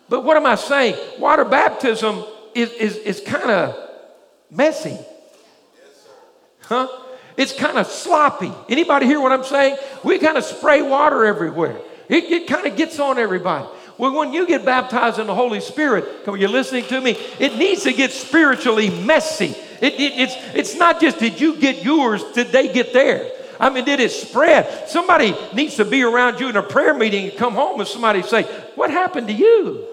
But 0.08 0.24
what 0.24 0.36
am 0.36 0.46
I 0.46 0.56
saying? 0.56 0.96
Water 1.18 1.44
baptism 1.44 2.24
is, 2.54 2.70
is, 2.72 2.96
is 2.96 3.20
kind 3.20 3.50
of 3.50 3.76
messy. 4.50 4.98
Huh? 6.62 6.88
It's 7.36 7.54
kind 7.54 7.78
of 7.78 7.86
sloppy. 7.86 8.52
Anybody 8.68 9.06
hear 9.06 9.20
what 9.20 9.32
I'm 9.32 9.44
saying? 9.44 9.76
We 10.04 10.18
kind 10.18 10.36
of 10.36 10.44
spray 10.44 10.82
water 10.82 11.24
everywhere. 11.24 11.80
It, 12.08 12.24
it 12.24 12.46
kind 12.46 12.66
of 12.66 12.76
gets 12.76 12.98
on 12.98 13.18
everybody. 13.18 13.66
Well, 13.98 14.14
when 14.14 14.32
you 14.32 14.46
get 14.46 14.64
baptized 14.64 15.18
in 15.18 15.26
the 15.26 15.34
Holy 15.34 15.60
Spirit, 15.60 16.24
come 16.24 16.34
on, 16.34 16.40
you're 16.40 16.48
listening 16.48 16.84
to 16.86 17.00
me, 17.00 17.16
it 17.38 17.56
needs 17.56 17.82
to 17.84 17.92
get 17.92 18.10
spiritually 18.10 18.90
messy. 18.90 19.54
It, 19.80 19.94
it, 19.94 20.12
it's, 20.18 20.34
it's 20.54 20.76
not 20.76 21.00
just 21.00 21.18
did 21.18 21.40
you 21.40 21.56
get 21.56 21.84
yours, 21.84 22.22
did 22.32 22.48
they 22.48 22.72
get 22.72 22.92
theirs? 22.92 23.30
I 23.60 23.70
mean, 23.70 23.84
did 23.84 24.00
it 24.00 24.10
spread? 24.10 24.88
Somebody 24.88 25.36
needs 25.54 25.76
to 25.76 25.84
be 25.84 26.02
around 26.02 26.40
you 26.40 26.48
in 26.48 26.56
a 26.56 26.62
prayer 26.62 26.94
meeting 26.94 27.28
and 27.28 27.38
come 27.38 27.54
home 27.54 27.78
and 27.78 27.88
somebody 27.88 28.22
say, 28.22 28.42
What 28.74 28.90
happened 28.90 29.28
to 29.28 29.32
you? 29.32 29.86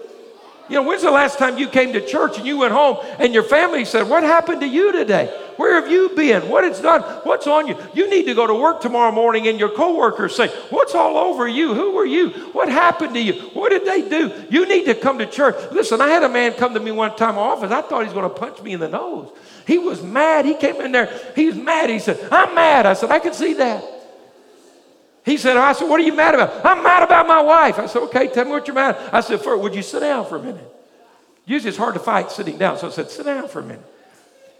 You 0.70 0.76
know, 0.76 0.82
when's 0.84 1.02
the 1.02 1.10
last 1.10 1.36
time 1.36 1.58
you 1.58 1.66
came 1.66 1.92
to 1.94 2.06
church 2.06 2.38
and 2.38 2.46
you 2.46 2.58
went 2.58 2.72
home 2.72 2.98
and 3.18 3.34
your 3.34 3.42
family 3.42 3.84
said, 3.84 4.08
What 4.08 4.22
happened 4.22 4.60
to 4.60 4.68
you 4.68 4.92
today? 4.92 5.26
Where 5.56 5.74
have 5.74 5.90
you 5.90 6.10
been? 6.10 6.48
What 6.48 6.62
has 6.62 6.80
done? 6.80 7.02
What's 7.24 7.48
on 7.48 7.66
you? 7.66 7.76
You 7.92 8.08
need 8.08 8.26
to 8.26 8.34
go 8.34 8.46
to 8.46 8.54
work 8.54 8.80
tomorrow 8.80 9.10
morning 9.10 9.48
and 9.48 9.58
your 9.58 9.70
coworkers 9.70 10.36
say, 10.36 10.46
What's 10.70 10.94
all 10.94 11.16
over 11.16 11.48
you? 11.48 11.74
Who 11.74 11.90
were 11.90 12.06
you? 12.06 12.30
What 12.52 12.68
happened 12.68 13.14
to 13.14 13.20
you? 13.20 13.32
What 13.52 13.70
did 13.70 13.84
they 13.84 14.08
do? 14.08 14.46
You 14.48 14.64
need 14.68 14.84
to 14.84 14.94
come 14.94 15.18
to 15.18 15.26
church. 15.26 15.56
Listen, 15.72 16.00
I 16.00 16.06
had 16.06 16.22
a 16.22 16.28
man 16.28 16.52
come 16.52 16.74
to 16.74 16.80
me 16.80 16.92
one 16.92 17.16
time 17.16 17.34
in 17.34 17.40
office. 17.40 17.72
I 17.72 17.82
thought 17.82 18.02
he 18.02 18.04
was 18.04 18.14
going 18.14 18.32
to 18.32 18.40
punch 18.40 18.62
me 18.62 18.72
in 18.72 18.78
the 18.78 18.88
nose. 18.88 19.28
He 19.66 19.78
was 19.78 20.04
mad. 20.04 20.44
He 20.44 20.54
came 20.54 20.80
in 20.80 20.92
there. 20.92 21.12
He 21.34 21.46
was 21.46 21.56
mad. 21.56 21.90
He 21.90 21.98
said, 21.98 22.28
I'm 22.30 22.54
mad. 22.54 22.86
I 22.86 22.92
said, 22.92 23.10
I 23.10 23.18
can 23.18 23.34
see 23.34 23.54
that. 23.54 23.99
He 25.24 25.36
said, 25.36 25.56
I 25.56 25.72
said, 25.72 25.88
what 25.88 26.00
are 26.00 26.04
you 26.04 26.14
mad 26.14 26.34
about? 26.34 26.64
I'm 26.64 26.82
mad 26.82 27.02
about 27.02 27.26
my 27.28 27.40
wife. 27.40 27.78
I 27.78 27.86
said, 27.86 28.02
okay, 28.04 28.28
tell 28.28 28.44
me 28.46 28.52
what 28.52 28.66
you're 28.66 28.74
mad 28.74 28.96
about. 28.96 29.14
I 29.14 29.20
said, 29.20 29.40
would 29.44 29.74
you 29.74 29.82
sit 29.82 30.00
down 30.00 30.26
for 30.26 30.36
a 30.36 30.42
minute? 30.42 30.66
Usually 31.44 31.68
it's 31.68 31.78
hard 31.78 31.94
to 31.94 32.00
fight 32.00 32.30
sitting 32.30 32.56
down. 32.56 32.78
So 32.78 32.88
I 32.88 32.90
said, 32.90 33.10
sit 33.10 33.26
down 33.26 33.48
for 33.48 33.60
a 33.60 33.62
minute. 33.64 33.84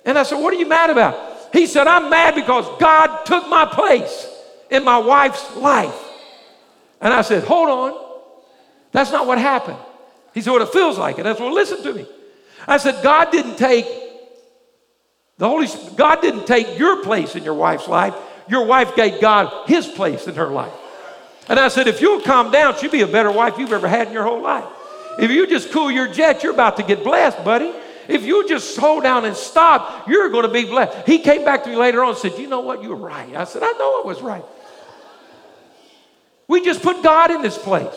And 0.05 0.19
I 0.19 0.23
said, 0.23 0.37
what 0.37 0.53
are 0.53 0.59
you 0.59 0.67
mad 0.67 0.91
about? 0.91 1.39
He 1.53 1.67
said, 1.67 1.87
I'm 1.87 2.11
mad 2.11 2.35
because 2.35 2.67
God 2.79 3.25
took 3.25 3.49
my 3.49 3.65
place 3.65 4.29
in 4.71 4.85
my 4.85 4.99
wife's 4.99 5.57
life. 5.57 5.99
And 7.01 7.13
I 7.13 7.23
said, 7.23 7.45
Hold 7.45 7.69
on. 7.69 8.07
That's 8.93 9.11
not 9.11 9.27
what 9.27 9.39
happened. 9.39 9.79
He 10.35 10.41
said, 10.41 10.53
Well, 10.53 10.63
it 10.63 10.69
feels 10.71 10.99
like 10.99 11.19
it. 11.19 11.25
said, 11.25 11.39
"Well, 11.39 11.53
listen 11.53 11.83
to 11.83 11.95
me. 11.95 12.07
I 12.67 12.77
said, 12.77 13.03
God 13.03 13.31
didn't 13.31 13.57
take 13.57 13.87
the 15.39 15.49
Holy 15.49 15.67
Spirit. 15.67 15.97
God 15.97 16.21
didn't 16.21 16.47
take 16.47 16.79
your 16.79 17.03
place 17.03 17.35
in 17.35 17.43
your 17.43 17.55
wife's 17.55 17.89
life. 17.89 18.15
Your 18.51 18.65
wife 18.65 18.97
gave 18.97 19.21
God 19.21 19.69
his 19.69 19.87
place 19.87 20.27
in 20.27 20.35
her 20.35 20.49
life. 20.49 20.73
And 21.49 21.59
I 21.59 21.69
said, 21.69 21.87
if 21.87 22.01
you'll 22.01 22.21
calm 22.21 22.51
down, 22.51 22.77
she'll 22.77 22.91
be 22.91 23.03
a 23.03 23.07
better 23.07 23.31
wife 23.31 23.59
you've 23.59 23.73
ever 23.73 23.87
had 23.87 24.09
in 24.09 24.13
your 24.13 24.25
whole 24.25 24.43
life. 24.43 24.65
If 25.21 25.31
you 25.31 25.47
just 25.47 25.71
cool 25.71 25.89
your 25.89 26.09
jet, 26.09 26.43
you're 26.43 26.53
about 26.53 26.77
to 26.79 26.83
get 26.83 27.05
blessed, 27.05 27.45
buddy. 27.45 27.73
If 28.09 28.25
you 28.25 28.49
just 28.49 28.75
slow 28.75 29.01
down 29.01 29.25
and 29.25 29.37
stop, 29.37 30.09
you're 30.09 30.29
going 30.31 30.43
to 30.43 30.53
be 30.53 30.65
blessed. 30.65 31.07
He 31.07 31.21
came 31.21 31.45
back 31.45 31.63
to 31.63 31.71
me 31.71 31.77
later 31.77 32.03
on 32.03 32.11
and 32.11 32.19
said, 32.19 32.33
You 32.39 32.49
know 32.49 32.61
what? 32.61 32.83
You 32.83 32.89
were 32.89 32.97
right. 32.97 33.37
I 33.37 33.45
said, 33.45 33.63
I 33.63 33.71
know 33.73 34.03
I 34.03 34.03
was 34.05 34.21
right. 34.21 34.45
We 36.49 36.65
just 36.65 36.83
put 36.83 37.05
God 37.05 37.31
in 37.31 37.43
this 37.43 37.57
place. 37.57 37.95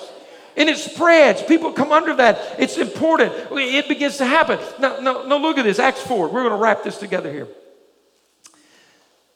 And 0.56 0.70
it 0.70 0.78
spreads. 0.78 1.41
People 1.41 1.74
come 1.74 1.91
under 1.91 2.16
that. 2.18 2.58
It's 2.60 2.78
important. 2.78 3.34
It 3.51 3.88
begins 3.88 4.18
to 4.18 4.26
happen. 4.26 4.60
Now, 4.80 4.99
now, 4.99 5.24
now 5.24 5.38
look 5.38 5.58
at 5.58 5.64
this. 5.64 5.80
Acts 5.80 6.01
4. 6.01 6.28
We're 6.28 6.43
going 6.43 6.51
to 6.51 6.58
wrap 6.58 6.84
this 6.84 6.99
together 6.99 7.32
here. 7.32 7.47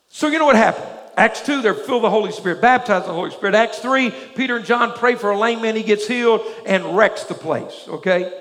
So, 0.10 0.28
you 0.28 0.38
know 0.38 0.46
what 0.46 0.56
happened? 0.56 0.97
Acts 1.18 1.42
2, 1.42 1.62
they're 1.62 1.74
filled 1.74 2.04
with 2.04 2.10
the 2.10 2.10
Holy 2.12 2.32
Spirit, 2.32 2.62
baptized 2.62 3.08
the 3.08 3.14
Holy 3.14 3.32
Spirit. 3.32 3.56
Acts 3.56 3.80
3, 3.80 4.12
Peter 4.36 4.56
and 4.58 4.66
John 4.66 4.94
pray 4.94 5.16
for 5.16 5.32
a 5.32 5.38
lame 5.38 5.62
man, 5.62 5.76
he 5.76 5.84
gets 5.84 6.08
healed 6.08 6.42
and 6.66 6.96
wrecks 6.96 7.24
the 7.24 7.34
place, 7.34 7.86
okay? 7.90 8.32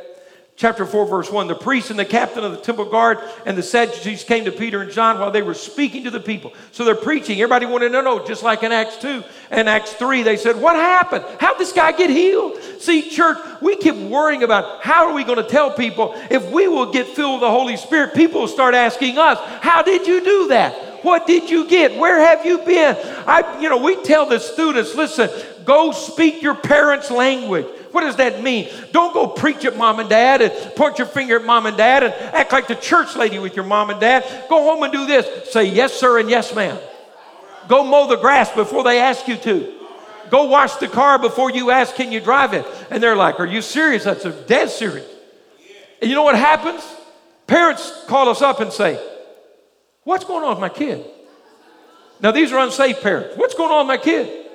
chapter 0.57 0.87
4, 0.87 1.07
verse 1.07 1.31
1. 1.31 1.47
The 1.47 1.55
priest 1.55 1.91
and 1.91 1.99
the 1.99 2.05
captain 2.05 2.43
of 2.43 2.53
the 2.53 2.61
temple 2.61 2.87
guard 2.87 3.19
and 3.45 3.57
the 3.57 3.63
Sadducees 3.63 4.25
came 4.25 4.47
to 4.47 4.53
Peter 4.53 4.81
and 4.81 4.91
John 4.91 5.21
while 5.21 5.31
they 5.31 5.43
were 5.43 5.55
speaking 5.55 6.05
to 6.05 6.11
the 6.11 6.21
people. 6.21 6.53
So 6.73 6.85
they're 6.85 6.95
preaching. 6.95 7.41
Everybody 7.41 7.67
wanted 7.67 7.91
to 7.91 8.03
know, 8.03 8.27
just 8.27 8.43
like 8.43 8.63
in 8.63 8.73
Acts 8.73 8.97
2 8.97 9.23
and 9.51 9.69
Acts 9.69 9.93
3, 9.93 10.23
they 10.23 10.37
said, 10.37 10.61
What 10.61 10.77
happened? 10.77 11.25
How'd 11.39 11.59
this 11.59 11.73
guy 11.73 11.93
get 11.93 12.11
healed? 12.11 12.61
See, 12.81 13.09
church, 13.09 13.39
we 13.61 13.77
keep 13.77 13.95
worrying 13.95 14.43
about 14.43 14.83
how 14.83 15.09
are 15.09 15.15
we 15.15 15.25
going 15.25 15.43
to 15.43 15.49
tell 15.49 15.71
people 15.71 16.15
if 16.31 16.51
we 16.51 16.69
will 16.69 16.91
get 16.93 17.07
filled 17.07 17.41
with 17.41 17.43
the 17.43 17.51
Holy 17.51 17.77
Spirit, 17.77 18.15
people 18.15 18.41
will 18.41 18.49
start 18.49 18.75
asking 18.75 19.19
us, 19.19 19.39
How 19.61 19.83
did 19.83 20.07
you 20.07 20.25
do 20.25 20.49
that? 20.49 20.96
What 21.07 21.25
did 21.25 21.49
you 21.49 21.69
get? 21.69 21.97
Where 21.97 22.19
have 22.19 22.45
you 22.45 22.59
been? 22.59 22.97
I, 23.29 23.61
you 23.61 23.69
know, 23.69 23.77
we 23.77 24.03
tell 24.03 24.27
the 24.27 24.41
students, 24.41 24.97
listen, 24.97 25.31
go 25.65 25.93
speak 25.93 26.43
your 26.43 26.57
parents' 26.57 27.13
language. 27.13 27.65
What 27.93 28.01
does 28.01 28.17
that 28.17 28.43
mean? 28.43 28.69
Don't 28.91 29.15
go 29.15 29.29
preach 29.29 29.65
at 29.65 29.77
mom 29.77 30.01
and 30.01 30.09
dad 30.09 30.43
and 30.43 30.53
point 30.75 30.99
your 30.99 31.07
finger 31.07 31.37
at 31.37 31.45
mom 31.45 31.67
and 31.67 31.77
dad 31.77 32.03
and 32.03 32.13
act 32.13 32.51
like 32.51 32.67
the 32.67 32.75
church 32.75 33.15
lady 33.15 33.39
with 33.39 33.55
your 33.55 33.65
mom 33.65 33.91
and 33.91 34.01
dad. 34.01 34.25
Go 34.49 34.65
home 34.65 34.83
and 34.83 34.93
do 34.93 35.07
this. 35.07 35.53
Say 35.53 35.67
yes, 35.67 35.93
sir, 35.93 36.19
and 36.19 36.29
yes, 36.29 36.53
ma'am. 36.53 36.77
Go 37.69 37.85
mow 37.85 38.09
the 38.09 38.17
grass 38.17 38.51
before 38.51 38.83
they 38.83 38.99
ask 38.99 39.29
you 39.29 39.37
to. 39.37 39.79
Go 40.29 40.47
wash 40.47 40.75
the 40.75 40.89
car 40.89 41.21
before 41.21 41.53
you 41.53 41.71
ask, 41.71 41.95
can 41.95 42.11
you 42.11 42.19
drive 42.21 42.53
it? 42.53 42.67
And 42.91 43.01
they're 43.01 43.15
like, 43.15 43.39
Are 43.39 43.47
you 43.47 43.63
serious? 43.63 44.03
That's 44.03 44.25
a 44.25 44.33
dead 44.33 44.71
serious. 44.71 45.09
And 46.03 46.11
you 46.11 46.17
know 46.17 46.25
what 46.25 46.35
happens? 46.35 46.83
Parents 47.47 47.93
call 48.09 48.29
us 48.29 48.43
up 48.43 48.59
and 48.59 48.73
say, 48.73 49.01
What's 50.07 50.25
going 50.25 50.45
on 50.45 50.51
with 50.51 50.61
my 50.61 50.69
kid? 50.69 51.05
Now, 52.21 52.31
these 52.31 52.53
are 52.53 52.61
unsafe 52.61 53.03
parents. 53.03 53.37
What's 53.37 53.55
going 53.55 53.73
on 53.73 53.89
with 53.89 53.99
my 53.99 54.03
kid? 54.03 54.47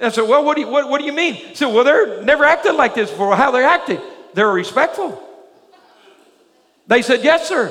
And 0.00 0.08
I 0.08 0.10
said, 0.10 0.28
Well, 0.28 0.44
what 0.44 0.56
do 0.56 0.62
you, 0.62 0.66
what, 0.68 0.88
what 0.88 0.98
do 0.98 1.04
you 1.04 1.12
mean? 1.12 1.34
He 1.34 1.54
said, 1.54 1.66
Well, 1.66 1.84
they're 1.84 2.24
never 2.24 2.44
acted 2.44 2.72
like 2.72 2.96
this 2.96 3.08
before. 3.08 3.36
How 3.36 3.52
they're 3.52 3.62
acting? 3.62 4.00
They're 4.34 4.50
respectful. 4.50 5.22
They 6.88 7.02
said, 7.02 7.22
Yes, 7.22 7.48
sir. 7.48 7.70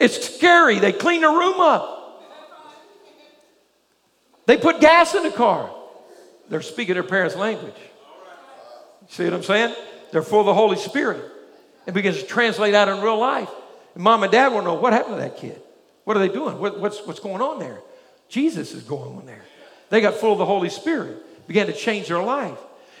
It's 0.00 0.34
scary. 0.34 0.80
They 0.80 0.90
clean 0.90 1.20
the 1.20 1.28
room 1.28 1.60
up. 1.60 2.24
They 4.46 4.56
put 4.56 4.80
gas 4.80 5.14
in 5.14 5.22
the 5.22 5.30
car. 5.30 5.70
They're 6.48 6.60
speaking 6.60 6.94
their 6.94 7.04
parents' 7.04 7.36
language. 7.36 7.76
See 9.10 9.22
what 9.22 9.34
I'm 9.34 9.44
saying? 9.44 9.76
They're 10.10 10.22
full 10.22 10.40
of 10.40 10.46
the 10.46 10.54
Holy 10.54 10.76
Spirit. 10.76 11.22
It 11.86 11.94
begins 11.94 12.18
to 12.18 12.26
translate 12.26 12.74
out 12.74 12.88
in 12.88 13.00
real 13.00 13.18
life. 13.18 13.48
And 13.94 14.02
mom 14.02 14.24
and 14.24 14.32
dad 14.32 14.48
to 14.48 14.60
know 14.60 14.74
what 14.74 14.92
happened 14.92 15.14
to 15.14 15.20
that 15.20 15.36
kid. 15.36 15.62
What 16.04 16.16
are 16.16 16.20
they 16.20 16.32
doing? 16.32 16.58
What, 16.58 16.80
what's, 16.80 17.04
what's 17.06 17.20
going 17.20 17.42
on 17.42 17.58
there? 17.58 17.80
Jesus 18.28 18.72
is 18.72 18.82
going 18.82 19.16
on 19.16 19.26
there. 19.26 19.44
They 19.90 20.00
got 20.00 20.14
full 20.14 20.32
of 20.32 20.38
the 20.38 20.46
Holy 20.46 20.70
Spirit 20.70 21.22
began 21.46 21.66
to 21.66 21.72
change 21.72 22.08
their 22.08 22.22
life. 22.22 22.58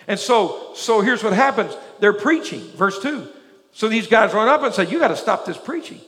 And 0.08 0.18
so, 0.18 0.72
so 0.74 1.00
here's 1.00 1.22
what 1.22 1.32
happens. 1.32 1.76
They're 2.00 2.12
preaching, 2.12 2.60
verse 2.76 3.00
2. 3.00 3.28
So 3.72 3.88
these 3.88 4.06
guys 4.06 4.34
run 4.34 4.48
up 4.48 4.62
and 4.62 4.74
say, 4.74 4.88
You 4.88 4.98
got 4.98 5.08
to 5.08 5.16
stop 5.16 5.46
this 5.46 5.56
preaching. 5.56 6.00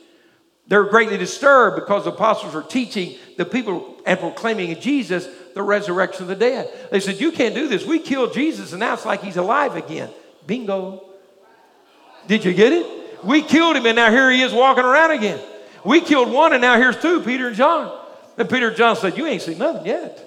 They're 0.67 0.85
greatly 0.85 1.17
disturbed 1.17 1.77
because 1.77 2.05
the 2.05 2.13
apostles 2.13 2.55
are 2.55 2.63
teaching 2.63 3.17
the 3.37 3.45
people 3.45 3.97
and 4.07 4.19
proclaiming 4.19 4.79
Jesus 4.81 5.29
the 5.55 5.63
resurrection 5.63 6.23
of 6.23 6.29
the 6.29 6.37
dead. 6.37 6.71
They 6.91 7.01
said, 7.01 7.21
You 7.21 7.33
can't 7.33 7.55
do 7.55 7.69
this. 7.69 7.87
We 7.87 7.99
killed 7.99 8.35
Jesus, 8.35 8.73
and 8.73 8.81
now 8.81 8.95
it's 8.95 9.07
like 9.07 9.23
he's 9.23 9.37
alive 9.37 9.77
again. 9.77 10.11
Bingo. 10.47 11.05
Did 12.27 12.45
you 12.45 12.53
get 12.53 12.73
it? 12.73 13.25
We 13.25 13.43
killed 13.43 13.77
him, 13.77 13.87
and 13.87 13.97
now 13.97 14.11
here 14.11 14.31
he 14.31 14.43
is 14.43 14.53
walking 14.53 14.85
around 14.85 15.13
again. 15.13 15.41
We 15.85 16.01
killed 16.01 16.31
one, 16.31 16.53
and 16.53 16.63
now 16.63 16.79
here's 16.79 16.97
two, 16.97 17.21
Peter 17.21 17.49
and 17.49 17.57
John. 17.57 18.01
And 18.37 18.49
Peter 18.49 18.69
and 18.69 18.77
John 18.77 18.97
said, 18.97 19.17
You 19.17 19.27
ain't 19.27 19.43
seen 19.43 19.59
nothing 19.59 19.87
yet. 19.87 20.21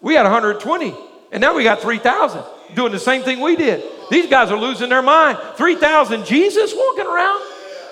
We 0.00 0.14
had 0.14 0.22
120, 0.22 0.94
and 1.32 1.40
now 1.40 1.54
we 1.54 1.64
got 1.64 1.80
3,000 1.80 2.42
doing 2.74 2.92
the 2.92 2.98
same 2.98 3.22
thing 3.22 3.40
we 3.40 3.56
did. 3.56 3.82
These 4.10 4.28
guys 4.28 4.50
are 4.50 4.58
losing 4.58 4.88
their 4.88 5.02
mind. 5.02 5.38
3,000 5.56 6.24
Jesus 6.24 6.72
walking 6.74 7.06
around? 7.06 7.42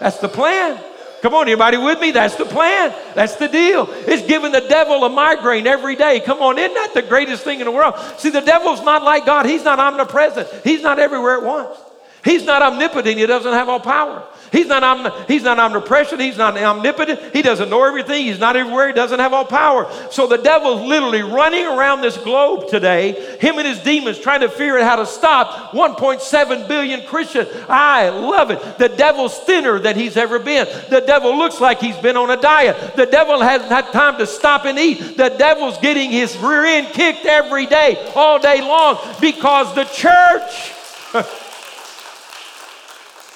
That's 0.01 0.19
the 0.19 0.29
plan. 0.29 0.83
Come 1.23 1.35
on, 1.35 1.49
anybody 1.49 1.77
with 1.79 1.99
me? 1.99 2.11
That's 2.11 2.37
the 2.37 2.45
plan. 2.45 2.95
That's 3.15 3.37
the 3.37 3.49
deal. 3.49 3.89
It's 3.91 4.27
giving 4.27 4.53
the 4.53 4.61
devil 4.61 5.03
a 5.05 5.09
migraine 5.09 5.67
every 5.67 5.97
day. 5.97 6.21
Come 6.21 6.41
on, 6.41 6.59
isn't 6.59 6.75
that 6.75 6.95
the 6.95 7.03
greatest 7.03 7.43
thing 7.43 7.61
in 7.61 7.65
the 7.65 7.73
world? 7.73 7.95
See, 8.19 8.31
the 8.31 8.43
devil's 8.43 8.83
not 8.83 9.03
like 9.03 9.27
God. 9.27 9.47
He's 9.47 9.65
not 9.65 9.79
omnipresent. 9.79 10.49
He's 10.63 10.83
not 10.83 10.99
everywhere 10.99 11.39
at 11.39 11.43
once. 11.43 11.77
He's 12.25 12.45
not 12.45 12.63
omnipotent. 12.63 13.19
He 13.19 13.27
doesn't 13.27 13.53
have 13.53 13.69
all 13.69 13.81
power. 13.81 14.27
He's 14.53 14.67
not, 14.67 14.83
omni- 14.83 15.11
he's 15.29 15.43
not 15.43 15.59
omnipresent. 15.59 16.21
He's 16.21 16.37
not 16.37 16.57
omnipotent. 16.57 17.35
He 17.35 17.43
doesn't 17.43 17.71
know 17.71 17.85
everything. 17.85 18.27
He's 18.27 18.39
not 18.39 18.57
everywhere. 18.57 18.89
He 18.89 18.95
doesn't 18.95 19.19
have 19.19 19.33
all 19.33 19.45
power. 19.45 19.91
So 20.11 20.27
the 20.27 20.39
devil's 20.39 20.83
literally 20.83 21.23
running 21.23 21.67
around 21.67 22.01
this 22.01 22.17
globe 22.17 22.69
today, 22.69 23.37
him 23.41 23.59
and 23.59 23.67
his 23.67 23.81
demons, 23.81 24.19
trying 24.19 24.41
to 24.41 24.49
figure 24.49 24.79
out 24.79 24.85
how 24.85 24.97
to 24.97 25.07
stop 25.07 25.73
1.7 25.73 26.69
billion 26.69 27.03
Christians. 27.07 27.49
I 27.69 28.09
love 28.09 28.51
it. 28.51 28.79
The 28.79 28.89
devil's 28.89 29.39
thinner 29.41 29.79
than 29.79 29.97
he's 29.97 30.17
ever 30.17 30.39
been. 30.39 30.67
The 30.91 31.01
devil 31.01 31.37
looks 31.37 31.61
like 31.61 31.81
he's 31.81 31.97
been 31.97 32.17
on 32.17 32.31
a 32.31 32.41
diet. 32.41 32.97
The 32.97 33.07
devil 33.07 33.41
hasn't 33.41 33.71
had 33.71 33.93
time 33.93 34.19
to 34.19 34.27
stop 34.27 34.65
and 34.65 34.79
eat. 34.79 35.17
The 35.17 35.31
devil's 35.31 35.79
getting 35.79 36.11
his 36.11 36.37
rear 36.39 36.65
end 36.65 36.89
kicked 36.89 37.27
every 37.27 37.67
day, 37.67 38.13
all 38.15 38.39
day 38.39 38.61
long, 38.61 38.99
because 39.21 39.75
the 39.75 39.85
church. 39.85 40.73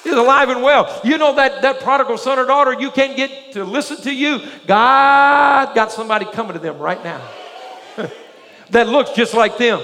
is 0.05 0.14
alive 0.14 0.48
and 0.48 0.62
well. 0.62 1.01
You 1.05 1.18
know 1.18 1.34
that, 1.34 1.62
that 1.62 1.80
prodigal 1.80 2.18
son 2.18 2.38
or 2.38 2.46
daughter 2.46 2.72
you 2.72 2.90
can't 2.90 3.16
get 3.16 3.53
to 3.53 3.64
listen 3.64 3.96
to 3.98 4.14
you. 4.14 4.40
God 4.66 5.74
got 5.74 5.92
somebody 5.92 6.26
coming 6.26 6.55
to 6.55 6.59
them 6.59 6.78
right 6.78 7.03
now 7.03 7.26
that 8.70 8.88
looks 8.88 9.11
just 9.12 9.34
like 9.34 9.59
them. 9.59 9.80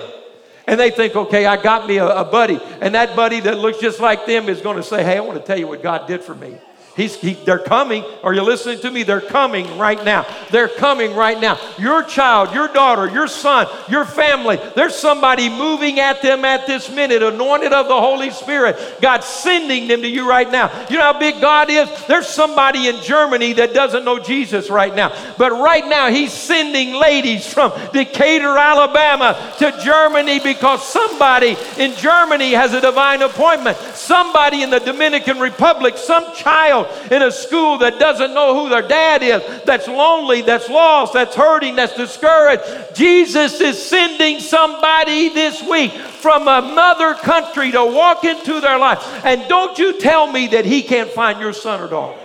And 0.67 0.81
they 0.81 0.91
think, 0.91 1.15
okay, 1.15 1.47
I 1.47 1.63
got 1.63 1.87
me 1.87 1.99
a, 1.99 2.07
a 2.07 2.25
buddy. 2.25 2.59
And 2.81 2.95
that 2.95 3.15
buddy 3.15 3.41
that 3.41 3.59
looks 3.59 3.79
just 3.79 4.01
like 4.01 4.27
them 4.27 4.49
is 4.49 4.61
going 4.61 4.77
to 4.77 4.83
say, 4.83 5.05
hey, 5.05 5.17
I 5.17 5.21
want 5.21 5.39
to 5.39 5.47
tell 5.47 5.59
you 5.59 5.69
what 5.69 5.83
God 5.83 6.09
did 6.09 6.23
for 6.23 6.35
me. 6.35 6.59
He's, 6.97 7.15
he, 7.21 7.35
they're 7.35 7.59
coming. 7.59 8.05
Are 8.23 8.33
you 8.33 8.41
listening 8.41 8.81
to 8.81 8.91
me? 8.91 9.03
They're 9.03 9.21
coming 9.21 9.77
right 9.77 10.03
now. 10.03 10.27
They're 10.51 10.67
coming 10.67 11.15
right 11.15 11.39
now. 11.39 11.61
Your 11.79 12.03
child, 12.03 12.55
your 12.55 12.69
daughter, 12.69 13.07
your 13.13 13.29
son, 13.29 13.67
your 13.91 14.07
family, 14.07 14.59
there's 14.75 14.95
somebody 14.95 15.51
moving 15.51 16.01
at 16.01 16.23
them 16.23 16.47
at 16.47 16.67
this 16.67 16.91
minute, 16.91 17.23
anointed 17.23 17.75
of 17.75 17.89
the 17.89 18.01
Holy 18.01 18.31
Spirit. 18.31 18.79
God's 19.03 19.27
sending 19.27 19.89
them 19.89 20.01
to 20.01 20.09
you 20.09 20.27
right 20.27 20.51
now. 20.51 20.73
You 20.89 20.97
know 20.97 21.13
how 21.13 21.19
big 21.19 21.39
God 21.39 21.69
is? 21.69 21.87
There's 22.07 22.29
somebody 22.29 22.87
in 22.87 23.03
Germany 23.03 23.53
that 23.55 23.75
doesn't 23.75 24.07
know 24.07 24.19
Jesus 24.19 24.71
right 24.71 24.95
now. 24.95 25.13
But 25.37 25.53
right 25.53 25.87
now, 25.87 26.09
He's 26.09 26.33
sending 26.33 26.95
ladies 26.95 27.53
from 27.53 27.73
Decatur, 27.93 28.57
Alabama 28.57 29.55
to 29.59 29.79
Germany 29.85 30.41
because 30.41 30.87
somebody 30.87 31.59
in 31.77 31.95
Germany 31.97 32.53
has 32.53 32.73
a 32.73 32.81
divine 32.81 33.21
appointment. 33.21 33.77
Somebody 33.95 34.63
in 34.63 34.71
the 34.71 34.81
Dominican 34.81 35.41
Republic, 35.41 35.99
some 35.99 36.35
child 36.35 36.86
in 37.11 37.23
a 37.23 37.31
school 37.31 37.79
that 37.79 37.99
doesn't 37.99 38.35
know 38.35 38.61
who 38.61 38.69
their 38.69 38.87
dad 38.87 39.23
is, 39.23 39.43
that's 39.65 39.89
lonely, 39.89 40.43
that's 40.43 40.69
lost, 40.69 41.13
that's 41.13 41.35
hurting, 41.35 41.77
that's 41.77 41.97
discouraged. 41.97 42.63
Jesus 42.95 43.61
is 43.61 43.83
sending 43.83 44.41
somebody 44.41 45.31
this 45.31 45.63
week 45.69 45.93
from 45.93 46.43
another 46.43 47.15
country 47.15 47.71
to 47.73 47.85
walk 47.85 48.25
into 48.25 48.61
their 48.61 48.79
life. 48.79 48.99
And 49.25 49.49
don't 49.49 49.79
you 49.79 50.01
tell 50.01 50.31
me 50.31 50.49
that 50.49 50.65
he 50.65 50.83
can't 50.83 51.11
find 51.11 51.41
your 51.41 51.53
son 51.53 51.81
or 51.81 51.89
daughter, 51.89 52.19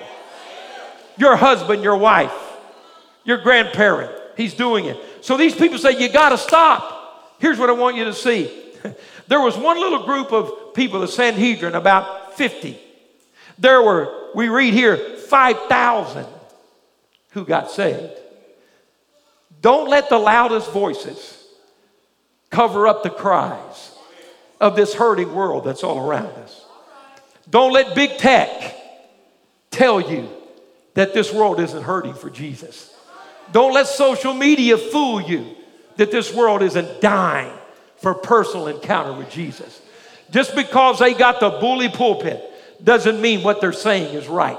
your 1.17 1.35
husband, 1.35 1.83
your 1.83 1.97
wife, 1.97 2.33
your 3.23 3.37
grandparent. 3.37 4.11
He's 4.37 4.53
doing 4.53 4.85
it. 4.85 4.97
So 5.21 5.37
these 5.37 5.55
people 5.55 5.77
say, 5.77 5.99
You 5.99 6.09
got 6.09 6.29
to 6.29 6.37
stop. 6.37 7.35
Here's 7.39 7.59
what 7.59 7.69
I 7.69 7.73
want 7.73 7.95
you 7.97 8.05
to 8.05 8.13
see. 8.13 8.57
There 9.27 9.39
was 9.39 9.55
one 9.55 9.79
little 9.79 10.03
group 10.03 10.33
of 10.33 10.73
people, 10.73 10.99
the 10.99 11.07
Sanhedrin, 11.07 11.73
about 11.73 12.33
50. 12.33 12.77
There 13.61 13.81
were 13.81 14.11
we 14.33 14.49
read 14.49 14.73
here 14.73 14.97
5,000 14.97 16.25
who 17.31 17.45
got 17.45 17.69
saved. 17.69 18.11
Don't 19.61 19.87
let 19.87 20.09
the 20.09 20.17
loudest 20.17 20.71
voices 20.71 21.47
cover 22.49 22.87
up 22.87 23.03
the 23.03 23.11
cries 23.11 23.95
of 24.59 24.75
this 24.75 24.95
hurting 24.95 25.33
world 25.33 25.63
that's 25.63 25.83
all 25.83 25.99
around 25.99 26.27
us. 26.37 26.65
Don't 27.49 27.71
let 27.71 27.93
big 27.93 28.17
tech 28.17 28.75
tell 29.69 30.01
you 30.01 30.27
that 30.95 31.13
this 31.13 31.31
world 31.31 31.59
isn't 31.59 31.83
hurting 31.83 32.15
for 32.15 32.29
Jesus. 32.31 32.93
Don't 33.51 33.73
let 33.73 33.87
social 33.87 34.33
media 34.33 34.77
fool 34.77 35.21
you 35.21 35.55
that 35.97 36.09
this 36.09 36.33
world 36.33 36.63
isn't 36.63 36.99
dying 36.99 37.53
for 37.97 38.15
personal 38.15 38.67
encounter 38.67 39.13
with 39.13 39.29
Jesus. 39.29 39.81
Just 40.31 40.55
because 40.55 40.97
they 40.97 41.13
got 41.13 41.39
the 41.39 41.49
bully 41.49 41.89
pulpit 41.89 42.50
doesn't 42.83 43.21
mean 43.21 43.43
what 43.43 43.61
they're 43.61 43.73
saying 43.73 44.15
is 44.15 44.27
right. 44.27 44.57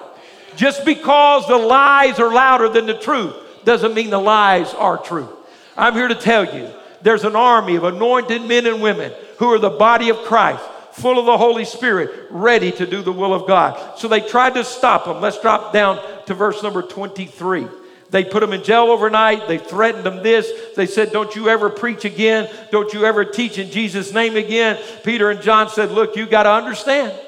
Just 0.57 0.85
because 0.85 1.47
the 1.47 1.57
lies 1.57 2.19
are 2.19 2.33
louder 2.33 2.69
than 2.69 2.87
the 2.87 2.99
truth 2.99 3.35
doesn't 3.65 3.95
mean 3.95 4.11
the 4.11 4.19
lies 4.19 4.75
are 4.75 4.99
true. 4.99 5.29
I'm 5.77 5.95
here 5.95 6.09
to 6.09 6.15
tell 6.15 6.45
you 6.45 6.71
there's 7.03 7.25
an 7.25 7.37
army 7.37 7.77
of 7.77 7.85
anointed 7.85 8.43
men 8.43 8.67
and 8.67 8.83
women 8.83 9.13
who 9.39 9.53
are 9.53 9.59
the 9.59 9.71
body 9.71 10.11
of 10.11 10.19
Christ, 10.19 10.63
full 10.93 11.19
of 11.19 11.27
the 11.27 11.39
Holy 11.39 11.65
Spirit, 11.65 12.29
ready 12.31 12.71
to 12.73 12.87
do 12.87 13.03
the 13.03 13.13
will 13.13 13.35
of 13.35 13.47
God. 13.47 13.99
So 13.99 14.09
they 14.09 14.21
tried 14.21 14.55
to 14.55 14.65
stop 14.65 15.07
them. 15.07 15.21
Let's 15.21 15.41
drop 15.41 15.73
down 15.73 16.01
to 16.27 16.35
verse 16.35 16.63
number 16.63 16.83
23. 16.83 17.67
They 18.11 18.25
put 18.25 18.41
them 18.41 18.53
in 18.53 18.63
jail 18.63 18.85
overnight. 18.85 19.49
They 19.49 19.57
threatened 19.57 20.05
them 20.05 20.23
this. 20.23 20.53
They 20.77 20.85
said, 20.85 21.13
Don't 21.13 21.35
you 21.35 21.49
ever 21.49 21.71
preach 21.71 22.05
again. 22.05 22.49
Don't 22.71 22.93
you 22.93 23.07
ever 23.07 23.25
teach 23.25 23.59
in 23.59 23.71
Jesus' 23.71 24.13
name 24.13 24.37
again. 24.37 24.79
Peter 25.03 25.31
and 25.31 25.41
John 25.41 25.71
said, 25.71 25.91
Look, 25.91 26.15
you 26.15 26.27
got 26.27 26.43
to 26.43 26.51
understand. 26.51 27.19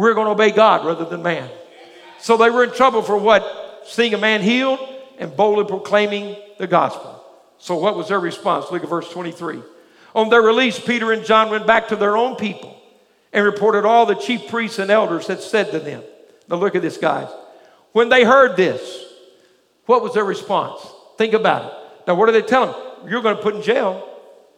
We're 0.00 0.14
going 0.14 0.28
to 0.28 0.32
obey 0.32 0.50
God 0.50 0.86
rather 0.86 1.04
than 1.04 1.22
man. 1.22 1.50
So 2.18 2.38
they 2.38 2.48
were 2.48 2.64
in 2.64 2.72
trouble 2.72 3.02
for 3.02 3.18
what? 3.18 3.82
Seeing 3.84 4.14
a 4.14 4.18
man 4.18 4.40
healed 4.40 4.80
and 5.18 5.36
boldly 5.36 5.66
proclaiming 5.66 6.36
the 6.58 6.66
gospel. 6.66 7.22
So 7.58 7.76
what 7.76 7.96
was 7.96 8.08
their 8.08 8.18
response? 8.18 8.70
Look 8.70 8.82
at 8.82 8.88
verse 8.88 9.10
23. 9.10 9.60
On 10.14 10.30
their 10.30 10.40
release, 10.40 10.80
Peter 10.80 11.12
and 11.12 11.22
John 11.22 11.50
went 11.50 11.66
back 11.66 11.88
to 11.88 11.96
their 11.96 12.16
own 12.16 12.36
people 12.36 12.80
and 13.34 13.44
reported 13.44 13.84
all 13.84 14.06
the 14.06 14.14
chief 14.14 14.48
priests 14.48 14.78
and 14.78 14.90
elders 14.90 15.26
had 15.26 15.42
said 15.42 15.70
to 15.72 15.78
them. 15.78 16.02
Now 16.48 16.56
look 16.56 16.74
at 16.74 16.80
this, 16.80 16.96
guys. 16.96 17.28
When 17.92 18.08
they 18.08 18.24
heard 18.24 18.56
this, 18.56 19.04
what 19.84 20.02
was 20.02 20.14
their 20.14 20.24
response? 20.24 20.80
Think 21.18 21.34
about 21.34 21.66
it. 21.66 21.78
Now, 22.06 22.14
what 22.14 22.24
do 22.24 22.32
they 22.32 22.40
tell 22.40 22.72
them? 22.72 23.10
You're 23.10 23.20
going 23.20 23.36
to 23.36 23.42
put 23.42 23.54
in 23.54 23.60
jail 23.60 24.08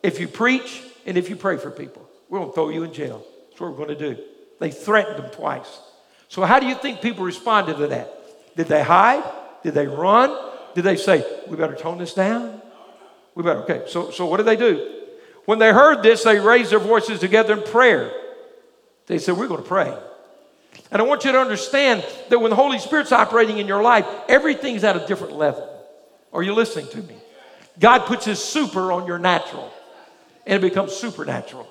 if 0.04 0.20
you 0.20 0.28
preach 0.28 0.82
and 1.04 1.18
if 1.18 1.28
you 1.28 1.34
pray 1.34 1.56
for 1.56 1.72
people. 1.72 2.08
We're 2.28 2.38
going 2.38 2.50
to 2.50 2.54
throw 2.54 2.68
you 2.68 2.84
in 2.84 2.92
jail. 2.92 3.26
That's 3.48 3.60
what 3.60 3.72
we're 3.72 3.84
going 3.84 3.98
to 3.98 4.14
do. 4.14 4.22
They 4.62 4.70
threatened 4.70 5.18
them 5.18 5.30
twice. 5.32 5.80
So, 6.28 6.42
how 6.44 6.60
do 6.60 6.66
you 6.66 6.76
think 6.76 7.00
people 7.00 7.24
responded 7.24 7.78
to 7.78 7.88
that? 7.88 8.54
Did 8.54 8.68
they 8.68 8.84
hide? 8.84 9.24
Did 9.64 9.74
they 9.74 9.88
run? 9.88 10.38
Did 10.76 10.84
they 10.84 10.94
say, 10.94 11.26
we 11.48 11.56
better 11.56 11.74
tone 11.74 11.98
this 11.98 12.14
down? 12.14 12.62
We 13.34 13.42
better, 13.42 13.64
okay. 13.64 13.82
So, 13.88 14.12
so 14.12 14.26
what 14.26 14.36
did 14.36 14.46
they 14.46 14.54
do? 14.54 15.02
When 15.46 15.58
they 15.58 15.72
heard 15.72 16.04
this, 16.04 16.22
they 16.22 16.38
raised 16.38 16.70
their 16.70 16.78
voices 16.78 17.18
together 17.18 17.54
in 17.54 17.64
prayer. 17.64 18.12
They 19.08 19.18
said, 19.18 19.36
We're 19.36 19.48
going 19.48 19.64
to 19.64 19.68
pray. 19.68 19.92
And 20.92 21.02
I 21.02 21.04
want 21.06 21.24
you 21.24 21.32
to 21.32 21.40
understand 21.40 22.06
that 22.28 22.38
when 22.38 22.50
the 22.50 22.56
Holy 22.56 22.78
Spirit's 22.78 23.10
operating 23.10 23.58
in 23.58 23.66
your 23.66 23.82
life, 23.82 24.06
everything's 24.28 24.84
at 24.84 24.94
a 24.94 25.04
different 25.08 25.32
level. 25.32 25.68
Are 26.32 26.44
you 26.44 26.54
listening 26.54 26.86
to 26.90 26.98
me? 26.98 27.16
God 27.80 28.06
puts 28.06 28.26
his 28.26 28.38
super 28.38 28.92
on 28.92 29.08
your 29.08 29.18
natural, 29.18 29.72
and 30.46 30.62
it 30.62 30.68
becomes 30.68 30.92
supernatural. 30.92 31.66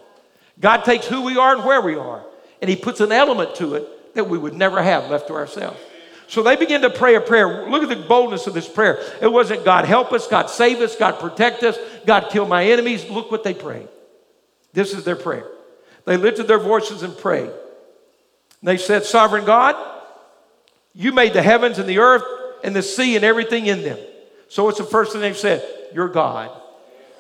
God 0.60 0.84
takes 0.84 1.08
who 1.08 1.22
we 1.22 1.38
are 1.38 1.56
and 1.56 1.64
where 1.64 1.80
we 1.80 1.96
are, 1.96 2.26
and 2.62 2.70
he 2.70 2.76
puts 2.76 3.00
an 3.02 3.12
element 3.12 3.56
to 3.56 3.76
it 3.76 4.14
that 4.16 4.30
we 4.30 4.38
would 4.38 4.54
never 4.54 4.82
have 4.82 5.10
left 5.10 5.28
to 5.28 5.34
ourselves. 5.34 5.80
So 6.28 6.44
they 6.44 6.56
begin 6.56 6.82
to 6.84 6.90
pray 6.90 7.16
a 7.16 7.22
prayer. 7.22 7.70
Look 7.70 7.84
at 7.84 7.90
the 7.90 8.08
boldness 8.08 8.48
of 8.48 8.54
this 8.54 8.68
prayer. 8.68 9.00
It 9.22 9.28
wasn't 9.28 9.66
God 9.66 9.84
help 9.84 10.14
us, 10.14 10.28
God 10.28 10.50
save 10.50 10.80
us, 10.80 10.96
God 10.96 11.20
protect 11.20 11.64
us, 11.64 11.78
God 12.06 12.30
kill 12.32 12.48
my 12.48 12.64
enemies. 12.66 13.10
Look 13.10 13.32
what 13.32 13.44
they 13.44 13.54
prayed. 13.54 13.90
This 14.72 14.94
is 14.94 15.04
their 15.04 15.18
prayer. 15.18 15.46
They 16.06 16.18
lifted 16.18 16.48
their 16.48 16.60
voices 16.60 17.04
and 17.04 17.18
prayed. 17.18 17.52
They 18.64 18.78
said, 18.78 19.04
Sovereign 19.04 19.44
God, 19.44 19.76
you 20.94 21.12
made 21.12 21.34
the 21.34 21.42
heavens 21.42 21.80
and 21.80 21.90
the 21.90 22.00
earth 22.00 22.24
and 22.64 22.76
the 22.76 22.82
sea 22.82 23.16
and 23.16 23.26
everything 23.26 23.66
in 23.66 23.82
them. 23.82 23.98
So 24.48 24.64
what's 24.64 24.78
the 24.78 24.84
first 24.84 25.12
thing 25.12 25.22
they've 25.22 25.38
said? 25.38 25.68
You're 25.94 26.10
God. 26.10 26.52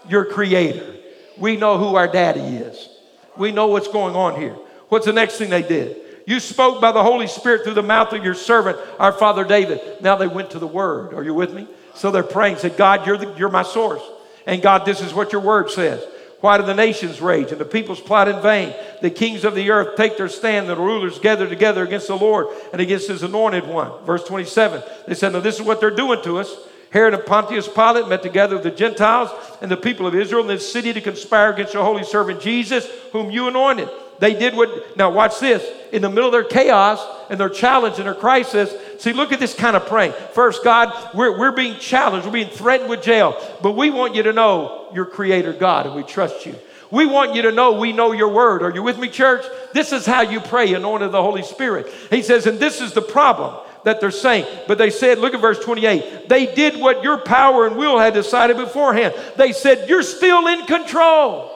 You're 0.07 0.25
creator. 0.25 0.95
We 1.37 1.57
know 1.57 1.77
who 1.77 1.95
our 1.95 2.07
daddy 2.07 2.39
is. 2.39 2.89
We 3.37 3.51
know 3.51 3.67
what's 3.67 3.87
going 3.87 4.15
on 4.15 4.39
here. 4.39 4.55
What's 4.91 5.05
the 5.05 5.13
next 5.13 5.37
thing 5.37 5.49
they 5.49 5.61
did? 5.61 5.95
You 6.25 6.41
spoke 6.41 6.81
by 6.81 6.91
the 6.91 7.01
Holy 7.01 7.25
Spirit 7.25 7.63
through 7.63 7.75
the 7.75 7.81
mouth 7.81 8.11
of 8.11 8.25
your 8.25 8.33
servant, 8.33 8.77
our 8.99 9.13
father 9.13 9.45
David. 9.45 9.79
Now 10.01 10.17
they 10.17 10.27
went 10.27 10.51
to 10.51 10.59
the 10.59 10.67
word. 10.67 11.13
Are 11.13 11.23
you 11.23 11.33
with 11.33 11.53
me? 11.53 11.65
So 11.95 12.11
they're 12.11 12.23
praying, 12.23 12.57
said, 12.57 12.75
God, 12.75 13.07
you're, 13.07 13.15
the, 13.15 13.33
you're 13.37 13.47
my 13.47 13.63
source. 13.63 14.01
And 14.45 14.61
God, 14.61 14.85
this 14.85 14.99
is 14.99 15.13
what 15.13 15.31
your 15.31 15.39
word 15.39 15.71
says. 15.71 16.03
Why 16.41 16.57
do 16.57 16.65
the 16.65 16.73
nations 16.73 17.21
rage 17.21 17.53
and 17.53 17.61
the 17.61 17.63
peoples 17.63 18.01
plot 18.01 18.27
in 18.27 18.41
vain? 18.41 18.75
The 19.01 19.09
kings 19.09 19.45
of 19.45 19.55
the 19.55 19.71
earth 19.71 19.95
take 19.95 20.17
their 20.17 20.27
stand, 20.27 20.67
the 20.67 20.75
rulers 20.75 21.19
gather 21.19 21.47
together 21.47 21.85
against 21.85 22.07
the 22.07 22.17
Lord 22.17 22.47
and 22.73 22.81
against 22.81 23.07
his 23.07 23.23
anointed 23.23 23.65
one. 23.65 24.03
Verse 24.03 24.25
27. 24.25 24.83
They 25.07 25.15
said, 25.15 25.31
Now 25.31 25.39
this 25.39 25.55
is 25.55 25.65
what 25.65 25.79
they're 25.79 25.95
doing 25.95 26.21
to 26.23 26.39
us. 26.39 26.53
Herod 26.89 27.13
and 27.13 27.25
Pontius 27.25 27.69
Pilate 27.69 28.09
met 28.09 28.23
together 28.23 28.55
with 28.55 28.65
the 28.65 28.71
Gentiles 28.71 29.29
and 29.61 29.71
the 29.71 29.77
people 29.77 30.05
of 30.05 30.15
Israel 30.15 30.41
in 30.41 30.49
this 30.49 30.69
city 30.69 30.91
to 30.91 30.99
conspire 30.99 31.53
against 31.53 31.73
your 31.73 31.85
holy 31.85 32.03
servant 32.03 32.41
Jesus, 32.41 32.85
whom 33.13 33.31
you 33.31 33.47
anointed. 33.47 33.87
They 34.21 34.35
did 34.35 34.55
what, 34.55 34.95
now 34.95 35.09
watch 35.09 35.39
this. 35.39 35.67
In 35.91 36.03
the 36.03 36.09
middle 36.09 36.27
of 36.27 36.31
their 36.31 36.43
chaos 36.43 37.03
and 37.31 37.39
their 37.39 37.49
challenge 37.49 37.97
and 37.97 38.05
their 38.05 38.13
crisis, 38.13 38.71
see, 39.01 39.13
look 39.13 39.31
at 39.31 39.39
this 39.39 39.55
kind 39.55 39.75
of 39.75 39.87
praying. 39.87 40.13
First, 40.33 40.63
God, 40.63 40.93
we're, 41.15 41.37
we're 41.37 41.51
being 41.51 41.79
challenged, 41.79 42.27
we're 42.27 42.33
being 42.33 42.49
threatened 42.49 42.87
with 42.87 43.01
jail, 43.01 43.35
but 43.63 43.71
we 43.71 43.89
want 43.89 44.13
you 44.13 44.21
to 44.23 44.31
know 44.31 44.89
you're 44.93 45.07
creator 45.07 45.53
God 45.53 45.87
and 45.87 45.95
we 45.95 46.03
trust 46.03 46.45
you. 46.45 46.55
We 46.91 47.07
want 47.07 47.33
you 47.33 47.41
to 47.43 47.51
know 47.51 47.79
we 47.79 47.93
know 47.93 48.11
your 48.11 48.29
word. 48.29 48.61
Are 48.61 48.71
you 48.71 48.83
with 48.83 48.99
me, 48.99 49.09
church? 49.09 49.43
This 49.73 49.91
is 49.91 50.05
how 50.05 50.21
you 50.21 50.39
pray, 50.39 50.71
anointed 50.75 51.11
the 51.11 51.23
Holy 51.23 51.41
Spirit. 51.41 51.91
He 52.11 52.21
says, 52.21 52.45
and 52.45 52.59
this 52.59 52.79
is 52.79 52.93
the 52.93 53.01
problem 53.01 53.59
that 53.85 54.01
they're 54.01 54.11
saying. 54.11 54.45
But 54.67 54.77
they 54.77 54.91
said, 54.91 55.17
look 55.17 55.33
at 55.33 55.41
verse 55.41 55.57
28. 55.59 56.29
They 56.29 56.53
did 56.53 56.79
what 56.79 57.01
your 57.01 57.17
power 57.17 57.65
and 57.65 57.75
will 57.75 57.97
had 57.97 58.13
decided 58.13 58.57
beforehand. 58.57 59.15
They 59.35 59.51
said, 59.51 59.89
You're 59.89 60.03
still 60.03 60.45
in 60.45 60.67
control. 60.67 61.50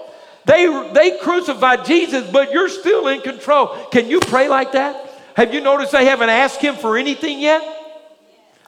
They, 0.46 0.92
they 0.94 1.18
crucified 1.18 1.86
Jesus, 1.86 2.30
but 2.30 2.52
you're 2.52 2.70
still 2.70 3.08
in 3.08 3.22
control. 3.22 3.68
Can 3.92 4.08
you 4.08 4.20
pray 4.20 4.48
like 4.48 4.74
that? 4.74 5.10
Have 5.36 5.54
you 5.54 5.62
noticed 5.62 5.92
they 5.92 6.06
haven't 6.06 6.30
asked 6.30 6.62
him 6.62 6.76
for 6.76 6.98
anything 6.98 7.40
yet? 7.40 7.64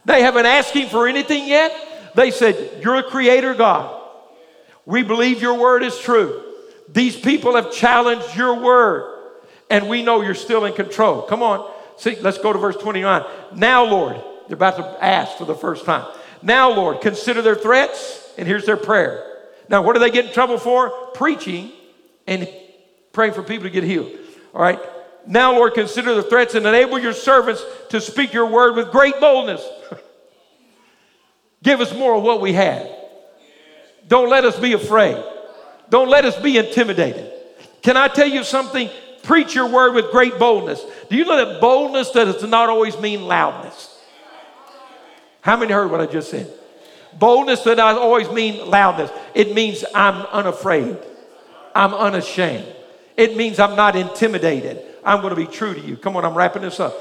They 0.06 0.22
haven't 0.22 0.46
asked 0.46 0.74
him 0.74 0.90
for 0.90 1.08
anything 1.08 1.48
yet. 1.48 1.72
They 2.16 2.32
said, 2.32 2.82
You're 2.82 2.96
a 2.96 3.04
creator 3.04 3.54
God. 3.54 3.94
We 4.86 5.04
believe 5.04 5.42
your 5.42 5.60
word 5.60 5.84
is 5.84 5.98
true. 6.00 6.44
These 6.90 7.18
people 7.18 7.56
have 7.56 7.72
challenged 7.72 8.36
your 8.36 8.56
word, 8.56 9.14
and 9.70 9.90
we 9.90 10.02
know 10.02 10.22
you're 10.22 10.34
still 10.34 10.66
in 10.66 10.74
control. 10.74 11.24
Come 11.24 11.44
on. 11.44 11.72
See, 11.98 12.16
let's 12.22 12.38
go 12.38 12.54
to 12.54 12.60
verse 12.60 12.78
29. 12.78 13.24
Now, 13.54 13.84
Lord, 13.84 14.16
they're 14.48 14.56
about 14.56 14.78
to 14.78 15.04
ask 15.04 15.38
for 15.38 15.46
the 15.46 15.56
first 15.56 15.84
time. 15.84 16.10
Now, 16.42 16.72
Lord, 16.72 17.02
consider 17.02 17.42
their 17.42 17.56
threats, 17.56 18.34
and 18.38 18.48
here's 18.48 18.66
their 18.66 18.78
prayer. 18.78 19.27
Now, 19.70 19.82
what 19.82 19.94
do 19.94 20.00
they 20.00 20.10
get 20.10 20.26
in 20.26 20.34
trouble 20.34 20.58
for? 20.58 20.90
Preaching 21.14 21.72
and 22.26 22.48
praying 23.12 23.34
for 23.34 23.44
people 23.44 23.64
to 23.64 23.70
get 23.70 23.84
healed. 23.84 24.12
All 24.54 24.62
right. 24.62 24.80
Now, 25.26 25.54
Lord, 25.54 25.74
consider 25.74 26.16
the 26.16 26.24
threats 26.24 26.56
and 26.56 26.66
enable 26.66 27.00
your 27.00 27.14
servants 27.14 27.64
to 27.90 28.00
speak 28.00 28.34
your 28.34 28.46
word 28.46 28.76
with 28.76 28.92
great 28.92 29.20
boldness. 29.20 29.66
Give 31.64 31.82
us 31.82 31.94
more 31.94 32.16
of 32.16 32.24
what 32.24 32.40
we 32.40 32.54
had. 32.54 32.90
Don't 34.08 34.30
let 34.30 34.46
us 34.46 34.58
be 34.58 34.74
afraid. 34.74 35.22
Don't 35.90 36.10
let 36.10 36.24
us 36.24 36.40
be 36.40 36.58
intimidated. 36.58 37.32
Can 37.82 37.98
I 37.98 38.08
tell 38.08 38.28
you 38.28 38.44
something? 38.44 38.90
Preach 39.24 39.54
your 39.54 39.68
word 39.68 39.94
with 39.94 40.12
great 40.12 40.40
boldness. 40.40 40.82
Do 41.10 41.18
you 41.18 41.26
know 41.26 41.46
that 41.46 41.60
boldness 41.60 42.12
does 42.12 42.42
not 42.44 42.70
always 42.70 42.98
mean 42.98 43.26
loudness? 43.26 43.94
How 45.42 45.58
many 45.58 45.74
heard 45.74 45.92
what 45.92 46.00
I 46.00 46.06
just 46.06 46.30
said? 46.30 46.52
Boldness 47.20 47.64
does 47.64 47.78
not 47.78 47.98
always 47.98 48.30
mean 48.30 48.70
loudness. 48.70 49.12
It 49.34 49.54
means 49.54 49.84
I'm 49.94 50.26
unafraid. 50.28 50.98
I'm 51.74 51.94
unashamed. 51.94 52.68
It 53.16 53.36
means 53.36 53.60
I'm 53.60 53.76
not 53.76 53.96
intimidated. 53.96 54.84
I'm 55.04 55.22
going 55.22 55.34
to 55.34 55.36
be 55.36 55.48
true 55.48 55.74
to 55.74 55.80
you. 55.80 55.98
Come 55.98 56.16
on, 56.16 56.26
I'm 56.26 56.36
wrapping 56.36 56.62
this 56.62 56.80
up. 56.80 56.94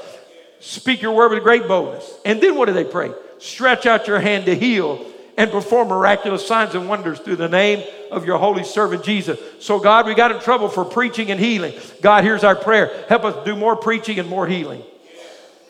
Speak 0.59 1.01
your 1.01 1.13
word 1.13 1.31
with 1.31 1.43
great 1.43 1.67
boldness. 1.67 2.09
And 2.25 2.41
then 2.41 2.55
what 2.55 2.65
do 2.65 2.73
they 2.73 2.83
pray? 2.83 3.11
Stretch 3.37 3.85
out 3.85 4.07
your 4.07 4.19
hand 4.19 4.45
to 4.45 4.55
heal 4.55 5.05
and 5.37 5.51
perform 5.51 5.89
miraculous 5.89 6.47
signs 6.47 6.73
and 6.73 6.89
wonders 6.89 7.19
through 7.19 7.35
the 7.35 7.47
name 7.47 7.83
of 8.11 8.25
your 8.25 8.39
holy 8.39 8.63
servant 8.63 9.03
Jesus. 9.03 9.39
So, 9.59 9.79
God, 9.79 10.07
we 10.07 10.15
got 10.15 10.31
in 10.31 10.39
trouble 10.41 10.67
for 10.67 10.83
preaching 10.83 11.29
and 11.29 11.39
healing. 11.39 11.73
God, 12.01 12.23
here's 12.23 12.43
our 12.43 12.55
prayer. 12.55 13.05
Help 13.07 13.23
us 13.23 13.45
do 13.45 13.55
more 13.55 13.75
preaching 13.75 14.17
and 14.17 14.27
more 14.27 14.47
healing. 14.47 14.81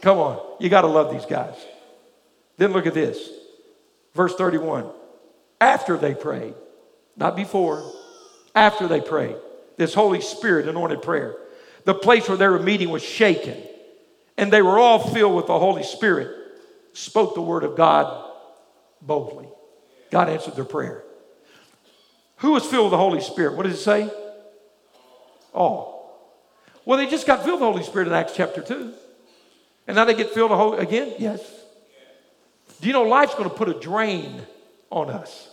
Come 0.01 0.19
on. 0.19 0.39
You 0.59 0.69
got 0.69 0.81
to 0.81 0.87
love 0.87 1.11
these 1.11 1.25
guys. 1.25 1.55
Then 2.57 2.71
look 2.71 2.85
at 2.85 2.93
this. 2.93 3.36
Verse 4.17 4.33
31. 4.35 4.89
After 5.61 5.95
they 5.95 6.15
prayed, 6.15 6.55
not 7.15 7.35
before, 7.35 7.93
after 8.55 8.87
they 8.87 8.99
prayed, 8.99 9.35
this 9.77 9.93
Holy 9.93 10.21
Spirit 10.21 10.67
anointed 10.67 11.03
prayer, 11.03 11.37
the 11.85 11.93
place 11.93 12.27
where 12.27 12.37
they 12.37 12.47
were 12.47 12.59
meeting 12.59 12.89
was 12.89 13.03
shaken, 13.03 13.55
and 14.35 14.51
they 14.51 14.63
were 14.63 14.79
all 14.79 14.97
filled 14.97 15.35
with 15.35 15.45
the 15.45 15.59
Holy 15.59 15.83
Spirit, 15.83 16.35
spoke 16.93 17.35
the 17.35 17.41
word 17.41 17.63
of 17.63 17.77
God 17.77 18.31
boldly. 19.03 19.47
God 20.09 20.29
answered 20.29 20.55
their 20.55 20.65
prayer. 20.65 21.03
Who 22.37 22.53
was 22.53 22.65
filled 22.65 22.85
with 22.85 22.91
the 22.91 22.97
Holy 22.97 23.21
Spirit? 23.21 23.55
What 23.55 23.67
does 23.67 23.75
it 23.75 23.83
say? 23.83 24.09
All. 25.53 26.33
Well, 26.85 26.97
they 26.97 27.05
just 27.05 27.27
got 27.27 27.43
filled 27.43 27.61
with 27.61 27.67
the 27.67 27.71
Holy 27.71 27.83
Spirit 27.83 28.07
in 28.07 28.15
Acts 28.15 28.33
chapter 28.35 28.61
2. 28.61 28.93
And 29.87 29.95
now 29.95 30.05
they 30.05 30.15
get 30.15 30.31
filled 30.31 30.79
again? 30.79 31.13
Yes. 31.19 31.56
Do 32.79 32.87
you 32.87 32.93
know 32.93 33.03
life's 33.03 33.33
going 33.33 33.49
to 33.49 33.55
put 33.55 33.69
a 33.69 33.73
drain 33.73 34.41
on 34.89 35.09
us? 35.09 35.49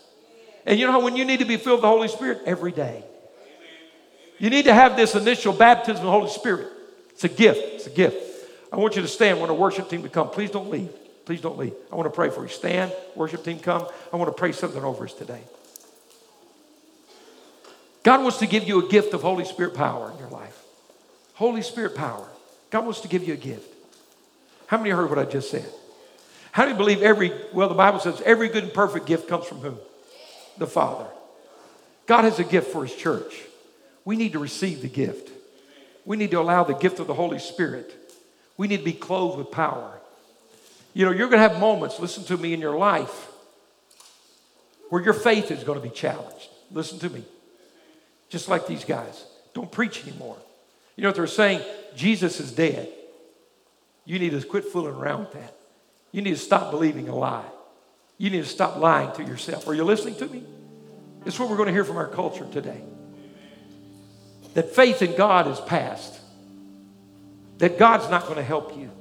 And 0.66 0.79
you 0.79 0.87
know 0.87 0.93
how 0.93 1.03
when 1.03 1.16
you 1.16 1.25
need 1.25 1.41
to 1.41 1.45
be 1.45 1.57
filled 1.57 1.79
with 1.79 1.83
the 1.83 1.89
Holy 1.89 2.09
Spirit? 2.09 2.43
Every 2.47 2.72
day. 2.72 3.05
You 4.39 4.51
need 4.51 4.64
to 4.64 4.75
have 4.75 4.97
this 4.97 5.14
initial 5.14 5.53
baptism 5.53 5.97
of 5.99 6.05
the 6.05 6.11
Holy 6.11 6.31
Spirit. 6.31 6.68
It's 7.11 7.25
a 7.25 7.29
gift. 7.29 7.61
It's 7.62 7.87
a 7.87 7.91
gift. 7.91 8.16
I 8.72 8.77
want 8.77 8.97
you 8.97 9.03
to 9.03 9.09
stand. 9.09 9.39
Want 9.39 9.49
the 9.49 9.55
worship 9.55 9.89
team 9.89 10.07
come. 10.09 10.31
Please 10.31 10.51
don't 10.51 10.70
leave. 10.70 10.91
Please 11.25 11.41
don't 11.41 11.57
leave. 11.57 11.72
I 11.91 11.97
want 11.97 12.07
to 12.07 12.14
pray 12.14 12.31
for 12.31 12.43
you. 12.43 12.49
Stand, 12.49 12.93
worship 13.14 13.45
team, 13.45 13.59
come. 13.59 13.87
I 14.12 14.16
want 14.16 14.29
to 14.29 14.39
pray 14.39 14.53
something 14.53 14.83
over 14.83 15.05
us 15.05 15.14
today. 15.14 15.41
God 18.03 18.20
wants 18.20 18.39
to 18.39 18.47
give 18.47 18.64
you 18.64 18.85
a 18.85 18.89
gift 18.89 19.14
of 19.14 19.22
Holy 19.22 19.47
Spirit 19.47 19.75
power 19.75 20.11
in 20.11 20.18
your 20.18 20.29
life. 20.29 20.62
Holy 21.35 21.62
Spirit 21.62 21.95
power. 21.95 22.29
God 22.70 22.85
wants 22.85 23.01
to 23.01 23.09
give 23.09 23.27
you 23.27 23.33
a 23.33 23.39
gift. 23.39 23.72
How 24.66 24.77
many 24.77 24.91
heard 24.91 25.09
what 25.09 25.18
I 25.18 25.25
just 25.25 25.51
said? 25.51 25.66
How 26.55 26.66
do 26.66 26.70
you 26.70 26.76
believe 26.76 27.02
every, 27.02 27.32
well, 27.52 27.68
the 27.68 27.74
Bible 27.74 27.98
says 27.98 28.22
every 28.24 28.48
good 28.48 28.62
and 28.62 28.72
perfect 28.72 29.07
gift 29.07 29.26
comes 29.26 29.44
from 29.44 29.59
whom? 29.59 29.76
The 30.57 30.68
Father. 30.68 31.09
God 32.07 32.22
has 32.22 32.38
a 32.38 32.44
gift 32.44 32.70
for 32.70 32.84
His 32.84 32.94
church. 32.94 33.40
We 34.05 34.14
need 34.14 34.34
to 34.34 34.38
receive 34.38 34.80
the 34.80 34.88
gift. 34.88 35.32
We 36.05 36.16
need 36.16 36.30
to 36.30 36.38
allow 36.38 36.62
the 36.62 36.74
gift 36.74 37.00
of 37.00 37.09
the 37.09 37.14
Holy 37.14 37.40
Spirit. 37.40 37.92
We 38.57 38.68
need 38.68 38.76
to 38.76 38.84
be 38.84 38.92
clothed 38.92 39.36
with 39.36 39.50
power. 39.50 39.98
You 40.92 41.05
know, 41.05 41.11
you're 41.11 41.28
going 41.28 41.42
to 41.42 41.48
have 41.48 41.59
moments, 41.59 41.98
listen 41.98 42.22
to 42.26 42.36
me, 42.36 42.55
in 42.55 42.61
your 42.61 42.78
life 42.78 43.32
where 44.90 45.02
your 45.02 45.12
faith 45.12 45.50
is 45.50 45.64
going 45.64 45.80
to 45.80 45.82
be 45.82 45.92
challenged. 45.92 46.50
Listen 46.70 47.00
to 47.00 47.11
me. 47.11 47.24
Just 48.28 48.48
like 48.48 48.68
these 48.68 48.84
guys. 48.84 49.24
Don't 49.55 49.72
preach 49.72 50.07
anymore. 50.07 50.36
You 50.94 51.02
know 51.02 51.09
what 51.09 51.16
they're 51.16 51.26
saying? 51.26 51.62
Jesus 51.96 52.38
is 52.38 52.52
dead. 52.52 52.92
You 54.05 54.20
need 54.20 54.40
to 54.40 54.42
quit 54.46 54.66
fooling 54.66 54.94
around 54.94 55.18
with 55.18 55.32
that. 55.32 55.57
You 56.15 56.23
need 56.23 56.31
to 56.31 56.37
stop 56.37 56.71
believing 56.71 57.09
a 57.09 57.17
lie. 57.17 57.45
You 58.19 58.31
need 58.31 58.45
to 58.45 58.49
stop 58.49 58.77
lying 58.77 59.11
to 59.17 59.25
yourself. 59.25 59.67
Are 59.67 59.75
you 59.75 59.83
listening 59.83 60.15
to 60.19 60.29
me? 60.29 60.45
Is 61.27 61.37
what 61.41 61.51
we're 61.51 61.57
going 61.57 61.67
to 61.67 61.73
hear 61.73 61.83
from 61.83 61.97
our 61.97 62.07
culture 62.07 62.47
today. 62.53 62.81
That 64.55 64.77
faith 64.77 65.03
in 65.03 65.17
God 65.17 65.49
is 65.49 65.59
past. 65.59 66.21
That 67.59 67.81
God's 67.81 68.09
not 68.11 68.27
going 68.27 68.37
to 68.37 68.45
help 68.45 68.79
you. 68.79 68.93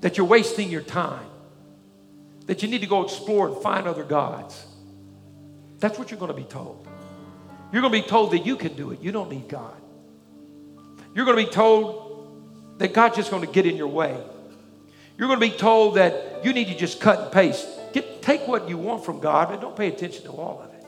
That 0.00 0.16
you're 0.18 0.26
wasting 0.26 0.70
your 0.70 0.82
time. 0.82 1.28
That 2.46 2.64
you 2.64 2.68
need 2.68 2.80
to 2.80 2.88
go 2.88 3.04
explore 3.04 3.46
and 3.46 3.62
find 3.62 3.86
other 3.86 4.02
gods. 4.02 4.66
That's 5.78 6.00
what 6.00 6.10
you're 6.10 6.18
going 6.18 6.32
to 6.32 6.36
be 6.36 6.42
told. 6.42 6.84
You're 7.72 7.82
going 7.82 7.92
to 7.92 8.02
be 8.02 8.08
told 8.08 8.32
that 8.32 8.44
you 8.44 8.56
can 8.56 8.74
do 8.74 8.90
it. 8.90 9.02
You 9.02 9.12
don't 9.12 9.30
need 9.30 9.48
God. 9.48 9.80
You're 11.14 11.26
going 11.26 11.38
to 11.38 11.46
be 11.46 11.52
told 11.52 12.74
that 12.78 12.92
God's 12.92 13.14
just 13.14 13.30
going 13.30 13.46
to 13.46 13.52
get 13.52 13.66
in 13.66 13.76
your 13.76 13.86
way. 13.86 14.20
You're 15.18 15.28
going 15.28 15.40
to 15.40 15.46
be 15.46 15.56
told 15.56 15.96
that 15.96 16.44
you 16.44 16.52
need 16.52 16.68
to 16.68 16.76
just 16.76 17.00
cut 17.00 17.20
and 17.20 17.32
paste. 17.32 17.66
Get, 17.92 18.20
take 18.22 18.46
what 18.46 18.68
you 18.68 18.76
want 18.76 19.04
from 19.04 19.20
God, 19.20 19.48
but 19.48 19.60
don't 19.60 19.76
pay 19.76 19.88
attention 19.88 20.24
to 20.24 20.30
all 20.30 20.62
of 20.62 20.74
it. 20.74 20.86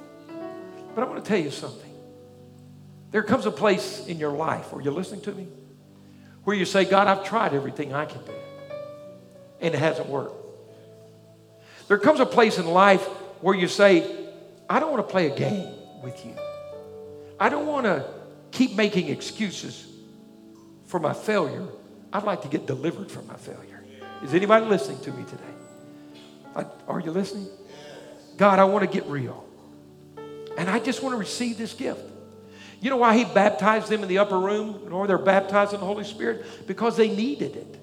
But 0.94 1.04
I 1.04 1.06
want 1.06 1.24
to 1.24 1.28
tell 1.28 1.38
you 1.38 1.50
something. 1.50 1.90
There 3.10 3.22
comes 3.22 3.46
a 3.46 3.50
place 3.50 4.06
in 4.06 4.18
your 4.18 4.32
life, 4.32 4.72
are 4.72 4.82
you 4.82 4.90
listening 4.90 5.22
to 5.22 5.32
me? 5.32 5.48
Where 6.44 6.54
you 6.54 6.66
say, 6.66 6.84
God, 6.84 7.08
I've 7.08 7.24
tried 7.24 7.54
everything 7.54 7.94
I 7.94 8.04
can 8.04 8.22
do, 8.24 8.34
and 9.60 9.74
it 9.74 9.78
hasn't 9.78 10.08
worked. 10.08 10.34
There 11.88 11.98
comes 11.98 12.20
a 12.20 12.26
place 12.26 12.58
in 12.58 12.66
life 12.66 13.04
where 13.40 13.54
you 13.54 13.66
say, 13.66 14.04
I 14.68 14.78
don't 14.78 14.92
want 14.92 15.06
to 15.06 15.10
play 15.10 15.30
a 15.30 15.34
game 15.34 15.72
with 16.02 16.24
you. 16.26 16.34
I 17.40 17.48
don't 17.48 17.66
want 17.66 17.84
to 17.84 18.04
keep 18.50 18.76
making 18.76 19.08
excuses 19.08 19.86
for 20.86 21.00
my 21.00 21.14
failure. 21.14 21.66
I'd 22.12 22.24
like 22.24 22.42
to 22.42 22.48
get 22.48 22.66
delivered 22.66 23.10
from 23.10 23.26
my 23.26 23.36
failure. 23.36 23.77
Is 24.22 24.34
anybody 24.34 24.66
listening 24.66 25.00
to 25.00 25.12
me 25.12 25.24
today? 25.24 25.42
Uh, 26.54 26.64
are 26.86 27.00
you 27.00 27.10
listening? 27.10 27.48
God, 28.36 28.58
I 28.58 28.64
want 28.64 28.90
to 28.90 28.90
get 28.90 29.08
real. 29.08 29.44
And 30.56 30.68
I 30.68 30.78
just 30.78 31.02
want 31.02 31.14
to 31.14 31.18
receive 31.18 31.58
this 31.58 31.74
gift. 31.74 32.00
You 32.80 32.90
know 32.90 32.96
why 32.96 33.16
he 33.16 33.24
baptized 33.24 33.88
them 33.88 34.02
in 34.02 34.08
the 34.08 34.18
upper 34.18 34.38
room 34.38 34.92
or 34.92 35.06
they're 35.06 35.18
baptized 35.18 35.72
in 35.72 35.80
the 35.80 35.86
Holy 35.86 36.04
Spirit? 36.04 36.44
Because 36.66 36.96
they 36.96 37.08
needed 37.08 37.56
it. 37.56 37.76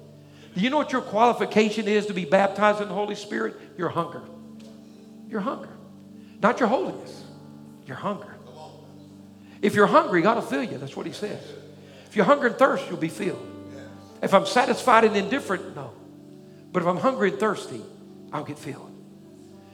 Do 0.54 0.60
you 0.62 0.70
know 0.70 0.78
what 0.78 0.92
your 0.92 1.02
qualification 1.02 1.86
is 1.86 2.06
to 2.06 2.14
be 2.14 2.24
baptized 2.24 2.80
in 2.80 2.88
the 2.88 2.94
Holy 2.94 3.14
Spirit? 3.14 3.56
Your 3.76 3.90
hunger. 3.90 4.22
Your 5.28 5.40
hunger. 5.40 5.68
Not 6.42 6.60
your 6.60 6.68
holiness, 6.68 7.24
your 7.86 7.96
hunger. 7.96 8.34
If 9.62 9.74
you're 9.74 9.86
hungry, 9.86 10.22
God 10.22 10.36
will 10.36 10.42
fill 10.42 10.62
you. 10.62 10.78
That's 10.78 10.96
what 10.96 11.06
he 11.06 11.12
says. 11.12 11.42
If 12.06 12.16
you're 12.16 12.24
hungry 12.24 12.50
and 12.50 12.58
thirst, 12.58 12.88
you'll 12.88 12.98
be 12.98 13.08
filled. 13.08 13.44
If 14.22 14.32
I'm 14.32 14.46
satisfied 14.46 15.04
and 15.04 15.16
indifferent, 15.16 15.74
no. 15.74 15.92
But 16.76 16.82
if 16.82 16.88
I'm 16.90 16.98
hungry 16.98 17.30
and 17.30 17.40
thirsty, 17.40 17.80
I'll 18.34 18.44
get 18.44 18.58
filled. 18.58 18.92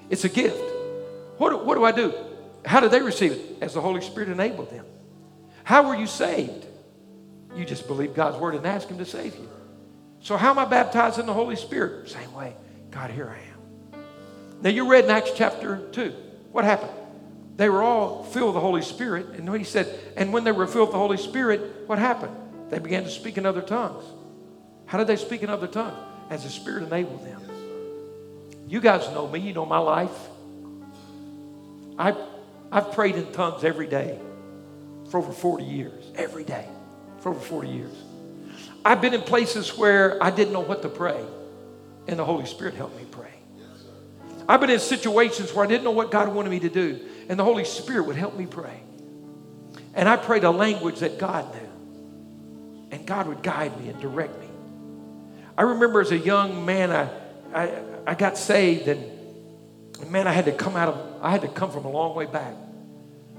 It's 0.09 0.23
a 0.23 0.29
gift. 0.29 0.63
What 1.37 1.51
do, 1.51 1.57
what 1.59 1.75
do 1.75 1.83
I 1.83 1.91
do? 1.91 2.15
How 2.65 2.79
did 2.79 2.93
they 2.93 3.03
receive 3.03 3.33
it? 3.33 3.41
As 3.61 3.75
the 3.75 3.81
Holy 3.81 4.01
Spirit 4.01 4.29
enabled 4.29 4.71
them. 4.71 4.87
How 5.65 5.89
were 5.89 5.97
you 5.97 6.07
saved? 6.07 6.65
You 7.57 7.65
just 7.65 7.89
believe 7.89 8.15
God's 8.15 8.37
word 8.37 8.55
and 8.55 8.65
ask 8.65 8.87
Him 8.87 8.99
to 8.99 9.05
save 9.05 9.35
you. 9.35 9.51
So, 10.21 10.37
how 10.37 10.51
am 10.51 10.61
I 10.61 10.65
baptized 10.65 11.19
in 11.19 11.27
the 11.27 11.33
Holy 11.33 11.57
Spirit? 11.57 12.09
Same 12.09 12.33
way. 12.35 12.55
God, 12.93 13.11
here 13.11 13.37
I 13.37 13.97
am. 13.97 14.05
Now, 14.63 14.71
you 14.71 14.89
read 14.89 15.07
in 15.07 15.11
Acts 15.11 15.33
chapter 15.35 15.79
2. 15.91 16.11
What 16.53 16.65
happened? 16.65 16.93
They 17.57 17.69
were 17.69 17.83
all 17.83 18.23
filled 18.23 18.55
with 18.55 18.55
the 18.55 18.61
Holy 18.61 18.83
Spirit. 18.83 19.27
And 19.31 19.53
he 19.57 19.65
said, 19.65 19.89
and 20.17 20.33
when 20.33 20.45
they 20.45 20.53
were 20.53 20.69
filled 20.69 20.91
with 20.91 20.93
the 20.93 20.99
Holy 20.99 21.17
Spirit, 21.17 21.89
what 21.89 21.99
happened? 21.99 22.37
They 22.71 22.79
began 22.79 23.03
to 23.03 23.11
speak 23.11 23.39
in 23.39 23.45
other 23.45 23.61
tongues. 23.61 24.05
How 24.87 24.99
did 24.99 25.09
they 25.09 25.17
speak 25.17 25.43
in 25.43 25.51
other 25.51 25.67
tongues? 25.67 26.12
As 26.33 26.45
the 26.45 26.49
Spirit 26.49 26.85
enabled 26.85 27.27
them. 27.27 27.43
You 28.67 28.81
guys 28.81 29.07
know 29.11 29.29
me, 29.29 29.39
you 29.39 29.53
know 29.53 29.67
my 29.67 29.77
life. 29.77 30.17
I, 31.99 32.17
I've 32.73 32.93
prayed 32.93 33.17
in 33.17 33.31
tongues 33.33 33.65
every 33.65 33.87
day 33.87 34.19
for 35.11 35.19
over 35.19 35.31
40 35.31 35.63
years, 35.63 36.11
every 36.15 36.45
day 36.45 36.67
for 37.21 37.33
over 37.33 37.39
40 37.39 37.69
years. 37.69 37.93
I've 38.83 39.03
been 39.03 39.13
in 39.13 39.21
places 39.21 39.77
where 39.77 40.23
I 40.25 40.31
didn't 40.31 40.55
know 40.55 40.61
what 40.61 40.81
to 40.83 40.89
pray, 40.89 41.23
and 42.09 42.19
the 42.19 42.25
Holy 42.25 42.47
Spirit 42.47 42.73
helped 42.77 42.97
me 42.97 43.05
pray. 43.11 43.35
I've 44.49 44.61
been 44.61 44.71
in 44.71 44.81
situations 44.81 45.53
where 45.53 45.67
I 45.67 45.69
didn't 45.69 45.85
know 45.85 45.91
what 45.91 46.11
God 46.11 46.29
wanted 46.29 46.49
me 46.49 46.61
to 46.61 46.71
do, 46.71 46.99
and 47.29 47.39
the 47.39 47.45
Holy 47.45 47.67
Spirit 47.67 48.07
would 48.07 48.17
help 48.17 48.39
me 48.39 48.47
pray. 48.47 48.81
And 49.93 50.09
I 50.09 50.17
prayed 50.17 50.45
a 50.45 50.51
language 50.51 51.01
that 51.01 51.19
God 51.19 51.55
knew, 51.55 52.89
and 52.91 53.07
God 53.07 53.27
would 53.27 53.43
guide 53.43 53.79
me 53.79 53.91
and 53.91 54.01
direct 54.01 54.41
me. 54.41 54.42
I 55.57 55.63
remember 55.63 56.01
as 56.01 56.11
a 56.11 56.19
young 56.19 56.65
man, 56.65 56.91
I, 56.91 57.09
I, 57.55 57.83
I 58.07 58.15
got 58.15 58.39
saved, 58.39 58.89
and, 58.89 60.11
man, 60.11 60.27
I 60.27 60.33
had 60.33 60.47
to 60.47 60.53
come 60.53 60.77
out 60.77 60.89
of, 60.89 61.23
I 61.23 61.31
had 61.31 61.43
to 61.43 61.49
come 61.49 61.71
from 61.71 61.85
a 61.85 61.91
long 61.91 62.15
way 62.15 62.27
back. 62.27 62.55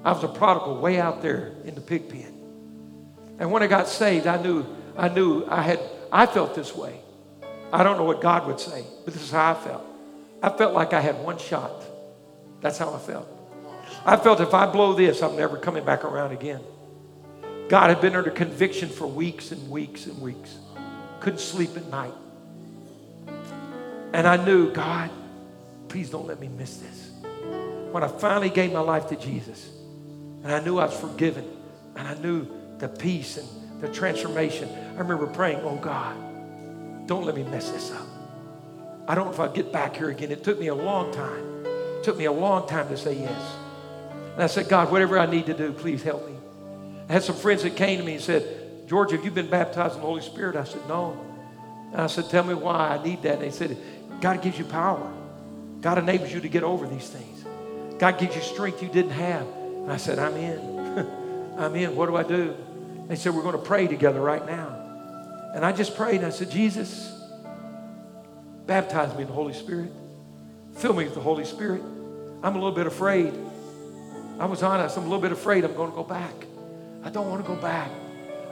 I 0.03 0.11
was 0.11 0.23
a 0.23 0.27
prodigal 0.27 0.79
way 0.79 0.99
out 0.99 1.21
there 1.21 1.53
in 1.65 1.75
the 1.75 1.81
pig 1.81 2.09
pen. 2.09 2.33
And 3.39 3.51
when 3.51 3.63
I 3.63 3.67
got 3.67 3.87
saved, 3.87 4.27
I 4.27 4.41
knew, 4.41 4.65
I 4.95 5.09
knew 5.09 5.45
I 5.47 5.61
had, 5.61 5.79
I 6.11 6.25
felt 6.25 6.55
this 6.55 6.75
way. 6.75 6.99
I 7.71 7.83
don't 7.83 7.97
know 7.97 8.03
what 8.03 8.21
God 8.21 8.45
would 8.47 8.59
say, 8.59 8.85
but 9.05 9.13
this 9.13 9.23
is 9.23 9.31
how 9.31 9.51
I 9.51 9.55
felt. 9.55 9.83
I 10.43 10.49
felt 10.49 10.73
like 10.73 10.93
I 10.93 11.01
had 11.01 11.23
one 11.23 11.39
shot. 11.39 11.83
That's 12.61 12.77
how 12.77 12.93
I 12.93 12.99
felt. 12.99 13.27
I 14.05 14.17
felt 14.17 14.39
if 14.41 14.53
I 14.53 14.65
blow 14.67 14.93
this, 14.93 15.23
I'm 15.23 15.35
never 15.35 15.57
coming 15.57 15.83
back 15.83 16.03
around 16.03 16.31
again. 16.31 16.61
God 17.69 17.89
had 17.89 18.01
been 18.01 18.15
under 18.15 18.29
conviction 18.29 18.89
for 18.89 19.07
weeks 19.07 19.51
and 19.51 19.69
weeks 19.71 20.05
and 20.05 20.21
weeks. 20.21 20.57
Couldn't 21.23 21.39
sleep 21.39 21.75
at 21.75 21.89
night. 21.89 22.13
And 24.13 24.27
I 24.27 24.37
knew, 24.45 24.71
God, 24.71 25.09
please 25.87 26.09
don't 26.09 26.27
let 26.27 26.39
me 26.39 26.49
miss 26.49 26.77
this. 26.77 27.11
When 27.91 28.03
I 28.03 28.07
finally 28.07 28.49
gave 28.49 28.71
my 28.71 28.81
life 28.81 29.07
to 29.07 29.15
Jesus, 29.15 29.71
and 30.43 30.51
I 30.51 30.59
knew 30.59 30.77
I 30.77 30.85
was 30.85 30.99
forgiven. 30.99 31.49
And 31.95 32.07
I 32.07 32.15
knew 32.15 32.47
the 32.77 32.89
peace 32.89 33.37
and 33.37 33.81
the 33.81 33.87
transformation. 33.87 34.69
I 34.95 34.99
remember 34.99 35.27
praying, 35.27 35.61
oh 35.61 35.77
God, 35.77 37.07
don't 37.07 37.25
let 37.25 37.35
me 37.35 37.43
mess 37.43 37.71
this 37.71 37.91
up. 37.91 38.05
I 39.07 39.15
don't 39.15 39.25
know 39.25 39.31
if 39.31 39.39
I'll 39.39 39.51
get 39.51 39.71
back 39.71 39.95
here 39.95 40.09
again. 40.09 40.31
It 40.31 40.43
took 40.43 40.59
me 40.59 40.67
a 40.67 40.75
long 40.75 41.13
time. 41.13 41.65
It 41.65 42.03
took 42.03 42.17
me 42.17 42.25
a 42.25 42.31
long 42.31 42.67
time 42.67 42.89
to 42.89 42.97
say 42.97 43.13
yes. 43.13 43.55
And 44.33 44.43
I 44.43 44.47
said, 44.47 44.67
God, 44.67 44.91
whatever 44.91 45.17
I 45.17 45.25
need 45.25 45.45
to 45.45 45.53
do, 45.53 45.71
please 45.71 46.03
help 46.03 46.27
me. 46.27 46.35
I 47.07 47.13
had 47.13 47.23
some 47.23 47.35
friends 47.35 47.63
that 47.63 47.77
came 47.77 47.99
to 47.99 48.05
me 48.05 48.15
and 48.15 48.21
said, 48.21 48.62
George, 48.87 49.11
have 49.11 49.23
you 49.23 49.31
been 49.31 49.49
baptized 49.49 49.95
in 49.95 50.01
the 50.01 50.07
Holy 50.07 50.21
Spirit? 50.21 50.55
I 50.55 50.63
said, 50.63 50.87
no. 50.87 51.19
And 51.91 52.01
I 52.01 52.07
said, 52.07 52.29
tell 52.29 52.43
me 52.43 52.53
why 52.53 52.97
I 52.97 53.03
need 53.03 53.21
that. 53.23 53.33
And 53.33 53.41
they 53.41 53.51
said, 53.51 53.77
God 54.21 54.41
gives 54.41 54.57
you 54.57 54.65
power. 54.65 55.11
God 55.81 55.97
enables 55.97 56.31
you 56.31 56.41
to 56.41 56.49
get 56.49 56.63
over 56.63 56.87
these 56.87 57.09
things. 57.09 57.45
God 57.99 58.17
gives 58.17 58.35
you 58.35 58.41
strength 58.41 58.81
you 58.81 58.89
didn't 58.89 59.11
have. 59.11 59.45
And 59.47 59.91
I 59.91 59.97
said, 59.97 60.19
I'm 60.19 60.35
in. 60.35 61.55
I'm 61.57 61.75
in. 61.75 61.95
What 61.95 62.07
do 62.07 62.15
I 62.15 62.23
do? 62.23 62.55
They 63.07 63.15
said, 63.15 63.33
We're 63.33 63.43
going 63.43 63.57
to 63.57 63.61
pray 63.61 63.87
together 63.87 64.21
right 64.21 64.45
now. 64.45 64.69
And 65.53 65.65
I 65.65 65.71
just 65.71 65.95
prayed 65.95 66.17
and 66.17 66.25
I 66.25 66.29
said, 66.29 66.49
Jesus, 66.49 67.11
baptize 68.65 69.13
me 69.15 69.21
in 69.21 69.27
the 69.27 69.33
Holy 69.33 69.53
Spirit. 69.53 69.91
Fill 70.75 70.93
me 70.93 71.03
with 71.03 71.13
the 71.13 71.21
Holy 71.21 71.45
Spirit. 71.45 71.81
I'm 72.41 72.55
a 72.55 72.59
little 72.59 72.71
bit 72.71 72.87
afraid. 72.87 73.33
I 74.39 74.45
was 74.45 74.63
honest. 74.63 74.97
I'm 74.97 75.03
a 75.03 75.07
little 75.07 75.21
bit 75.21 75.31
afraid 75.31 75.63
I'm 75.63 75.75
going 75.75 75.91
to 75.91 75.95
go 75.95 76.03
back. 76.03 76.33
I 77.03 77.09
don't 77.09 77.29
want 77.29 77.45
to 77.45 77.47
go 77.47 77.55
back. 77.55 77.91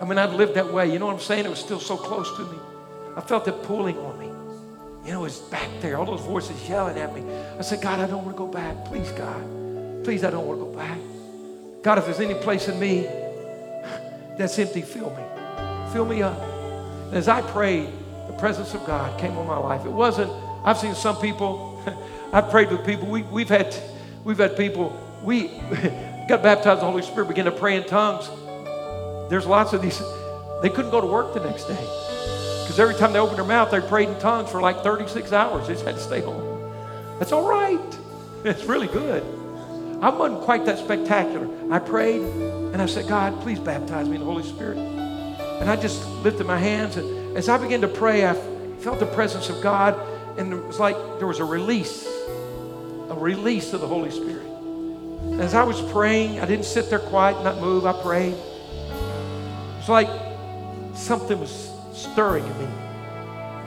I 0.01 0.05
mean, 0.05 0.17
I've 0.17 0.33
lived 0.33 0.55
that 0.55 0.73
way. 0.73 0.91
You 0.91 0.97
know 0.97 1.05
what 1.05 1.13
I'm 1.13 1.21
saying? 1.21 1.45
It 1.45 1.49
was 1.49 1.59
still 1.59 1.79
so 1.79 1.95
close 1.95 2.35
to 2.35 2.43
me. 2.45 2.57
I 3.15 3.21
felt 3.21 3.47
it 3.47 3.61
pulling 3.63 3.97
on 3.99 4.19
me. 4.19 4.27
You 5.05 5.13
know, 5.13 5.25
it's 5.25 5.37
back 5.37 5.69
there, 5.79 5.97
all 5.97 6.05
those 6.05 6.21
voices 6.21 6.67
yelling 6.67 6.97
at 6.97 7.13
me. 7.13 7.23
I 7.57 7.61
said, 7.61 7.81
God, 7.81 7.99
I 7.99 8.07
don't 8.07 8.23
want 8.25 8.35
to 8.35 8.37
go 8.37 8.47
back. 8.47 8.85
Please, 8.85 9.11
God. 9.11 10.03
Please, 10.03 10.23
I 10.23 10.31
don't 10.31 10.47
want 10.47 10.59
to 10.59 10.65
go 10.65 10.71
back. 10.71 10.97
God, 11.83 11.97
if 11.97 12.05
there's 12.05 12.19
any 12.19 12.35
place 12.35 12.67
in 12.67 12.79
me 12.79 13.01
that's 14.37 14.57
empty, 14.57 14.81
fill 14.81 15.09
me. 15.11 15.23
Fill 15.91 16.05
me 16.05 16.21
up. 16.21 16.39
And 17.07 17.15
as 17.15 17.27
I 17.27 17.41
prayed, 17.41 17.89
the 18.27 18.33
presence 18.33 18.73
of 18.73 18.85
God 18.85 19.19
came 19.19 19.37
on 19.37 19.45
my 19.45 19.57
life. 19.57 19.85
It 19.85 19.91
wasn't, 19.91 20.31
I've 20.63 20.77
seen 20.77 20.95
some 20.95 21.17
people, 21.17 21.83
I've 22.33 22.49
prayed 22.49 22.71
with 22.71 22.85
people, 22.85 23.07
we, 23.07 23.23
we've, 23.23 23.49
had, 23.49 23.75
we've 24.23 24.37
had 24.37 24.55
people, 24.55 24.97
we 25.23 25.47
got 26.27 26.41
baptized 26.41 26.79
in 26.79 26.85
the 26.85 26.91
Holy 26.91 27.03
Spirit, 27.03 27.27
began 27.27 27.45
to 27.45 27.51
pray 27.51 27.75
in 27.75 27.83
tongues. 27.83 28.29
There's 29.31 29.45
lots 29.45 29.71
of 29.71 29.81
these, 29.81 29.97
they 30.61 30.69
couldn't 30.69 30.91
go 30.91 30.99
to 30.99 31.07
work 31.07 31.33
the 31.33 31.39
next 31.39 31.63
day. 31.63 31.79
Because 32.63 32.77
every 32.81 32.95
time 32.95 33.13
they 33.13 33.19
opened 33.19 33.37
their 33.37 33.45
mouth, 33.45 33.71
they 33.71 33.79
prayed 33.79 34.09
in 34.09 34.19
tongues 34.19 34.51
for 34.51 34.59
like 34.59 34.83
36 34.83 35.31
hours. 35.31 35.67
They 35.67 35.73
just 35.73 35.85
had 35.85 35.95
to 35.95 36.01
stay 36.01 36.19
home. 36.19 36.69
That's 37.17 37.31
all 37.31 37.47
right. 37.47 37.79
It's 38.43 38.65
really 38.65 38.87
good. 38.87 39.23
I 40.01 40.09
wasn't 40.09 40.41
quite 40.41 40.65
that 40.65 40.79
spectacular. 40.79 41.47
I 41.71 41.77
prayed 41.77 42.21
and 42.21 42.81
I 42.81 42.87
said, 42.87 43.07
God, 43.07 43.39
please 43.41 43.59
baptize 43.59 44.09
me 44.09 44.15
in 44.15 44.21
the 44.21 44.25
Holy 44.25 44.43
Spirit. 44.43 44.79
And 44.79 45.69
I 45.69 45.77
just 45.77 46.05
lifted 46.23 46.47
my 46.47 46.57
hands. 46.57 46.97
And 46.97 47.37
as 47.37 47.47
I 47.47 47.57
began 47.57 47.79
to 47.81 47.87
pray, 47.87 48.27
I 48.27 48.33
felt 48.79 48.99
the 48.99 49.05
presence 49.05 49.49
of 49.49 49.61
God. 49.61 49.95
And 50.39 50.51
it 50.51 50.65
was 50.65 50.79
like 50.79 50.95
there 51.19 51.27
was 51.27 51.39
a 51.39 51.45
release, 51.45 52.05
a 53.09 53.15
release 53.15 53.71
of 53.71 53.79
the 53.79 53.87
Holy 53.87 54.11
Spirit. 54.11 54.47
As 55.39 55.53
I 55.53 55.63
was 55.63 55.79
praying, 55.91 56.39
I 56.41 56.45
didn't 56.47 56.65
sit 56.65 56.89
there 56.89 56.99
quiet, 56.99 57.41
not 57.43 57.61
move. 57.61 57.85
I 57.85 57.93
prayed. 57.93 58.35
It 59.81 59.89
was 59.89 60.05
like 60.05 60.95
something 60.95 61.39
was 61.39 61.71
stirring 61.91 62.45
in 62.45 62.59
me. 62.59 62.67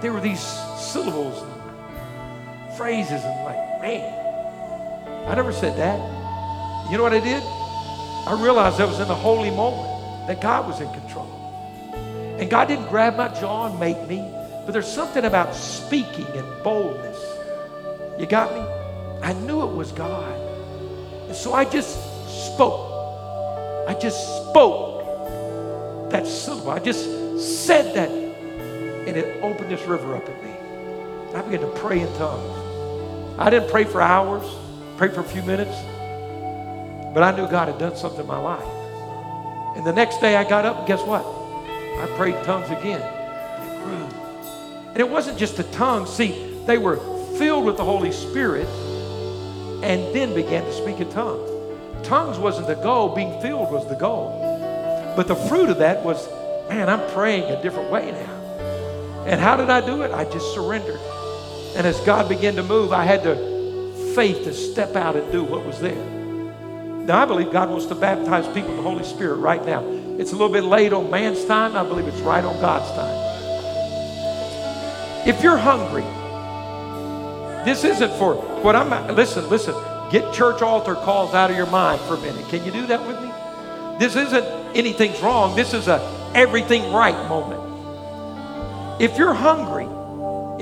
There 0.00 0.12
were 0.12 0.20
these 0.20 0.38
syllables 0.78 1.42
and 1.42 2.76
phrases, 2.76 3.24
and 3.24 3.44
like, 3.44 3.82
man, 3.82 5.26
I 5.26 5.34
never 5.34 5.52
said 5.52 5.76
that. 5.76 5.98
You 6.88 6.98
know 6.98 7.02
what 7.02 7.14
I 7.14 7.18
did? 7.18 7.42
I 7.42 8.40
realized 8.40 8.80
I 8.80 8.84
was 8.84 9.00
in 9.00 9.10
a 9.10 9.14
holy 9.14 9.50
moment, 9.50 10.28
that 10.28 10.40
God 10.40 10.68
was 10.68 10.80
in 10.80 10.88
control. 10.92 11.26
And 12.38 12.48
God 12.48 12.68
didn't 12.68 12.90
grab 12.90 13.16
my 13.16 13.26
jaw 13.40 13.66
and 13.66 13.80
make 13.80 14.06
me, 14.06 14.18
but 14.64 14.70
there's 14.70 14.86
something 14.86 15.24
about 15.24 15.52
speaking 15.52 16.28
and 16.28 16.62
boldness. 16.62 17.18
You 18.20 18.26
got 18.26 18.54
me? 18.54 18.60
I 19.20 19.32
knew 19.32 19.62
it 19.62 19.74
was 19.74 19.90
God. 19.90 20.32
And 21.26 21.34
so 21.34 21.54
I 21.54 21.64
just 21.64 21.90
spoke. 22.54 23.88
I 23.88 23.94
just 24.00 24.48
spoke 24.48 24.93
that 26.14 26.28
syllable. 26.28 26.70
I 26.70 26.78
just 26.78 27.04
said 27.66 27.92
that 27.96 28.08
and 28.08 29.16
it 29.16 29.42
opened 29.42 29.68
this 29.68 29.84
river 29.84 30.14
up 30.14 30.28
in 30.28 30.44
me. 30.44 30.54
I 31.34 31.42
began 31.42 31.60
to 31.60 31.78
pray 31.80 32.00
in 32.00 32.06
tongues. 32.16 33.36
I 33.36 33.50
didn't 33.50 33.68
pray 33.68 33.82
for 33.82 34.00
hours, 34.00 34.44
pray 34.96 35.08
for 35.08 35.20
a 35.20 35.24
few 35.24 35.42
minutes, 35.42 35.74
but 37.12 37.24
I 37.24 37.34
knew 37.36 37.48
God 37.48 37.66
had 37.66 37.78
done 37.78 37.96
something 37.96 38.20
in 38.20 38.26
my 38.28 38.38
life. 38.38 38.64
And 39.76 39.84
the 39.84 39.92
next 39.92 40.20
day 40.20 40.36
I 40.36 40.48
got 40.48 40.64
up, 40.64 40.78
and 40.78 40.86
guess 40.86 41.02
what? 41.02 41.24
I 41.24 42.06
prayed 42.16 42.36
tongues 42.44 42.70
again. 42.70 43.00
It 43.00 43.82
grew. 43.82 44.06
And 44.90 44.98
it 44.98 45.10
wasn't 45.10 45.36
just 45.36 45.56
the 45.56 45.64
tongues. 45.64 46.10
See, 46.10 46.60
they 46.64 46.78
were 46.78 46.96
filled 47.38 47.64
with 47.64 47.76
the 47.76 47.84
Holy 47.84 48.12
Spirit 48.12 48.68
and 49.82 50.14
then 50.14 50.32
began 50.32 50.62
to 50.64 50.72
speak 50.72 51.00
in 51.00 51.10
tongues. 51.10 51.50
Tongues 52.06 52.38
wasn't 52.38 52.68
the 52.68 52.76
goal, 52.76 53.16
being 53.16 53.40
filled 53.42 53.72
was 53.72 53.88
the 53.88 53.96
goal. 53.96 54.53
But 55.16 55.28
the 55.28 55.36
fruit 55.36 55.70
of 55.70 55.78
that 55.78 56.04
was, 56.04 56.28
man, 56.68 56.88
I'm 56.88 57.08
praying 57.12 57.44
a 57.44 57.62
different 57.62 57.90
way 57.90 58.10
now. 58.10 59.24
And 59.26 59.40
how 59.40 59.56
did 59.56 59.70
I 59.70 59.84
do 59.84 60.02
it? 60.02 60.10
I 60.10 60.24
just 60.24 60.52
surrendered. 60.54 61.00
And 61.76 61.86
as 61.86 61.98
God 62.00 62.28
began 62.28 62.56
to 62.56 62.62
move, 62.62 62.92
I 62.92 63.04
had 63.04 63.22
the 63.22 63.36
faith 64.14 64.44
to 64.44 64.52
step 64.52 64.96
out 64.96 65.16
and 65.16 65.30
do 65.32 65.42
what 65.42 65.64
was 65.64 65.80
there. 65.80 65.94
Now, 67.04 67.22
I 67.22 67.24
believe 67.26 67.50
God 67.52 67.70
wants 67.70 67.86
to 67.86 67.94
baptize 67.94 68.46
people 68.54 68.70
in 68.70 68.76
the 68.76 68.82
Holy 68.82 69.04
Spirit 69.04 69.36
right 69.36 69.64
now. 69.64 69.82
It's 70.18 70.32
a 70.32 70.34
little 70.36 70.52
bit 70.52 70.64
late 70.64 70.92
on 70.92 71.10
man's 71.10 71.44
time. 71.44 71.76
I 71.76 71.82
believe 71.82 72.06
it's 72.06 72.20
right 72.20 72.44
on 72.44 72.60
God's 72.60 72.90
time. 72.92 73.24
If 75.26 75.42
you're 75.42 75.56
hungry, 75.56 76.04
this 77.64 77.82
isn't 77.84 78.12
for 78.18 78.34
what 78.34 78.76
I'm, 78.76 79.16
listen, 79.16 79.48
listen, 79.48 79.74
get 80.10 80.32
church 80.32 80.62
altar 80.62 80.94
calls 80.94 81.34
out 81.34 81.50
of 81.50 81.56
your 81.56 81.66
mind 81.66 82.00
for 82.02 82.14
a 82.14 82.20
minute. 82.20 82.46
Can 82.48 82.64
you 82.64 82.70
do 82.70 82.86
that 82.86 83.06
with 83.06 83.20
me? 83.20 83.30
This 83.98 84.16
isn't 84.16 84.63
anything's 84.74 85.20
wrong. 85.20 85.56
This 85.56 85.72
is 85.74 85.88
a 85.88 86.00
everything 86.34 86.92
right 86.92 87.28
moment. 87.28 87.60
If 89.00 89.18
you're 89.18 89.34
hungry 89.34 89.84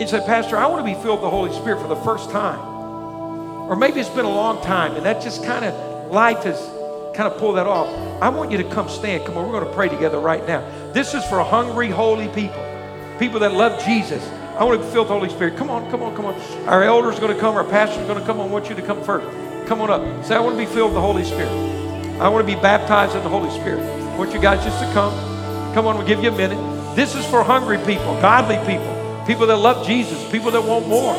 and 0.00 0.08
say, 0.08 0.20
Pastor, 0.24 0.56
I 0.56 0.66
want 0.66 0.86
to 0.86 0.94
be 0.94 1.00
filled 1.02 1.20
with 1.20 1.22
the 1.22 1.30
Holy 1.30 1.52
Spirit 1.52 1.80
for 1.80 1.88
the 1.88 1.96
first 1.96 2.30
time, 2.30 2.60
or 3.68 3.76
maybe 3.76 4.00
it's 4.00 4.08
been 4.08 4.24
a 4.24 4.30
long 4.30 4.62
time 4.62 4.96
and 4.96 5.06
that 5.06 5.22
just 5.22 5.44
kind 5.44 5.64
of 5.64 6.10
life 6.10 6.44
has 6.44 6.58
kind 7.14 7.30
of 7.30 7.38
pulled 7.38 7.56
that 7.56 7.66
off, 7.66 7.88
I 8.22 8.28
want 8.28 8.50
you 8.50 8.58
to 8.58 8.64
come 8.64 8.88
stand. 8.88 9.26
Come 9.26 9.36
on, 9.36 9.46
we're 9.46 9.52
going 9.52 9.66
to 9.66 9.74
pray 9.74 9.88
together 9.88 10.18
right 10.18 10.46
now. 10.46 10.60
This 10.92 11.14
is 11.14 11.24
for 11.24 11.42
hungry, 11.42 11.88
holy 11.88 12.28
people, 12.28 12.64
people 13.18 13.40
that 13.40 13.52
love 13.52 13.82
Jesus. 13.84 14.26
I 14.56 14.64
want 14.64 14.80
to 14.80 14.86
be 14.86 14.92
filled 14.92 15.08
with 15.08 15.08
the 15.08 15.18
Holy 15.18 15.30
Spirit. 15.30 15.56
Come 15.56 15.70
on, 15.70 15.90
come 15.90 16.02
on, 16.02 16.14
come 16.14 16.26
on. 16.26 16.34
Our 16.68 16.82
elder's 16.82 17.18
going 17.18 17.34
to 17.34 17.40
come, 17.40 17.56
our 17.56 17.64
pastor's 17.64 18.06
going 18.06 18.18
to 18.18 18.26
come. 18.26 18.40
I 18.40 18.46
want 18.46 18.68
you 18.68 18.74
to 18.74 18.82
come 18.82 19.02
first. 19.02 19.26
Come 19.66 19.80
on 19.80 19.90
up. 19.90 20.24
Say, 20.24 20.34
I 20.34 20.40
want 20.40 20.56
to 20.56 20.58
be 20.58 20.66
filled 20.66 20.90
with 20.90 20.96
the 20.96 21.00
Holy 21.00 21.24
Spirit. 21.24 21.50
I 22.20 22.28
want 22.28 22.46
to 22.46 22.54
be 22.54 22.60
baptized 22.60 23.16
in 23.16 23.22
the 23.22 23.28
Holy 23.28 23.50
Spirit. 23.50 24.01
I 24.12 24.18
want 24.18 24.34
you 24.34 24.40
guys 24.40 24.62
just 24.62 24.78
to 24.78 24.92
come. 24.92 25.12
Come 25.72 25.86
on, 25.86 25.96
we'll 25.96 26.06
give 26.06 26.22
you 26.22 26.30
a 26.30 26.36
minute. 26.36 26.58
This 26.94 27.14
is 27.14 27.24
for 27.24 27.42
hungry 27.42 27.78
people, 27.78 28.20
godly 28.20 28.56
people, 28.70 29.24
people 29.26 29.46
that 29.46 29.56
love 29.56 29.86
Jesus, 29.86 30.30
people 30.30 30.50
that 30.50 30.62
want 30.62 30.86
more. 30.86 31.14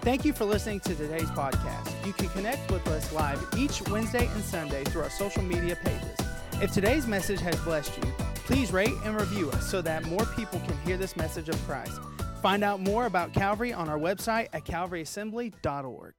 Thank 0.00 0.24
you 0.24 0.32
for 0.32 0.44
listening 0.44 0.80
to 0.80 0.96
today's 0.96 1.30
podcast. 1.30 2.04
You 2.04 2.12
can 2.12 2.28
connect 2.30 2.68
with 2.72 2.84
us 2.88 3.12
live 3.12 3.40
each 3.56 3.80
Wednesday 3.88 4.26
and 4.26 4.42
Sunday 4.42 4.82
through 4.82 5.02
our 5.02 5.10
social 5.10 5.44
media 5.44 5.76
pages. 5.76 6.18
If 6.60 6.72
today's 6.72 7.06
message 7.06 7.40
has 7.40 7.54
blessed 7.60 7.96
you, 7.98 8.12
please 8.44 8.72
rate 8.72 8.94
and 9.04 9.14
review 9.14 9.48
us 9.52 9.70
so 9.70 9.80
that 9.82 10.04
more 10.06 10.26
people 10.36 10.58
can 10.66 10.76
hear 10.78 10.96
this 10.96 11.16
message 11.16 11.48
of 11.48 11.56
Christ. 11.68 12.00
Find 12.42 12.64
out 12.64 12.80
more 12.80 13.06
about 13.06 13.32
Calvary 13.32 13.72
on 13.72 13.88
our 13.88 13.98
website 13.98 14.48
at 14.52 14.64
calvaryassembly.org. 14.64 16.14